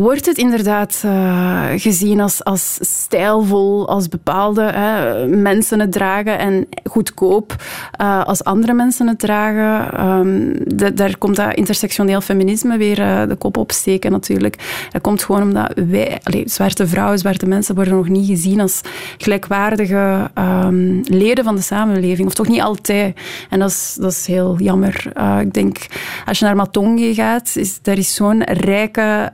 [0.00, 6.66] wordt het inderdaad eh, gezien als, als stijlvol, als bepaalde hè, mensen het dragen en
[6.84, 7.56] goedkoop
[7.92, 9.92] eh, als andere mensen het dragen.
[9.92, 14.86] Ehm, daar komt dat intersectioneel feminisme weer eh, de kop opsteken natuurlijk.
[14.90, 18.80] Dat komt gewoon omdat wij, zwarte vrouwen, zwarte mensen worden nog niet gezien als
[19.18, 22.28] gelijkwaardige ehm, leden van de samenleving.
[22.28, 23.16] Of toch niet altijd.
[23.50, 25.12] En dat is, dat is heel jammer.
[25.40, 25.86] Ik denk,
[26.24, 29.30] als je naar Matonge gaat, is, daar is zo'n rijke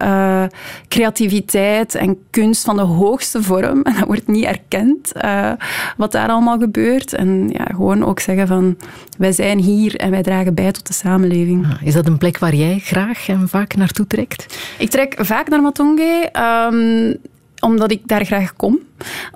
[0.89, 3.83] creativiteit en kunst van de hoogste vorm.
[3.83, 5.53] En dat wordt niet erkend, eh,
[5.97, 7.13] wat daar allemaal gebeurt.
[7.13, 8.77] En ja, gewoon ook zeggen van,
[9.19, 11.67] wij zijn hier en wij dragen bij tot de samenleving.
[11.67, 14.59] Ah, Is dat een plek waar jij graag en vaak naartoe trekt?
[14.79, 17.15] Ik trek vaak naar Matonge, ehm,
[17.61, 18.79] omdat ik daar graag kom.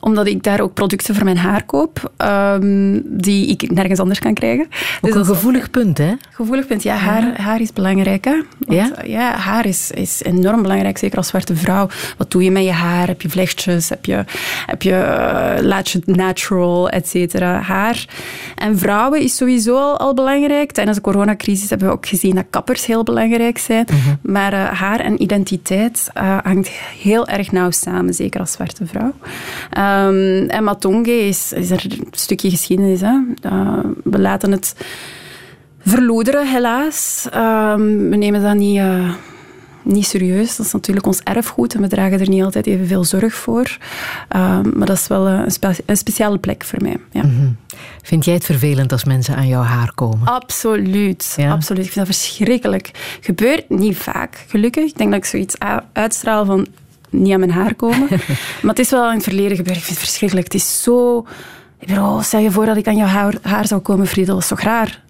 [0.01, 4.35] Omdat ik daar ook producten voor mijn haar koop, ehm, die ik nergens anders kan
[4.35, 4.65] krijgen.
[4.65, 6.13] Ook Dus een is- gevoelig punt, hè?
[6.31, 8.25] Gevoelig punt, ja, haar, haar is belangrijk.
[8.25, 8.43] Hè?
[8.59, 8.95] Want, Ja?
[8.97, 11.89] eh, ja, haar is, is enorm belangrijk, zeker als zwarte vrouw.
[12.17, 13.07] Wat doe je met je haar?
[13.07, 13.89] Heb je vlechtjes?
[13.89, 14.25] Heb je,
[14.67, 17.61] heb je, eh, laat je het natural, et cetera?
[17.61, 18.05] Haar.
[18.55, 20.73] En vrouwen is sowieso al, al belangrijk.
[20.73, 23.87] Tijdens de coronacrisis hebben we ook gezien dat kappers heel belangrijk zijn.
[24.23, 26.11] Maar eh, haar en identiteit
[26.43, 26.69] hangt
[27.03, 29.13] heel erg nauw samen, zeker als zwarte vrouw.
[29.71, 33.01] Ehm, en Matonge is, is er een stukje geschiedenis.
[33.01, 33.19] Hè?
[33.43, 34.75] Eh, we laten het
[35.81, 37.27] verloderen, helaas.
[37.33, 39.11] Ehm, we nemen dat niet, eh,
[39.83, 40.57] niet serieus.
[40.57, 43.77] Dat is natuurlijk ons erfgoed en we dragen er niet altijd evenveel zorg voor.
[44.29, 46.97] Ehm, maar dat is wel eh, een, spe- een speciale plek voor mij.
[47.13, 47.25] Ja.
[48.03, 50.27] Vind jij het vervelend als mensen aan jouw haar komen?
[50.29, 51.51] Absoluut, Ja?
[51.53, 51.85] absoluut.
[51.87, 52.91] Ik vind dat verschrikkelijk.
[53.21, 54.85] Gebeurt niet vaak, gelukkig.
[54.85, 55.55] Ik denk dat ik zoiets
[55.93, 56.67] uitstraal van
[57.23, 58.09] niet aan mijn haar komen.
[58.63, 59.77] maar het is wel in het verleden gebeurd.
[59.77, 60.47] Ik vind het verschrikkelijk.
[60.47, 61.27] Het is zo...
[61.79, 64.35] Ik bedoel, stel je voor dat ik aan jouw haar, haar zou komen, Friedel.
[64.35, 65.03] Dat is toch raar?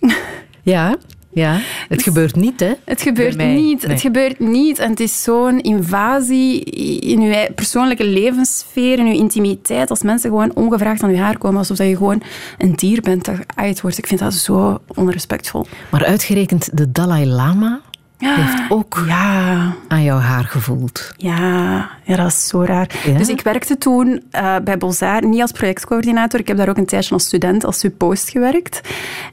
[0.62, 0.96] Ja,
[1.32, 1.60] ja.
[1.88, 2.72] Het gebeurt niet, hè?
[2.84, 3.82] Het gebeurt niet.
[3.82, 3.92] Nee.
[3.92, 4.78] Het gebeurt niet.
[4.78, 6.64] En het is zo'n invasie
[7.00, 9.90] in je persoonlijke levenssfeer, in je intimiteit.
[9.90, 12.22] Als mensen gewoon ongevraagd aan je haar komen, alsof dat je gewoon
[12.58, 13.98] een dier bent dat geaaid wordt.
[13.98, 15.66] Ik vind dat zo onrespectvol.
[15.90, 17.80] Maar uitgerekend de Dalai Lama
[18.28, 21.14] heeft ook Ja, aan jouw haar gevoeld.
[21.16, 22.90] ja, ja dat is zo raar.
[23.06, 23.18] Ja?
[23.18, 26.40] Dus ik werkte toen eh, bij Bolzaar, niet als projectcoördinator.
[26.40, 28.80] Ik heb daar ook een tijdje als student, als suppost gewerkt.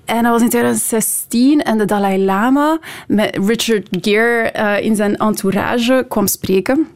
[0.05, 5.15] En dat was in 2016 en de Dalai Lama met Richard Gere eh, in zijn
[5.15, 6.87] entourage kwam spreken.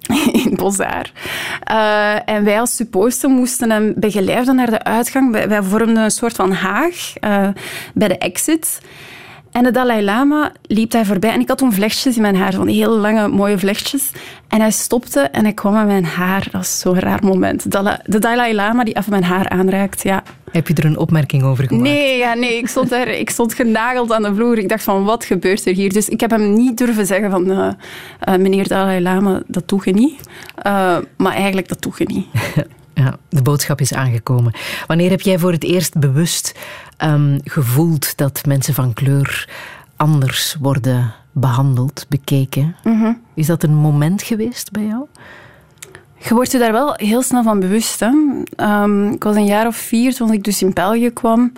[0.44, 1.12] In Bolzaar.
[1.64, 5.32] Eh, en wij als supposten moesten hem begeleiden naar de uitgang.
[5.32, 7.12] Wij, wij vormden een soort van haag
[7.94, 8.80] bij de exit.
[9.52, 11.30] En de Dalai Lama liep daar voorbij.
[11.30, 14.10] En ik had toen vlechtjes in mijn haar, van hele lange, mooie vlechtjes.
[14.48, 16.42] En hij stopte en hij kwam aan mijn haar.
[16.42, 17.70] Dat was zo'n raar moment.
[18.04, 20.22] De Dalai Lama die even mijn haar aanraakt, ja.
[20.50, 21.88] Heb je er een opmerking over gemaakt?
[21.88, 24.58] Nee, ja, nee ik, stond daar, ik stond genageld aan de vloer.
[24.58, 25.92] Ik dacht van, wat gebeurt er hier?
[25.92, 27.68] Dus ik heb hem niet durven zeggen van, eh,
[28.20, 30.20] eh, meneer Dalai Lama, dat doe je niet.
[30.54, 32.26] Eh, maar eigenlijk, dat doe je niet.
[32.94, 34.52] Ja, de boodschap is aangekomen.
[34.86, 36.54] Wanneer heb jij voor het eerst bewust
[37.00, 39.48] ehm, gevoeld dat mensen van kleur
[39.96, 42.76] anders worden behandeld, bekeken?
[42.84, 43.12] Mhm.
[43.34, 45.06] Is dat een moment geweest bij jou?
[46.18, 48.00] Je wordt je daar wel heel snel van bewust.
[48.00, 48.10] Hè?
[48.56, 51.52] Ehm, ik was een jaar of vier toen ik dus in België kwam.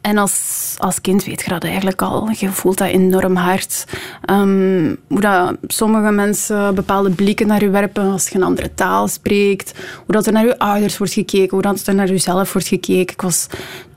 [0.00, 2.28] En als, als kind weet je dat eigenlijk al.
[2.32, 3.84] Je voelt dat enorm hard.
[4.24, 9.08] Ehm, hoe dat sommige mensen bepaalde blikken naar je werpen als je een andere taal
[9.08, 9.74] spreekt.
[10.04, 11.50] Hoe dat er naar je ouders wordt gekeken.
[11.50, 13.12] Hoe dat er naar jezelf wordt gekeken.
[13.14, 13.46] Ik was,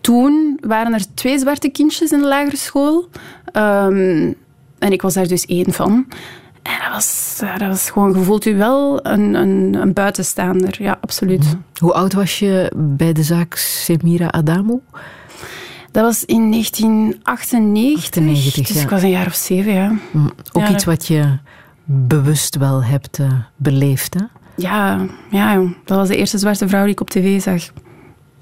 [0.02, 3.10] toen waren er twee zwarte kindjes in de lagere school.
[3.52, 4.32] Ehm,
[4.80, 6.06] en ik was daar dus één van.
[6.62, 10.84] En dat was, ja, dat was gewoon, je voelt je wel een, een, een buitenstaander.
[10.84, 11.56] Ja, absoluut.
[11.80, 14.82] Hoe oud was je bij de zaak Semira Adamo?
[15.92, 18.04] Dat was in 1998.
[18.04, 18.82] 98, dus ja.
[18.82, 19.92] ik was een jaar of zeven, ja.
[20.12, 21.38] Mm, Ook Ja, iets wat je
[21.86, 24.24] bewust wel hebt eh, beleefd, hè?
[24.56, 27.72] Ja, ja, dat was de eerste zwarte vrouw die ik op tv zag.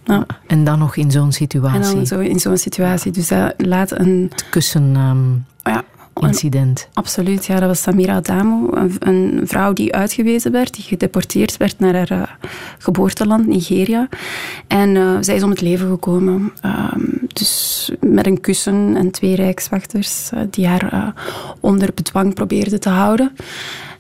[0.08, 0.26] Ja.
[0.48, 1.96] En dan nog in zo'n En situatie.
[1.96, 3.12] dan zo in zo'n situatie.
[3.12, 4.28] Dus dat laat een...
[4.32, 5.32] Het kussen ehm,
[5.74, 5.84] Ja,
[6.14, 6.88] een- incident.
[6.94, 7.60] Absoluut, ja.
[7.60, 12.12] Dat was Samira Adamo, een, een vrouw die uitgewezen werd, die gedeporteerd werd naar haar
[12.12, 14.08] eh, geboorteland, Nigeria.
[14.68, 16.52] En eh, zij is om het leven gekomen.
[16.62, 17.02] Ehm,
[17.34, 21.14] dus met een kussen en twee rijkswachters eh, die haar
[21.60, 23.32] onder bedwang probeerden te houden.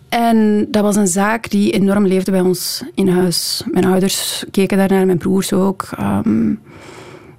[0.10, 3.64] En dat was een zaak die enorm leefde bij ons in huis.
[3.72, 5.90] Mijn ouders keken daarnaar, mijn broers ook.
[5.98, 6.54] Ehm,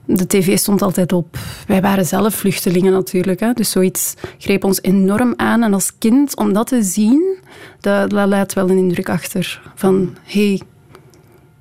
[0.04, 1.38] de tv stond altijd op.
[1.66, 3.40] Wij waren zelf vluchtelingen natuurlijk.
[3.40, 3.52] Hè?
[3.52, 5.62] Dus zoiets greep ons enorm aan.
[5.62, 7.36] En als kind, om dat te zien,
[7.80, 9.60] dat, dat laat wel een indruk achter.
[9.74, 10.60] Van, hey,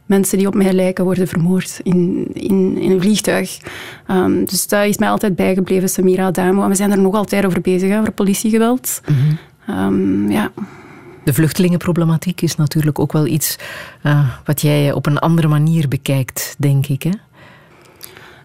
[0.06, 3.58] mensen die op mij lijken worden vermoord in, in, in een vliegtuig.
[4.08, 6.64] Ehm, dus dat is mij altijd bijgebleven, Samira Adamo.
[6.64, 9.02] En we zijn er nog altijd over bezig, hè, over politiegeweld.
[9.68, 10.52] Ehm, ja.
[11.28, 13.56] De vluchtelingenproblematiek is natuurlijk ook wel iets
[14.02, 17.04] eh, wat jij op een andere manier bekijkt, denk ik.
[17.04, 17.10] Hè?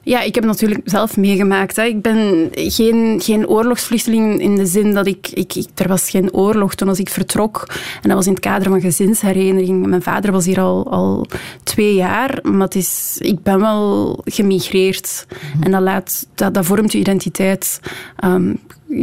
[0.03, 1.77] Ja, ik heb natuurlijk zelf meegemaakt.
[1.77, 1.83] Hè.
[1.85, 6.33] Ik ben geen, geen oorlogsvluchteling in de zin dat ik, ik, ik- Er was geen
[6.33, 7.67] oorlog toen als ik vertrok.
[8.03, 9.87] En dat was in het kader van gezinshereniging.
[9.87, 11.27] Mijn vader was hier al, al
[11.63, 12.39] twee jaar.
[12.43, 15.27] Maar het is, ik ben wel gemigreerd.
[15.61, 17.81] En dat, laat, dat, dat vormt je identiteit.
[18.17, 18.55] Ehm,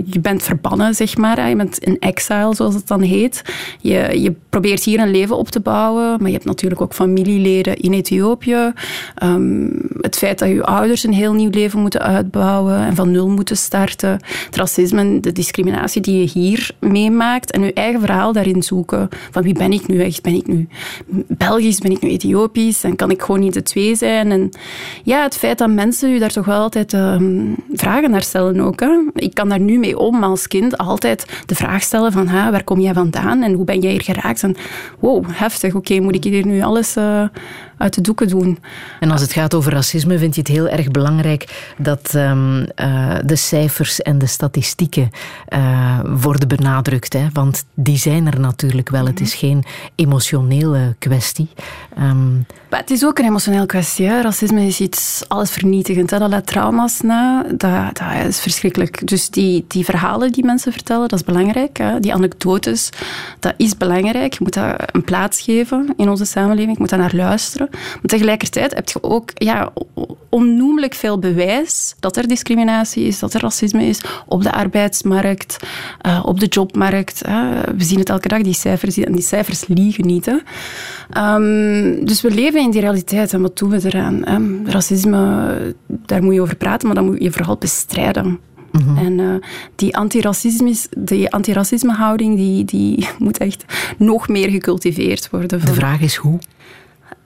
[0.05, 1.49] je bent verbannen, zeg maar.
[1.49, 3.41] Je bent in exile, zoals het dan heet.
[3.81, 7.77] Je, je probeert hier een leven op te bouwen, maar je hebt natuurlijk ook familieleden
[7.77, 8.73] in Ethiopië.
[9.15, 9.69] Ehm,
[10.01, 13.57] het feit dat je ouders een heel nieuw leven moeten uitbouwen en van nul moeten
[13.57, 14.19] starten.
[14.45, 19.09] Het racisme de discriminatie die je hier meemaakt en je eigen verhaal daarin zoeken.
[19.31, 20.21] Van wie ben ik nu echt?
[20.21, 20.67] Ben ik nu
[21.27, 21.79] Belgisch?
[21.79, 22.83] Ben ik nu Ethiopisch?
[22.83, 24.31] En kan ik gewoon niet de twee zijn?
[24.31, 24.49] En
[25.03, 28.79] ja, het feit dat mensen je daar toch wel altijd ehm, vragen naar stellen ook.
[28.79, 29.01] Hè.
[29.13, 32.63] Ik kan daar nu mee om als kind altijd de vraag stellen van ha, waar
[32.63, 34.43] kom jij vandaan en hoe ben jij hier geraakt?
[34.43, 34.55] En
[34.99, 35.75] wow, heftig.
[35.75, 37.23] Oké, moet ik hier nu alles eh,
[37.79, 38.59] uit de doeken doen?
[38.99, 43.15] En als het gaat over racisme, vind je het heel erg belangrijk dat ehm, eh,
[43.25, 45.09] de cijfers en de statistieken
[45.47, 47.13] eh, worden benadrukt.
[47.13, 47.27] Hè?
[47.33, 49.05] Want die zijn er natuurlijk wel.
[49.05, 49.63] Het is geen
[49.95, 51.49] emotionele kwestie.
[51.95, 52.33] Ehm,
[52.69, 54.05] Maar het is ook een emotioneel kwestie.
[54.07, 54.21] Hè.
[54.21, 56.09] Racisme is iets allesvernietigend.
[56.09, 56.19] Hè.
[56.19, 57.43] Dat laat trauma's na.
[57.43, 59.07] Dat, dat is verschrikkelijk.
[59.07, 61.77] Dus die, die verhalen die mensen vertellen, dat is belangrijk.
[61.77, 61.99] Hè.
[61.99, 62.89] Die anekdotes,
[63.39, 64.33] dat is belangrijk.
[64.33, 66.71] Je moet dat een plaats geven in onze samenleving.
[66.71, 67.68] Je moet daar naar luisteren.
[67.71, 69.71] Maar tegelijkertijd heb je ook ja,
[70.29, 75.57] onnoemelijk veel bewijs dat er discriminatie is, dat er racisme is op de arbeidsmarkt,
[76.01, 77.21] eh, op de jobmarkt.
[77.27, 77.61] Hè.
[77.77, 78.97] We zien het elke dag, die cijfers.
[78.97, 80.25] En die cijfers liegen niet.
[80.25, 80.37] Hè.
[81.09, 84.21] Ehm, dus we leven in die realiteit en wat doen we eraan?
[84.25, 84.71] Hè?
[84.71, 88.39] Racisme, daar moet je over praten, maar dan moet je vooral bestrijden.
[88.97, 93.65] En eh, die antiracisme, die antiracismehouding die, die moet echt
[93.97, 95.65] nog meer gecultiveerd worden.
[95.65, 96.39] de vraag is hoe?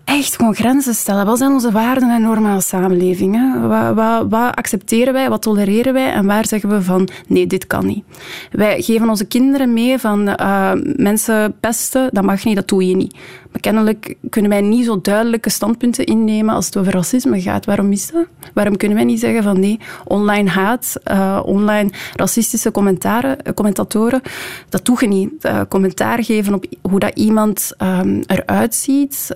[0.06, 1.26] Echt gewoon grenzen stellen.
[1.26, 3.62] Wat zijn onze waarden en normen als samenleving?
[3.68, 7.68] Wat, wat, wat accepteren wij, wat tolereren wij en waar zeggen we van nee, dit
[7.68, 8.04] kan niet?
[8.52, 12.96] Wij geven onze kinderen mee van eh, mensen pesten, dat mag niet, dat doe je
[12.96, 13.16] niet.
[13.60, 17.66] Kennelijk kunnen wij niet zo duidelijke standpunten innemen als het over racisme gaat.
[17.66, 18.26] Waarom is dat?
[18.54, 24.22] Waarom kunnen wij niet zeggen van nee, online haat, eh, online racistische commentaren, eh, commentatoren,
[24.70, 25.32] dat doe je niet.
[25.42, 29.32] Eh, commentaar geven op hoe dat iemand ehm, eruit ziet,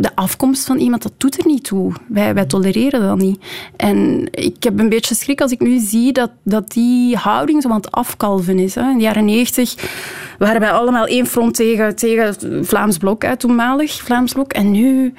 [0.00, 1.92] de afkomst van iemand, dat doet er niet toe.
[2.08, 3.44] Wij, wij tolereren dat niet.
[3.76, 7.68] En ik heb een beetje schrik als ik nu zie dat, dat die houding zo
[7.68, 8.74] aan het afkalven is.
[8.74, 8.90] Hè.
[8.90, 9.74] In de jaren negentig
[10.38, 14.52] waren wij allemaal één front tegen, tegen het Vlaams Blok, hè, toenmalig Vlaams Blok.
[14.52, 15.14] En nu,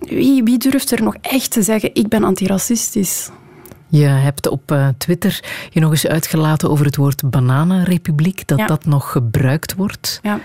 [0.00, 3.30] wie, wie durft er nog echt te zeggen, ik ben antiracistisch?
[3.90, 8.66] Je hebt op eh, Twitter je nog eens uitgelaten over het woord bananenrepubliek, dat Ja.
[8.66, 10.20] dat nog gebruikt wordt.
[10.22, 10.40] Ja.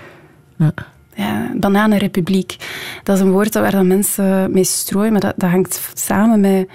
[0.58, 0.74] Ja.
[1.16, 2.56] Ja, bananenrepubliek.
[3.04, 6.68] Dat is een woord waar dat mensen mee strooien, maar dat, dat hangt samen met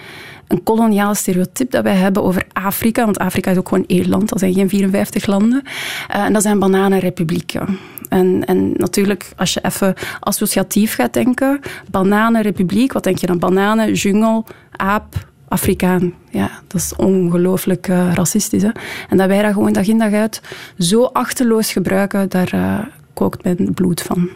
[0.48, 3.04] een koloniaal stereotype dat wij hebben over Afrika.
[3.04, 5.62] Want Afrika is ook gewoon één land, dat zijn geen 54 landen.
[6.08, 7.78] Eh, en dat zijn bananenrepublieken.
[8.08, 11.60] En, en natuurlijk, als je even associatief gaat denken,
[11.90, 13.38] bananenrepubliek, wat denk je dan?
[13.38, 16.14] Bananen, jungle, aap, Afrikaan.
[16.30, 18.62] Ja, dat is ongelooflijk eh, racistisch.
[19.08, 20.42] En dat wij dat gewoon dag in dag uit
[20.78, 22.78] zo achterloos gebruiken, daar eh,
[23.14, 24.28] kookt mijn bloed van.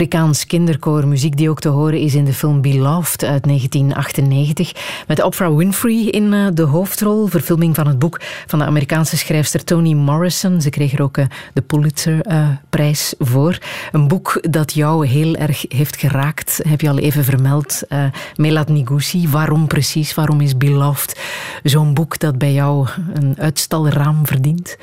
[0.00, 4.72] Afrikaans kinderkoor, muziek die ook te horen is in de film Beloved uit 1998.
[5.06, 7.26] Met Oprah Winfrey in eh, de hoofdrol.
[7.26, 10.60] Verfilming van het boek van de Amerikaanse schrijfster Toni Morrison.
[10.60, 13.58] Ze kreeg er ook eh, de Pulitzer-prijs voor.
[13.92, 17.82] Een boek dat jou heel erg heeft geraakt, heb je al even vermeld.
[17.88, 18.04] eh
[18.36, 19.28] Melat Nigusi.
[19.28, 20.14] Waarom precies?
[20.14, 21.20] Waarom is Beloved
[21.62, 24.76] zo'n boek dat bij jou een uitstalraam verdient?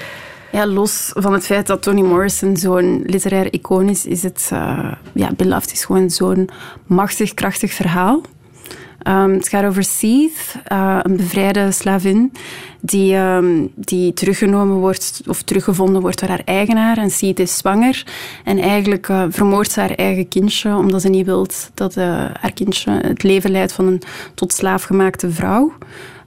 [0.51, 4.49] Ja, los van het feit dat Toni Morrison zo'n literair icoon is, is het...
[4.51, 6.49] eh ja, Beloved is gewoon zo'n
[6.85, 8.21] machtig, krachtig verhaal.
[9.01, 12.31] Ehm, het gaat over Seeth, eh, een bevrijde slavin,
[12.81, 16.97] die, ehm, die teruggenomen wordt of teruggevonden wordt door haar eigenaar.
[16.97, 18.05] En Seeth is zwanger
[18.43, 22.91] en eigenlijk eh, vermoordt ze haar eigen kindje, omdat ze niet wil dat haar kindje
[22.91, 24.01] het leven leidt van een
[24.33, 25.73] tot slaaf gemaakte vrouw.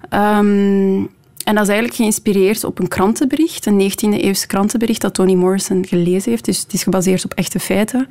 [0.09, 1.03] Ehm,
[1.51, 6.31] en dat is eigenlijk geïnspireerd op een krantenbericht, een 19e-eeuwse krantenbericht dat Toni Morrison gelezen
[6.31, 6.45] heeft.
[6.45, 8.07] Dus het is gebaseerd op echte feiten.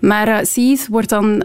[0.00, 1.44] Maar uh, wordt dan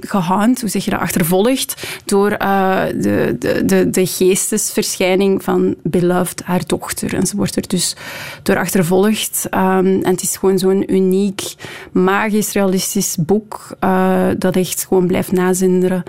[0.00, 6.66] gehound, hoe zeg je dat, achtervolgd door uh, de, de, de, geestesverschijning van Beloved, haar
[6.66, 7.14] dochter.
[7.14, 7.96] En ze wordt er dus
[8.42, 9.46] door achtervolgd.
[9.50, 11.42] Um, en het is gewoon zo'n uniek,
[11.92, 16.02] magisch, realistisch boek uh, dat echt gewoon blijft nazinderen.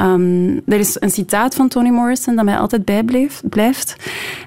[0.00, 3.96] Um, er is een citaat van Toni Morrison dat mij altijd bijblijft.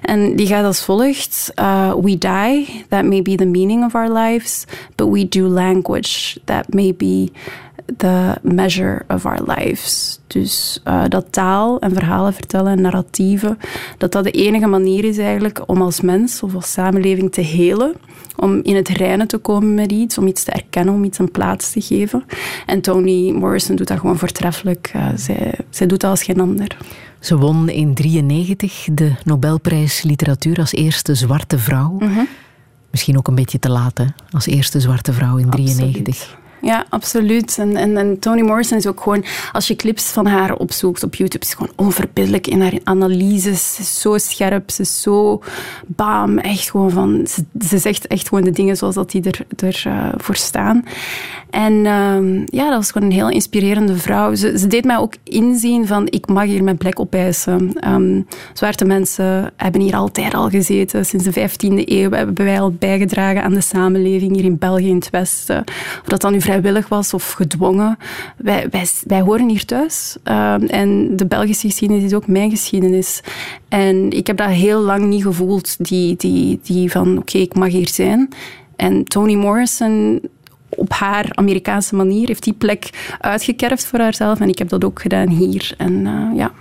[0.02, 1.52] En die gaat als volgt.
[1.60, 4.64] Uh, we die, that may be the meaning of our lives,
[4.94, 7.30] but we do language, that may be
[7.96, 10.20] the measure of our lives.
[10.26, 13.58] Dus uh, dat taal en verhalen vertellen en narratieven,
[13.98, 17.94] dat dat de enige manier is eigenlijk om als mens of als samenleving te helen.
[18.42, 21.30] Om in het reinen te komen met iets, om iets te erkennen, om iets een
[21.30, 22.24] plaats te geven.
[22.66, 24.92] En Toni Morrison doet dat gewoon voortreffelijk.
[24.96, 26.76] Uh, zij, zij doet dat als geen ander.
[27.20, 31.96] Ze won in 1993 de Nobelprijs Literatuur als eerste zwarte vrouw.
[31.98, 32.28] Mm -hmm.
[32.90, 34.04] Misschien ook een beetje te laat, hè?
[34.30, 36.40] Als eerste zwarte vrouw in 1993.
[36.62, 37.58] Ja, absoluut.
[37.58, 41.14] En, en, en Toni Morrison is ook gewoon, als je clips van haar opzoekt op
[41.14, 43.74] YouTube, is ze gewoon onverbiddelijk in haar analyses.
[43.74, 45.42] Ze is zo scherp, ze is zo
[45.86, 49.66] bam, echt gewoon van, ze, ze zegt echt gewoon de dingen zoals dat die er,
[49.66, 50.84] er uh, voor staan.
[51.52, 54.34] En um, ja, dat was gewoon een heel inspirerende vrouw.
[54.34, 57.72] Ze, ze, deed mij ook inzien van, ik mag hier mijn plek opeisen.
[57.88, 61.06] Um, zwarte mensen hebben hier altijd al gezeten.
[61.06, 64.94] Sinds de 15e eeuw hebben wij al bijgedragen aan de samenleving hier in België, in
[64.94, 65.64] het Westen.
[66.02, 67.98] Of dat dan nu vrijwillig was of gedwongen.
[68.36, 70.16] Wij, wij, wij horen hier thuis.
[70.24, 73.20] Uh, en de Belgische geschiedenis is ook mijn geschiedenis.
[73.68, 77.68] En ik heb dat heel lang niet gevoeld, die, die, die van oké, ik mag
[77.68, 78.28] hier zijn.
[78.76, 80.20] En Toni Morrison
[80.76, 84.40] op haar Amerikaanse manier heeft die plek uitgekerfd voor haarzelf.
[84.40, 85.74] En ik heb dat ook gedaan hier.
[85.76, 86.52] En, uh, ja.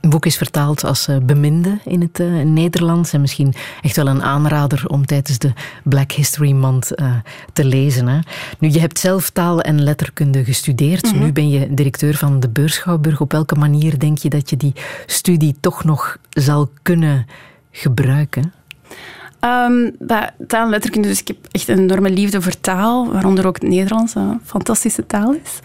[0.00, 3.12] Het boek is vertaald als uh, beminde in het uh, Nederlands.
[3.12, 5.52] En misschien echt wel een aanrader om tijdens de
[5.84, 6.94] Black History Month
[7.52, 8.08] te lezen.
[8.08, 8.18] Hè.
[8.58, 11.04] Nu, je hebt zelf taal en letterkunde gestudeerd.
[11.04, 11.20] Mm -hmm.
[11.20, 13.20] Nu ben je directeur van de Beurschouwburg.
[13.20, 14.72] Op welke manier denk je dat je die
[15.06, 17.26] studie toch nog zal kunnen
[17.70, 18.52] gebruiken?
[19.44, 19.96] Um,
[20.46, 24.14] taal en dus ik heb echt een enorme liefde voor taal, waaronder ook het Nederlands,
[24.14, 25.60] een fantastische taal is.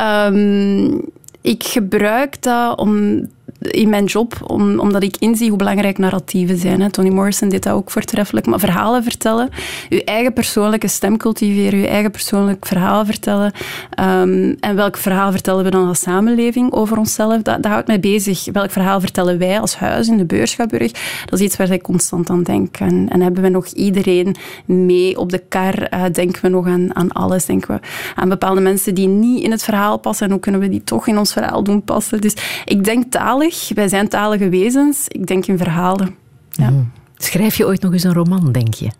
[0.00, 1.00] Um,
[1.40, 3.20] ik gebruik dat om
[3.60, 6.80] in mijn job, om, omdat ik inzie hoe belangrijk narratieven zijn.
[6.80, 6.90] Hè.
[6.90, 8.46] Toni Morrison deed dat ook voortreffelijk.
[8.46, 9.48] Maar verhalen vertellen,
[9.88, 13.52] je eigen persoonlijke stem cultiveren, je eigen persoonlijk verhaal vertellen.
[14.00, 17.42] Um, en welk verhaal vertellen we dan als samenleving over onszelf?
[17.42, 18.44] Dat, dat houdt mij bezig.
[18.52, 20.92] Welk verhaal vertellen wij als huis in de Beurschouwburg?
[21.24, 22.76] Dat is iets waar ik constant aan denk.
[22.76, 25.92] En, en hebben we nog iedereen mee op de kar?
[25.94, 27.44] Uh, denken we nog aan, aan alles?
[27.44, 27.80] Denken we
[28.14, 30.26] aan bepaalde mensen die niet in het verhaal passen?
[30.26, 32.20] En hoe kunnen we die toch in ons verhaal doen passen?
[32.20, 33.68] Dus ik denk talig.
[33.74, 35.08] Wij zijn talige wezens.
[35.08, 36.14] Ik denk in verhalen.
[36.50, 36.70] Ja.
[36.70, 36.92] Mm.
[37.16, 38.90] Schrijf je ooit nog eens een roman, denk je?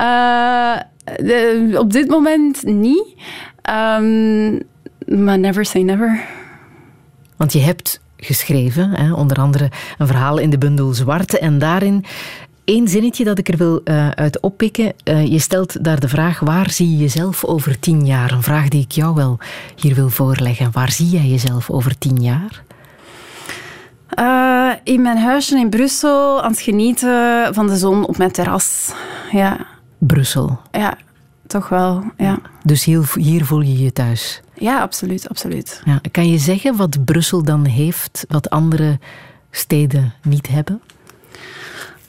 [0.00, 0.76] uh,
[1.28, 3.06] de, op dit moment niet.
[3.70, 4.60] Um,
[5.06, 6.24] maar never say never.
[7.36, 11.38] Want je hebt geschreven, hè, onder andere een verhaal in de bundel Zwarte.
[11.38, 12.04] En daarin
[12.64, 14.92] Eén zinnetje dat ik er wil uh, uit oppikken.
[15.04, 18.32] Uh, je stelt daar de vraag, waar zie je jezelf over tien jaar?
[18.32, 19.38] Een vraag die ik jou wel
[19.76, 20.72] hier wil voorleggen.
[20.72, 22.62] Waar zie jij jezelf over tien jaar?
[24.18, 28.92] Uh, in mijn huisje in Brussel, aan het genieten van de zon op mijn terras.
[29.32, 29.66] Ja.
[29.98, 30.60] Brussel?
[30.72, 30.96] Ja,
[31.46, 32.38] toch wel, ja.
[32.62, 34.42] Dus hier, hier voel je je thuis?
[34.54, 35.82] Ja, absoluut, absoluut.
[35.84, 36.00] Ja.
[36.10, 38.98] Kan je zeggen wat Brussel dan heeft, wat andere
[39.50, 40.80] steden niet hebben?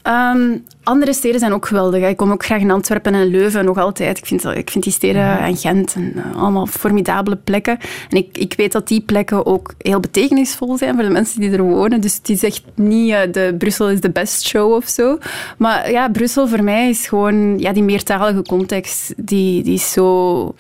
[0.06, 2.10] Ehm, andere steden zijn ook geweldig.
[2.10, 4.18] Ik kom ook graag in Antwerpen en Leuven, nog altijd.
[4.18, 7.78] Ik vind, ik vind die steden en Gent en, eh, allemaal formidabele plekken.
[8.10, 11.52] En ik, ik weet dat die plekken ook heel betekenisvol zijn voor de mensen die
[11.52, 12.02] er wonen.
[12.02, 15.18] Dus het is echt niet eh, de Brussel is de best show of zo.
[15.58, 19.14] Maar ja, Brussel voor mij is gewoon ja, die meertalige context.
[19.18, 20.56] Die, die is zo...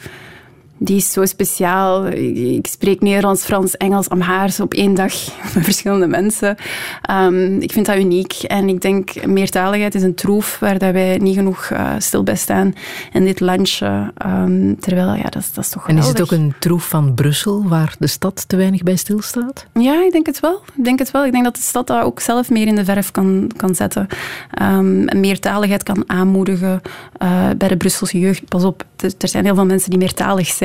[0.77, 2.05] Die is zo speciaal.
[2.07, 5.13] Ik spreek Nederlands, Frans, Engels, Amhaars op één dag
[5.53, 6.55] met verschillende mensen.
[7.01, 8.33] Ehm, ik vind dat uniek.
[8.33, 12.35] En ik denk, meertaligheid is een troef waar dat wij niet genoeg eh, stil bij
[12.35, 12.73] staan
[13.13, 14.11] in dit landje.
[14.17, 16.53] Ehm, terwijl, ja, dat, is- dat is toch En is het ook geweldig.
[16.55, 19.65] een troef van Brussel waar de stad te weinig bij stilstaat?
[19.73, 20.61] Ja, ik denk het wel.
[20.77, 21.25] Ik denk het wel.
[21.25, 24.07] Ik denk dat de stad dat ook zelf meer in de verf kan, kan zetten.
[24.51, 26.81] Ehm, meertaligheid kan aanmoedigen
[27.17, 28.47] eh, bij de Brusselse jeugd.
[28.49, 28.83] Pas op,
[29.19, 30.63] er zijn heel veel mensen die meertalig zijn.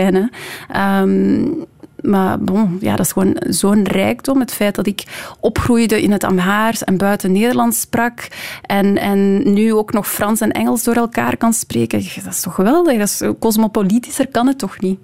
[0.69, 1.45] Ehm,
[2.03, 4.41] maar bon, ja, dat is gewoon zo'n rijkdom.
[4.41, 5.05] Het feit dat ik
[5.41, 8.29] opgroeide in het Amhaars en buiten Nederlands sprak.
[8.63, 12.03] En, en nu ook nog Frans en Engels door elkaar kan spreken.
[12.25, 12.99] Dat is toch geweldig?
[12.99, 14.99] Dat is, cosmopolitischer kan het toch niet?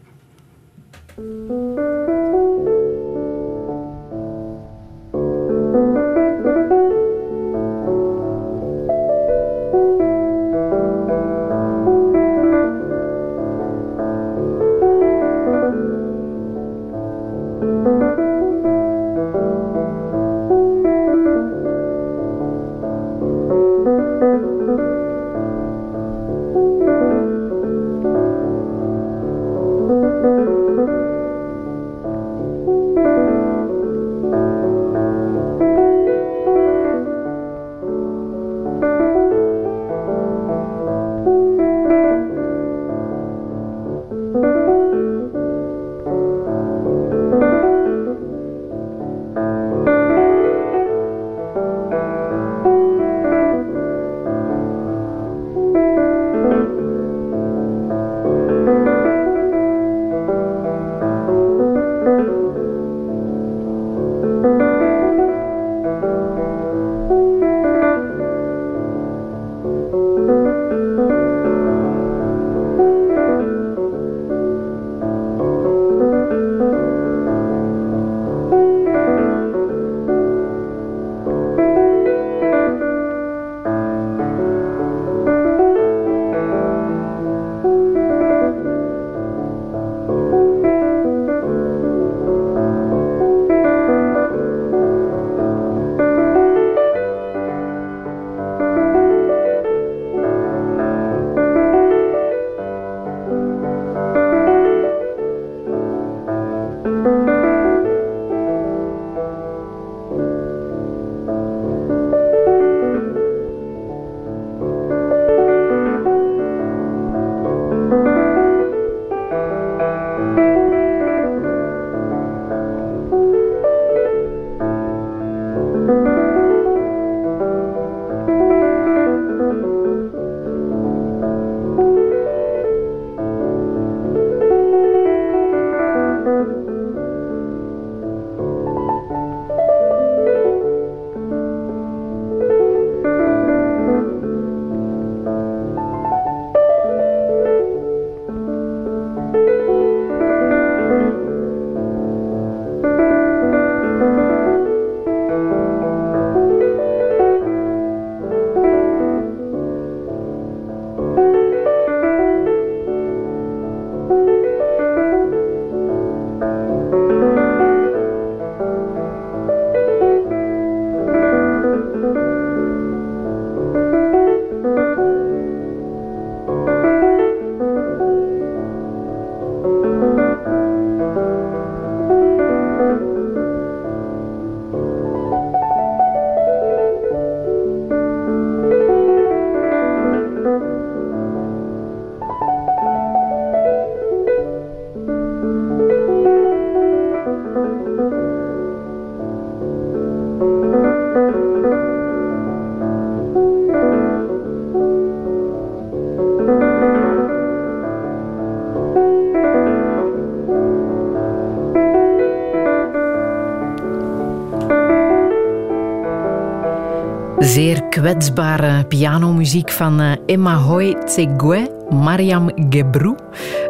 [217.56, 223.16] Zeer kwetsbare pianomuziek van eh, Emma Hoy Tsegwe, Mariam Gebrou.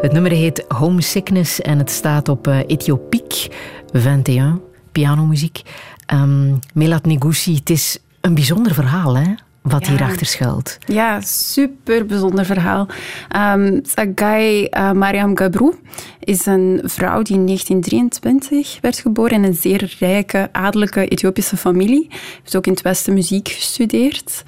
[0.00, 3.46] Het nummer heet Homesickness en het staat op eh, Ethiopiek
[3.92, 4.58] 21,
[4.92, 5.62] pianomuziek.
[6.06, 9.34] Ehm Melat Negoussi, het is een bijzonder verhaal, hè?
[9.68, 9.90] wat Ja.
[9.90, 10.78] hierachter schuilt.
[10.86, 12.86] Ja, super bijzonder verhaal.
[13.36, 15.74] Um, Sagai uh, Mariam Gabrou
[16.26, 22.08] is een vrouw die in 1923 werd geboren in een zeer rijke, adellijke Ethiopische familie.
[22.40, 24.44] Heeft ook in het Westen muziek gestudeerd.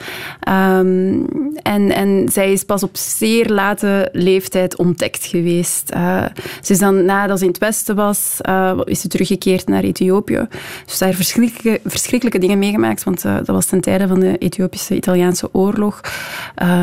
[0.48, 1.26] Um,
[1.62, 5.90] en, en zij is pas op zeer late leeftijd ontdekt geweest.
[5.94, 6.24] Uh,
[6.62, 10.46] ze is dan, nadat ze in het Westen was, uh, is ze teruggekeerd naar Ethiopië.
[10.50, 14.38] Ze heeft daar verschrikkelijke, verschrikkelijke dingen meegemaakt, want uh, dat was ten tijde van de
[14.38, 16.00] Ethiopische Italiaanse oorlog.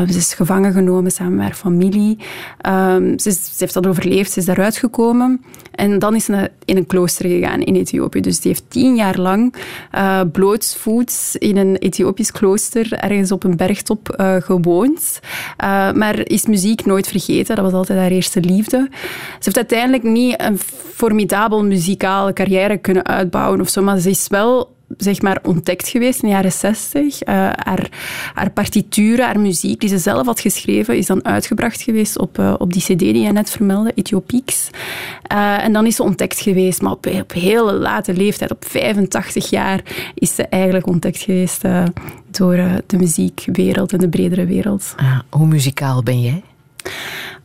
[0.08, 2.18] Ze is gevangen genomen samen met haar familie.
[2.68, 4.85] Um, ze, is, heeft dat overleefd, ze is daaruit gekomen.
[5.76, 8.20] En dan is ze in een klooster gegaan in Ethiopië.
[8.20, 9.54] Dus die heeft tien jaar lang
[9.94, 15.20] uh, blootsvoets in een Ethiopisch klooster ergens op een bergtop uh, gewoond.
[15.64, 17.56] Uh, maar is muziek nooit vergeten.
[17.56, 18.88] Dat was altijd haar eerste liefde.
[18.90, 20.58] Ze heeft uiteindelijk niet een
[20.94, 26.22] formidabel muzikale carrière kunnen uitbouwen of zo, maar ze is wel zeg maar, ontdekt geweest
[26.22, 27.28] in de jaren zestig.
[27.28, 27.88] Uh, haar,
[28.34, 32.54] haar partituren, haar muziek, die ze zelf had geschreven, is dan uitgebracht geweest op, uh,
[32.58, 34.70] op die cd die je net vermeldde, Ethiopieks.
[35.32, 39.50] Uh, en dan is ze ontdekt geweest, maar op, op hele late leeftijd, op 85
[39.50, 39.82] jaar,
[40.14, 41.62] is ze eigenlijk ontdekt geweest
[42.30, 42.56] door
[42.86, 44.94] de muziekwereld en de bredere wereld.
[44.96, 46.42] Ah, hoe muzikaal ben jij?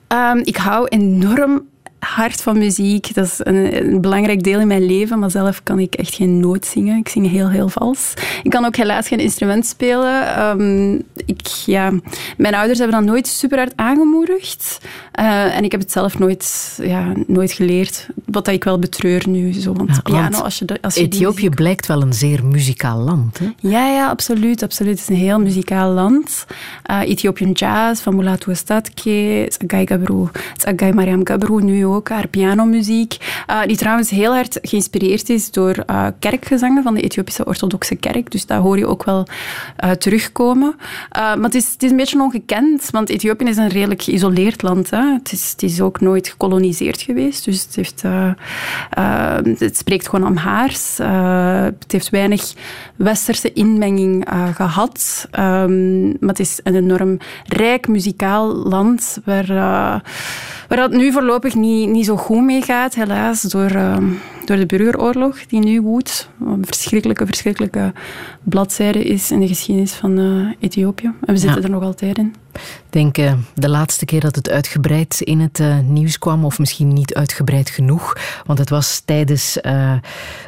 [0.07, 1.69] Um, ik hou enorm
[2.05, 3.13] hard van muziek.
[3.13, 6.39] Dat is een, een, belangrijk deel in mijn leven, maar zelf kan ik echt geen
[6.39, 6.97] noot zingen.
[6.97, 8.13] Ik zing heel, heel vals.
[8.43, 10.39] Ik kan ook helaas geen instrument spelen.
[10.41, 11.91] Um, ik, ja,
[12.37, 14.77] mijn ouders hebben dat nooit super hard aangemoedigd.
[15.19, 18.07] Uh, en ik heb het zelf nooit, ja, nooit geleerd.
[18.25, 19.53] Wat dat ik wel betreur nu.
[19.53, 21.55] Zo, want ja, piano, als je, als je Ethiopië muziek...
[21.55, 23.39] blijkt wel een zeer muzikaal land.
[23.39, 23.49] Hè?
[23.59, 24.99] Ja, ja, absoluut, absoluut.
[24.99, 26.45] Het is een heel muzikaal land.
[26.91, 33.17] Uh, Ethiopian jazz van Mulatu Estatke, Sagai Gabrou, Sagai Mariam Gabrou nu ook, haar pianomuziek.
[33.49, 38.31] Uh, die trouwens heel hard geïnspireerd is door uh, kerkgezangen van de Ethiopische orthodoxe kerk.
[38.31, 39.27] Dus dat hoor je ook wel
[39.83, 40.75] uh, terugkomen.
[41.11, 44.89] maar het is, een beetje ongekend, want Ethiopië is een redelijk geïsoleerd land.
[44.89, 45.13] Hè.
[45.13, 48.03] Het, is, het is ook nooit gekoloniseerd geweest, dus het, heeft,
[49.59, 50.97] het spreekt gewoon om haars.
[51.77, 52.53] het heeft weinig
[52.95, 55.27] westerse inmenging gehad.
[55.39, 60.01] Um, maar het is een enorm rijk muzikaal land waar,
[60.71, 63.97] waar dat nu voorlopig niet, niet zo goed mee gaat, helaas, door, uh,
[64.45, 66.29] door de burgeroorlog die nu woedt.
[66.45, 67.93] Een verschrikkelijke, verschrikkelijke
[68.43, 71.05] bladzijde is in de geschiedenis van uh, Ethiopië.
[71.05, 71.67] En we zitten ja.
[71.67, 72.35] er nog altijd in.
[72.89, 76.93] Denk uh, de laatste keer dat het uitgebreid in het uh, nieuws kwam, of misschien
[76.93, 79.93] niet uitgebreid genoeg, want het was tijdens uh,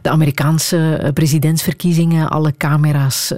[0.02, 2.30] de Amerikaanse presidentsverkiezingen.
[2.30, 3.34] Alle camera's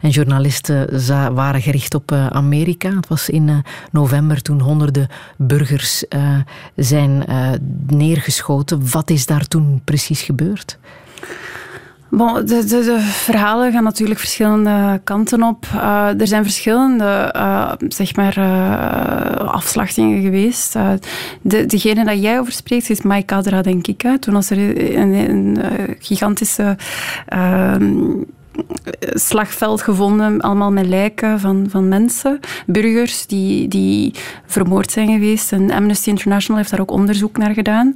[0.00, 2.94] en journalisten waren gericht op Amerika.
[2.94, 6.04] Het was in november toen honderden burgers
[6.76, 7.24] zijn
[7.86, 8.90] neergeschoten.
[8.90, 10.78] Wat is daar toen precies gebeurd?
[12.16, 15.66] De, verhalen gaan natuurlijk verschillende kanten op.
[15.74, 20.76] Uh, er zijn verschillende uh, zeg maar, uh, afslachtingen geweest.
[21.42, 24.16] de, degene dat jij over spreekt is Maikadra, denk ik.
[24.20, 24.58] Toen was er
[24.96, 25.58] een, een
[25.98, 26.76] gigantische
[28.98, 34.14] slagveld gevonden, allemaal met lijken van, van mensen, burgers die, die
[34.46, 35.52] vermoord zijn geweest.
[35.52, 37.94] En Amnesty International heeft daar ook onderzoek naar gedaan.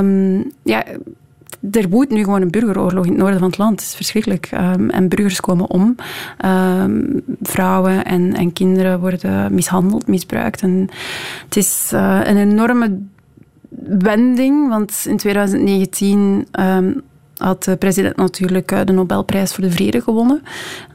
[0.00, 0.84] Um, ja,
[1.70, 3.80] er woedt nu gewoon een burgeroorlog in het noorden van het land.
[3.80, 4.50] Het is verschrikkelijk.
[4.52, 5.94] Um, en burgers komen om.
[6.44, 10.62] Um, vrouwen en, en kinderen worden mishandeld, misbruikt.
[10.62, 10.88] En
[11.44, 12.98] het is uh, een enorme
[13.98, 17.02] wending, want in 2019 um,
[17.38, 20.42] had de president natuurlijk de Nobelprijs voor de Vrede gewonnen.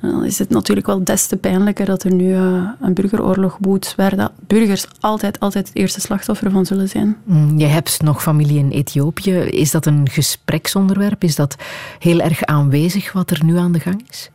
[0.02, 4.16] Dan is het natuurlijk wel des te pijnlijker dat er nu een burgeroorlog woedt, waar
[4.16, 7.18] dat burgers altijd, altijd het eerste slachtoffer van zullen zijn.
[7.58, 9.32] Je hebt nog familie in Ethiopië.
[9.34, 11.24] Is dat een gespreksonderwerp?
[11.24, 11.56] Is dat
[12.00, 14.30] heel erg aanwezig wat er nu aan de gang is?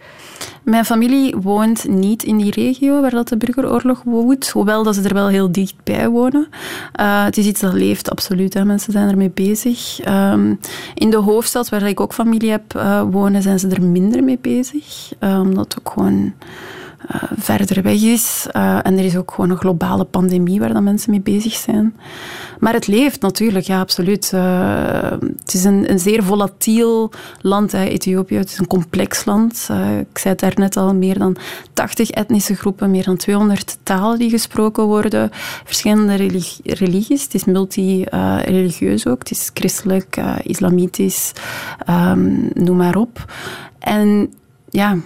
[0.62, 5.02] Mijn familie woont niet in die regio waar dat de burgeroorlog woedt, hoewel dat ze
[5.02, 6.48] er wel heel dichtbij wonen.
[7.00, 8.54] Uh, het is iets dat leeft, absoluut.
[8.54, 8.64] Hè.
[8.64, 9.98] Mensen zijn ermee bezig.
[10.08, 10.58] Um,
[10.94, 14.38] in de hoofdstad, waar ik ook familie heb uh, wonen, zijn ze er minder mee
[14.40, 15.12] bezig.
[15.20, 16.32] Uh, omdat ook gewoon
[17.14, 18.46] uh, verder weg is.
[18.56, 21.96] Uh, en er is ook gewoon een globale pandemie waar dan mensen mee bezig zijn.
[22.58, 24.30] Maar het leeft natuurlijk, ja, absoluut.
[24.34, 27.10] Uh, het is een, een, zeer volatiel
[27.40, 28.36] land, hè, Ethiopië.
[28.36, 29.68] Het is een complex land.
[30.10, 31.36] ik zei het daarnet al, meer dan
[31.72, 35.30] 80 etnische groepen, meer dan 200 talen die gesproken worden.
[35.64, 37.22] Verschillende religi religies.
[37.22, 39.18] Het is multi-religieus ook.
[39.18, 41.32] Het is christelijk, islamitisch,
[41.90, 43.32] um, noem maar op.
[43.78, 44.32] En
[44.68, 44.96] ja...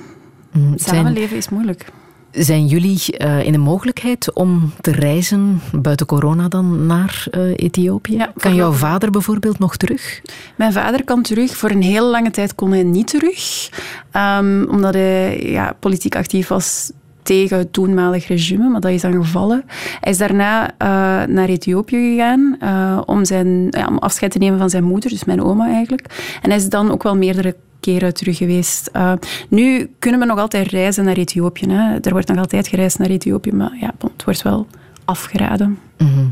[0.74, 1.86] Samenleven is moeilijk.
[2.30, 8.16] Zijn jullie uh, in de mogelijkheid om te reizen, buiten corona dan, naar uh, Ethiopië?
[8.16, 10.20] Ja, kan jouw vader bijvoorbeeld nog terug?
[10.56, 11.56] Mijn vader kan terug.
[11.56, 13.70] Voor een hele lange tijd kon hij niet terug.
[14.16, 16.92] Um, omdat hij ja, politiek actief was
[17.22, 19.64] tegen het toenmalig regime, maar dat is dan gevallen.
[20.00, 20.88] Hij is daarna eh,
[21.34, 25.24] naar Ethiopië gegaan eh, om, zijn, ja, om afscheid te nemen van zijn moeder, dus
[25.24, 26.36] mijn oma eigenlijk.
[26.42, 28.86] En hij is dan ook wel meerdere keren terug geweest.
[28.92, 29.12] Eh,
[29.48, 31.66] nu kunnen we nog altijd reizen naar Ethiopië.
[31.68, 31.98] Hè.
[32.00, 34.66] Er wordt nog altijd gereisd naar Ethiopië, maar ja, het wordt wel
[35.04, 35.78] afgeraden.
[35.98, 36.26] Mhm.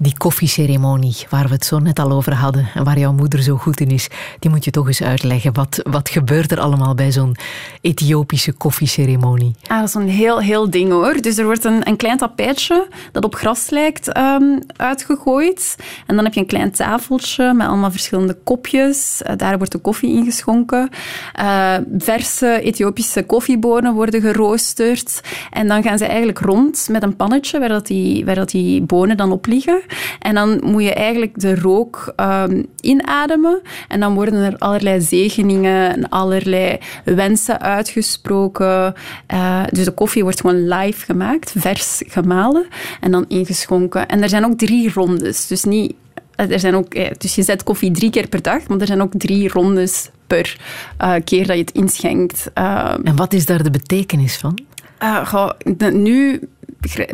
[0.00, 3.56] Die koffieceremonie waar we het zo net al over hadden en waar jouw moeder zo
[3.56, 4.08] goed in is,
[4.38, 5.54] die moet je toch eens uitleggen.
[5.54, 7.36] Wat, wat gebeurt er allemaal bij zo'n
[7.80, 9.54] Ethiopische koffieceremonie?
[9.66, 11.20] Ah, dat is een heel, heel ding hoor.
[11.20, 15.76] Dus er wordt een, een klein tapijtje dat op gras lijkt ehm, uitgegooid.
[16.06, 19.22] En dan heb je een klein tafeltje met allemaal verschillende kopjes.
[19.22, 20.88] Eh, daar wordt de koffie ingeschonken.
[21.32, 25.20] Eh, verse Ethiopische koffiebonen worden geroosterd.
[25.50, 28.82] En dan gaan ze eigenlijk rond met een pannetje waar, dat die, waar dat die
[28.82, 29.86] bonen dan op liggen.
[30.18, 33.60] En dan moet je eigenlijk de rook ehm, inademen.
[33.88, 38.94] En dan worden er allerlei zegeningen en allerlei wensen uitgesproken.
[39.26, 42.66] Eh, dus de koffie wordt gewoon live gemaakt, vers gemalen
[43.00, 44.08] en dan ingeschonken.
[44.08, 45.46] En er zijn ook drie rondes.
[45.46, 45.94] Dus, niet,
[46.34, 49.02] er zijn ook, eh, dus je zet koffie drie keer per dag, maar er zijn
[49.02, 50.56] ook drie rondes per
[50.98, 52.50] eh, keer dat je het inschenkt.
[52.54, 54.58] Uh, En wat is daar de betekenis van?
[55.02, 56.40] uh, goh, de- nu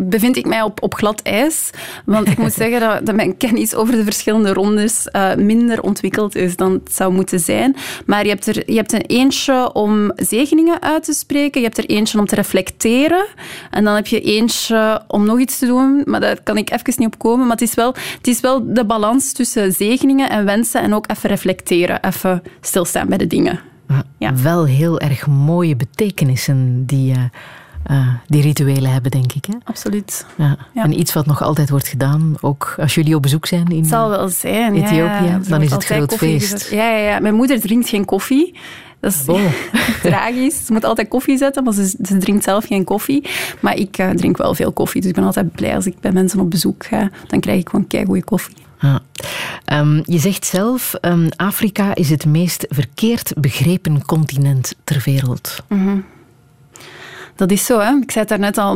[0.02, 1.70] bevind ik mij op, op glad ijs.
[2.04, 6.34] Want ik moet zeggen dat, dat mijn kennis over de verschillende rondes eh, minder ontwikkeld
[6.34, 7.76] is dan het zou moeten zijn.
[8.06, 11.60] Maar je hebt er je hebt er eentje om zegeningen uit te spreken.
[11.60, 13.26] Je hebt er eentje om te reflecteren.
[13.70, 16.02] En dan heb je eentje om nog iets te doen.
[16.04, 17.46] Maar daar kan ik even niet op komen.
[17.46, 20.82] Maar het is wel, het is wel de balans tussen zegeningen en wensen.
[20.82, 22.02] En ook even reflecteren.
[22.02, 23.60] Even stilstaan bij de dingen.
[24.18, 24.34] Ja.
[24.34, 27.24] Wel heel erg mooie betekenissen die, eh,
[27.84, 29.44] eh, die rituelen hebben, denk ik.
[29.44, 29.54] Hè?
[29.64, 30.26] Absoluut.
[30.36, 30.56] Ja.
[30.74, 30.82] Ja.
[30.82, 33.86] En iets wat nog altijd wordt gedaan, ook als jullie op bezoek zijn in Het
[33.86, 34.74] zal wel zijn.
[34.74, 35.40] ja, Ethiopië, ja.
[35.48, 36.70] Dan is het groot koffie feest.
[36.70, 37.18] Ja, ja, ja.
[37.20, 38.54] Mijn moeder drinkt geen koffie.
[39.00, 39.40] Dat is Oh.
[40.02, 40.66] tragisch.
[40.66, 43.28] Ze moet altijd koffie zetten, maar ze, ze drinkt zelf geen koffie.
[43.60, 45.00] Maar ik eh, drink wel veel koffie.
[45.00, 47.10] Dus ik ben altijd blij als ik bij mensen op bezoek ga.
[47.26, 48.54] Dan krijg ik gewoon keigoede koffie.
[48.80, 49.00] Ja.
[49.64, 55.56] Ehm, je zegt zelf, ehm, Afrika is het meest verkeerd begrepen continent ter wereld.
[55.68, 55.96] Mhm.
[57.36, 57.96] Dat is zo, hè.
[57.96, 58.74] Ik zei het daarnet al.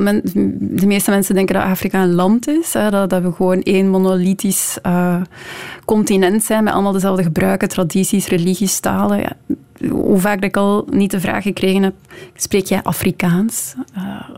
[0.55, 2.73] de meeste mensen denken dat Afrika een land is.
[2.73, 5.21] Hè, dat, dat we gewoon één monolithisch eh,
[5.85, 9.37] continent zijn met allemaal dezelfde gebruiken, tradities, religies, talen.
[9.91, 11.95] Hoe vaak ik al niet de vraag gekregen heb,
[12.35, 13.75] spreek jij Afrikaans?
[13.95, 14.31] Eh,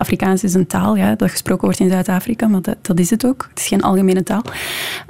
[0.00, 3.26] Afrikaans is een taal ja, dat gesproken wordt in Zuid-Afrika, maar dat, dat is het
[3.26, 3.46] ook.
[3.50, 4.42] Het is geen algemene taal.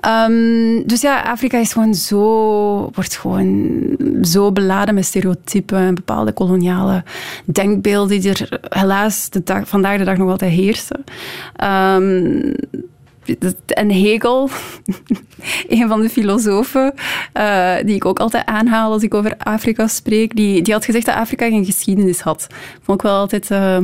[0.01, 3.79] Ehm, dus ja, Afrika is gewoon zo, wordt gewoon
[4.23, 7.05] zo beladen met stereotypen en bepaalde koloniale
[7.45, 11.05] denkbeelden die er helaas de dag, vandaag de dag nog altijd heersen.
[11.57, 12.53] Ehm,
[13.67, 14.51] en Hegel,
[15.69, 16.95] een van de filosofen
[17.33, 21.07] eh, die ik ook altijd aanhaal als ik over Afrika spreek, die, die had gezegd
[21.07, 22.47] dat Afrika geen geschiedenis had.
[22.83, 23.79] Vond ik wel altijd eh,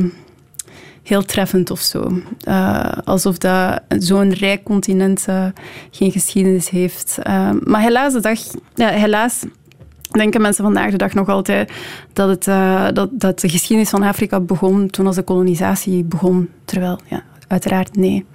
[1.07, 2.21] heel treffend of zo.
[2.43, 3.35] Eh, alsof
[3.89, 5.45] zo'n rijk continent eh,
[5.91, 7.17] geen geschiedenis heeft.
[7.23, 8.39] Eh, maar helaas, de dag,
[8.75, 9.45] ja, helaas
[10.11, 11.71] denken mensen vandaag de dag nog altijd
[12.13, 12.45] dat, het,
[12.95, 16.49] dat, dat de geschiedenis van Afrika begon toen als de kolonisatie begon.
[16.65, 18.25] Terwijl, ja, uiteraard nee.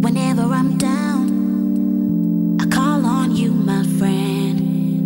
[0.00, 1.28] Whenever I'm down,
[2.62, 4.60] I call on you, my friend.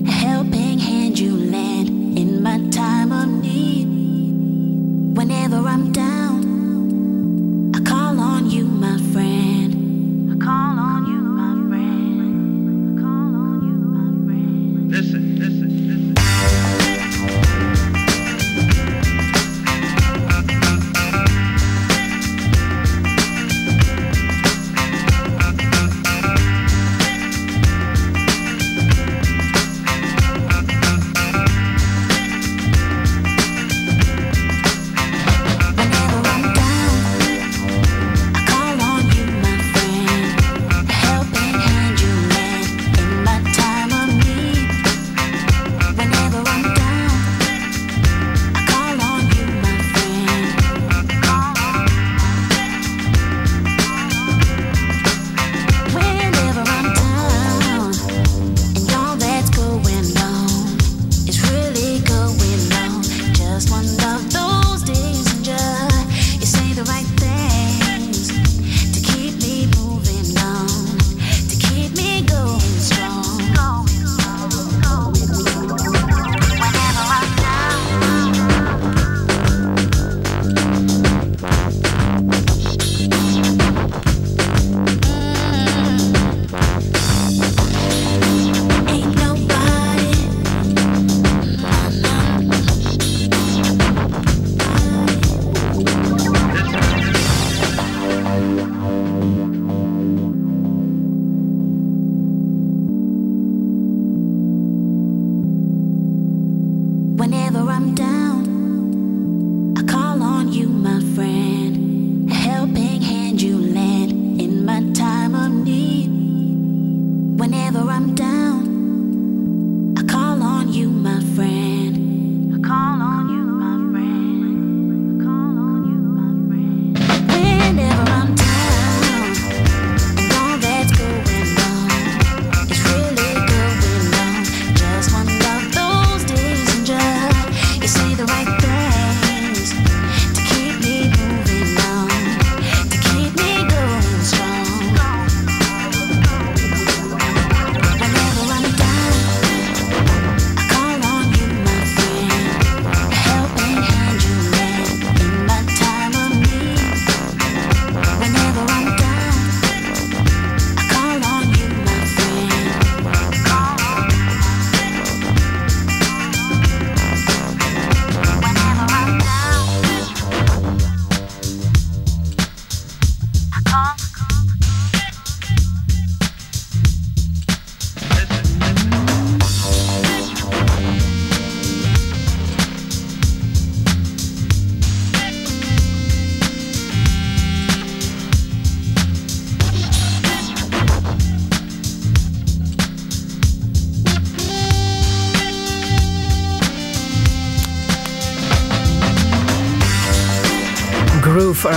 [0.09, 1.48] A helping hand you
[2.79, 3.89] time of need.
[5.17, 10.31] Whenever I'm down, I call on you, my friend.
[10.33, 12.99] I call on you, my friend.
[12.99, 14.93] I call on you, my friend.
[14.93, 15.28] Listen.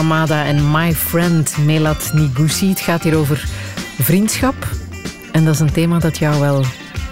[0.02, 2.70] Groove Armada en My Friend Melat Nigusi.
[2.70, 3.48] Het gaat hier over
[4.00, 4.56] vriendschap.
[5.32, 6.64] En dat is een thema dat jou wel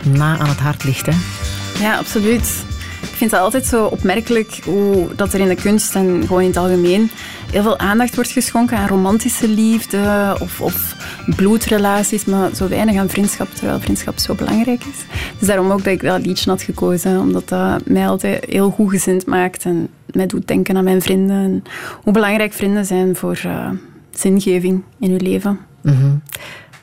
[0.03, 1.11] na aan het hart ligt, hè?
[1.83, 2.65] Ja, absoluut.
[3.01, 6.47] Ik vind het altijd zo opmerkelijk hoe dat er in de kunst en gewoon in
[6.47, 7.11] het algemeen
[7.51, 10.95] heel veel aandacht wordt geschonken aan romantische liefde of, of
[11.35, 15.19] bloedrelaties, maar zo weinig aan vriendschap, terwijl vriendschap zo belangrijk is.
[15.37, 18.89] Dus daarom ook dat ik dat liedje had gekozen, omdat dat mij altijd heel goed
[18.89, 21.63] gezind maakt en mij doet denken aan mijn vrienden en
[22.03, 23.69] hoe belangrijk vrienden zijn voor eh,
[24.11, 25.59] zingeving in uw leven.
[25.81, 26.15] Mhm.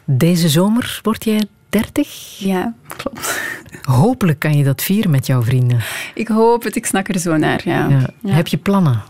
[0.04, 2.38] Deze zomer word jij 30?
[2.38, 3.40] Ja, klopt.
[3.82, 5.80] Hopelijk kan je dat vieren met jouw vrienden.
[6.14, 7.88] Ik hoop het, ik snak er zo naar, ja.
[7.88, 8.10] Ja.
[8.20, 8.32] Ja.
[8.32, 9.02] Heb je plannen?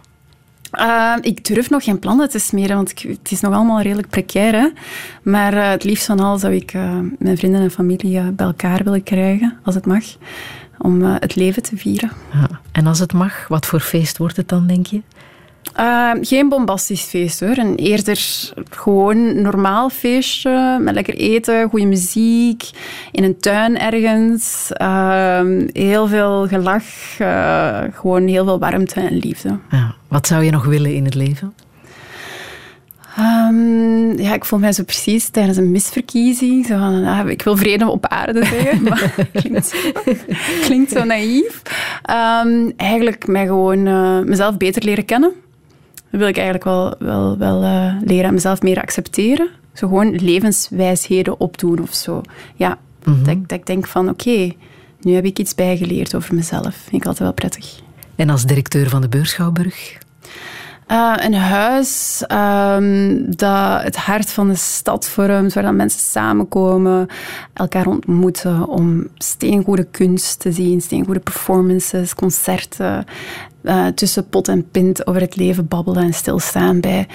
[0.73, 4.09] Uh, ik durf nog geen plannen te smeren, want ik, het is nog allemaal redelijk
[4.09, 4.53] precair.
[4.53, 4.69] Hè?
[5.23, 8.85] Maar uh, het liefst van al zou ik uh, mijn vrienden en familie bij elkaar
[8.85, 10.05] willen krijgen, als het mag,
[10.79, 12.11] om het leven te vieren.
[12.33, 12.49] Ja.
[12.73, 15.03] En als het mag, wat voor feest wordt het dan, denk je?
[15.79, 17.57] Uh, geen bombastisch feest hoor.
[17.57, 18.19] Een eerder
[18.71, 22.71] gewoon normaal feestje met lekker eten, goede muziek,
[23.13, 24.71] in een tuin ergens.
[24.81, 25.41] Uh,
[25.73, 26.85] heel veel gelach,
[27.19, 29.59] uh, gewoon heel veel warmte en liefde.
[29.71, 29.95] Ja.
[30.09, 31.55] Wat zou je nog willen in het leven?
[33.19, 36.67] Um, ja, ik voel mij zo precies tijdens een misverkiezing.
[36.67, 39.77] Zo van, ah, ik wil vrede op aarde zeggen, maar klinkt zo,
[40.61, 41.63] klinkt zo naïef.
[42.45, 45.33] Um, eigenlijk mij gewoon uh, mezelf beter leren kennen.
[46.11, 49.49] Dat wil ik eigenlijk wel, wel, wel uh, leren en mezelf meer accepteren.
[49.73, 52.21] Zo gewoon levenswijsheden opdoen of zo.
[52.55, 53.25] Ja, mm -hmm.
[53.25, 54.57] dat, dat, ik denk van oké, okay,
[55.01, 56.75] nu heb ik iets bijgeleerd over mezelf.
[56.75, 57.81] Vind ik altijd wel prettig.
[58.17, 59.99] En als directeur van de Beurschouwburg?
[60.91, 67.07] Uh, een huis um, dat het hart van de stad vormt, waar dan mensen samenkomen,
[67.53, 73.05] elkaar ontmoeten om steengoede kunst te zien, steengoede performances, concerten,
[73.63, 77.07] uh, tussen pot en pint over het leven babbelen en stilstaan bij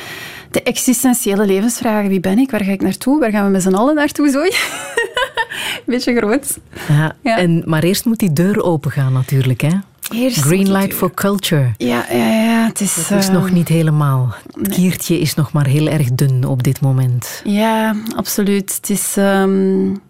[0.51, 2.09] de existentiële levensvragen.
[2.09, 2.51] Wie ben ik?
[2.51, 3.19] Waar ga ik naartoe?
[3.19, 4.29] Waar gaan we met z'n allen naartoe?
[4.29, 4.41] Zo?
[5.91, 6.59] Beetje groot.
[6.87, 7.37] Ja, ja.
[7.37, 9.73] En, maar eerst moet die deur opengaan natuurlijk, hè?
[10.11, 11.73] Green light for culture.
[11.77, 12.65] Ja, ja, ja.
[12.67, 14.35] Het is, het is uh, nog niet helemaal.
[14.45, 14.69] Het nee.
[14.69, 17.41] kiertje is nog maar heel erg dun op dit moment.
[17.43, 18.75] Ja, absoluut.
[18.75, 20.01] Het is, um,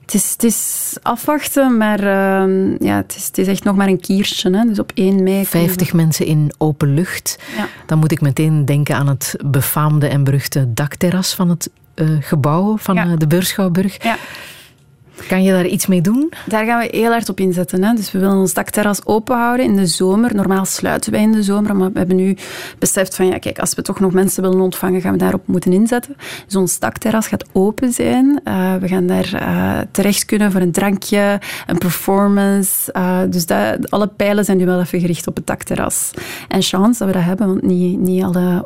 [0.00, 2.00] het is, het is afwachten, maar
[2.42, 4.50] um, ja, het, is, het is echt nog maar een kiertje.
[4.56, 4.64] Hè.
[4.64, 5.46] Dus op 1 mei...
[5.46, 7.38] 50 mensen in open lucht.
[7.56, 7.68] Ja.
[7.86, 12.76] Dan moet ik meteen denken aan het befaamde en beruchte dakterras van het uh, gebouw
[12.78, 13.06] van ja.
[13.06, 14.02] uh, de Beurschouwburg.
[14.02, 14.16] Ja.
[15.30, 16.32] Kan je daar iets mee doen?
[16.46, 17.84] Daar gaan we heel hard op inzetten.
[17.84, 17.94] Hè.
[17.94, 20.34] Dus we willen ons dakterras open houden in de zomer.
[20.34, 22.36] Normaal sluiten wij in de zomer, maar we hebben nu
[22.78, 25.72] beseft van ja, kijk, als we toch nog mensen willen ontvangen, gaan we daarop moeten
[25.72, 26.16] inzetten.
[26.46, 28.40] Dus ons dakterras gaat open zijn.
[28.44, 32.94] Uh, we gaan daar uh, terecht kunnen voor een drankje, een performance.
[32.96, 33.44] Uh, dus
[33.88, 36.10] alle pijlen zijn nu wel even gericht op het dakterras.
[36.48, 38.64] En chance dat we dat hebben, want niet, niet alle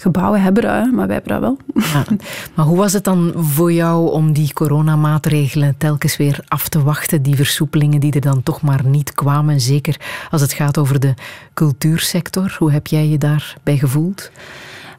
[0.00, 1.82] gebouwen hebben dat, maar wij hebben dat wel.
[1.92, 2.04] Ja.
[2.54, 7.22] Maar hoe was het dan voor jou om die coronamaatregelen telkens weer af te wachten,
[7.22, 9.96] die versoepelingen die er dan toch maar niet kwamen, zeker
[10.30, 11.14] als het gaat over de
[11.54, 12.56] cultuursector?
[12.58, 14.30] Hoe heb jij je daarbij gevoeld?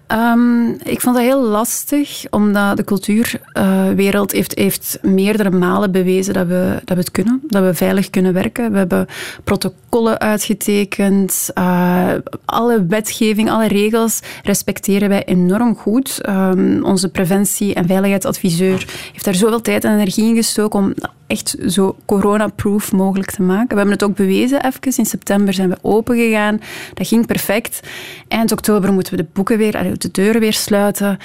[0.07, 6.47] Ehm, ik vond dat heel lastig, omdat de cultuurwereld heeft, heeft meerdere malen bewezen dat
[6.47, 7.41] we, dat we het kunnen.
[7.47, 8.71] Dat we veilig kunnen werken.
[8.71, 9.07] We hebben
[9.43, 11.49] protocollen uitgetekend.
[11.53, 12.13] eh,
[12.45, 16.21] alle wetgeving, alle regels respecteren wij enorm goed.
[16.21, 20.93] Ehm, onze preventie- en veiligheidsadviseur heeft daar zoveel tijd en energie in gestoken om
[21.27, 23.67] echt zo corona-proof mogelijk te maken.
[23.67, 24.97] We hebben het ook bewezen even.
[24.97, 26.59] In september zijn we open gegaan.
[26.93, 27.79] Dat ging perfect.
[28.27, 31.18] Eind oktober moeten we de boeken weer, de deuren weer sluiten.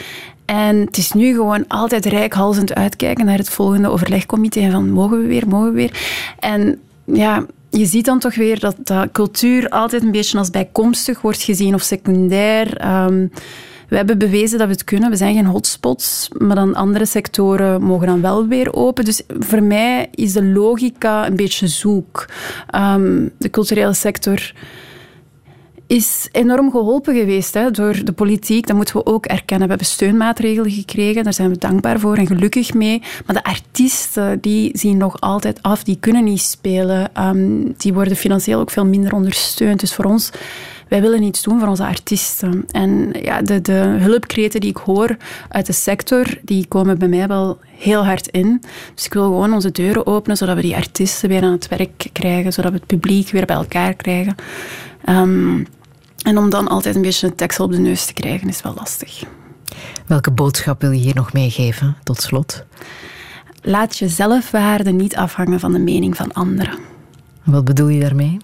[0.45, 4.61] En het is nu gewoon altijd rijkhalzend uitkijken naar het volgende overlegcomité.
[4.61, 6.01] En van, mogen we weer, mogen we weer?
[6.39, 11.21] En ja, je ziet dan toch weer dat, dat cultuur altijd een beetje als bijkomstig
[11.21, 12.77] wordt gezien of secundair.
[12.77, 13.27] Ehm,
[13.89, 15.11] we hebben bewezen dat we het kunnen.
[15.11, 19.05] We zijn geen hotspots, maar dan andere sectoren mogen dan wel weer open.
[19.05, 22.29] Dus voor mij is de logica een beetje zoek.
[22.71, 24.53] Ehm, de culturele sector
[25.93, 28.67] is enorm geholpen geweest hè, door de politiek.
[28.67, 29.69] Dat moeten we ook erkennen.
[29.69, 33.03] We hebben steunmaatregelen gekregen, daar zijn we dankbaar voor en gelukkig mee.
[33.27, 37.15] Maar de artiesten, die zien nog altijd af, die kunnen niet spelen.
[37.15, 39.81] Ehm, die worden financieel ook veel minder ondersteund.
[39.81, 40.31] Dus voor ons,
[40.89, 42.65] wij willen iets doen voor onze artiesten.
[42.71, 45.17] En ja, de, de hulpkreten die ik hoor
[45.49, 48.63] uit de sector, die komen bij mij wel heel hard in.
[48.95, 52.09] Dus ik wil gewoon onze deuren openen, zodat we die artiesten weer aan het werk
[52.13, 54.35] krijgen, zodat we het publiek weer bij elkaar krijgen.
[55.05, 55.61] Ehm,
[56.23, 58.75] en om dan altijd een beetje een tekstel op de neus te krijgen, is wel
[58.75, 59.25] lastig.
[60.07, 62.65] Welke boodschap wil je hier nog meegeven, tot slot?
[63.63, 66.79] Laat je zelfwaarde niet afhangen van de mening van anderen.
[67.45, 68.37] Wat bedoel je daarmee?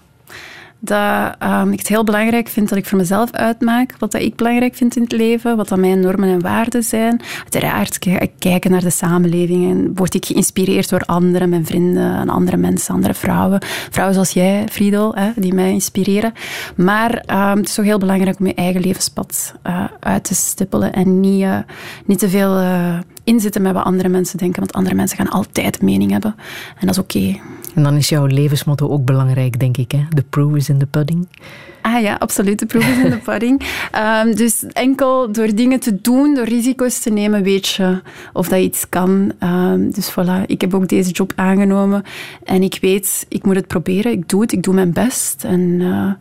[0.79, 4.35] Dat ehm, ik het heel belangrijk vind dat ik voor mezelf uitmaak wat dat ik
[4.35, 7.21] belangrijk vind in het leven, wat dat mijn normen en waarden zijn.
[7.39, 7.99] Uiteraard
[8.39, 12.93] kijken naar de samenleving en word ik geïnspireerd door anderen, mijn vrienden, en andere mensen,
[12.93, 13.59] andere vrouwen.
[13.89, 16.33] Vrouwen zoals jij, Friedel, die mij inspireren.
[16.75, 20.93] Maar ehm, het is toch heel belangrijk om je eigen levenspad eh, uit te stippelen
[20.93, 21.57] en niet, eh,
[22.05, 25.81] niet te veel eh, inzitten met wat andere mensen denken, want andere mensen gaan altijd
[25.81, 26.35] mening hebben.
[26.79, 27.39] En dat is oké.
[27.75, 29.91] En dan is jouw levensmotto ook belangrijk, denk ik.
[29.91, 30.05] Hè?
[30.15, 31.27] The proof is in the pudding.
[31.81, 32.59] Ah ja, absoluut.
[32.59, 33.61] De proef is in de pudding.
[33.91, 38.01] Ehm, dus enkel door dingen te doen, door risico's te nemen, weet je
[38.33, 39.31] of dat iets kan.
[39.39, 42.03] Ehm, dus voilà, ik heb ook deze job aangenomen.
[42.43, 44.11] En ik weet, ik moet het proberen.
[44.11, 45.43] Ik doe het, ik doe mijn best.
[45.43, 46.11] En eh,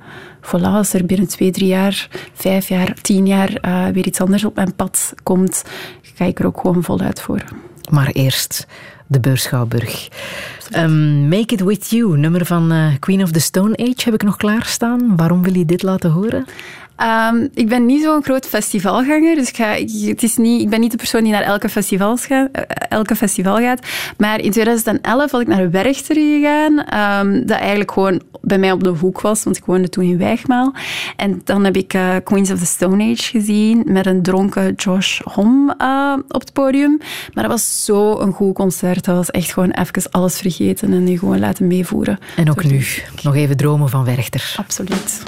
[0.41, 4.45] voilà, als er binnen twee, drie jaar, vijf jaar, tien jaar eh, weer iets anders
[4.45, 5.65] op mijn pad komt,
[6.03, 7.45] ga ik er ook gewoon voluit voor.
[7.90, 8.66] Maar eerst
[9.06, 10.09] de Beurschouwburg.
[10.70, 14.23] Ehm, Make It With You, nummer van eh, Queen of the Stone Age, heb ik
[14.23, 15.16] nog klaarstaan.
[15.16, 16.47] Waarom wil je dit laten horen?
[16.99, 20.69] Ehm, ik ben niet zo'n groot festivalganger, dus ik, ga, ik, het is niet, ik
[20.69, 23.87] ben niet de persoon die naar elke, festivals ga, eh, elke festival gaat.
[24.16, 28.85] Maar in 2011 was ik naar Werchter gegaan, ehm, dat eigenlijk gewoon bij mij op
[28.85, 30.75] de hoek was, want ik woonde toen in Wijgmaal.
[31.16, 35.20] En dan heb ik eh, Queens of the Stone Age gezien met een dronken Josh
[35.25, 36.99] Homme eh, op het podium.
[37.35, 39.05] Maar dat was zo een goed concert.
[39.05, 42.19] Dat was echt gewoon even alles vergeten en je gewoon laten meevoeren.
[42.37, 42.85] En ook nu,
[43.23, 44.55] nog even dromen van Werchter.
[44.57, 45.23] Absoluut.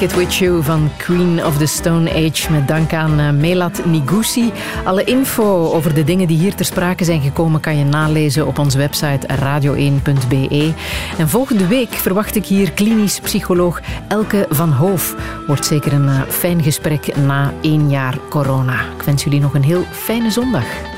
[0.00, 3.84] Make It With You van Queen of the Stone Age met dank aan eh, Melat
[3.84, 4.52] Nigusi.
[4.84, 8.58] Alle info over de dingen die hier ter sprake zijn gekomen kan je nalezen op
[8.58, 10.72] onze website radio1.be.
[11.18, 15.14] En volgende week verwacht ik hier klinisch psycholoog Elke van Hoof.
[15.46, 18.80] Wordt zeker een eh, fijn gesprek na één jaar corona.
[18.96, 20.89] Ik wens jullie nog een heel fijne zondag.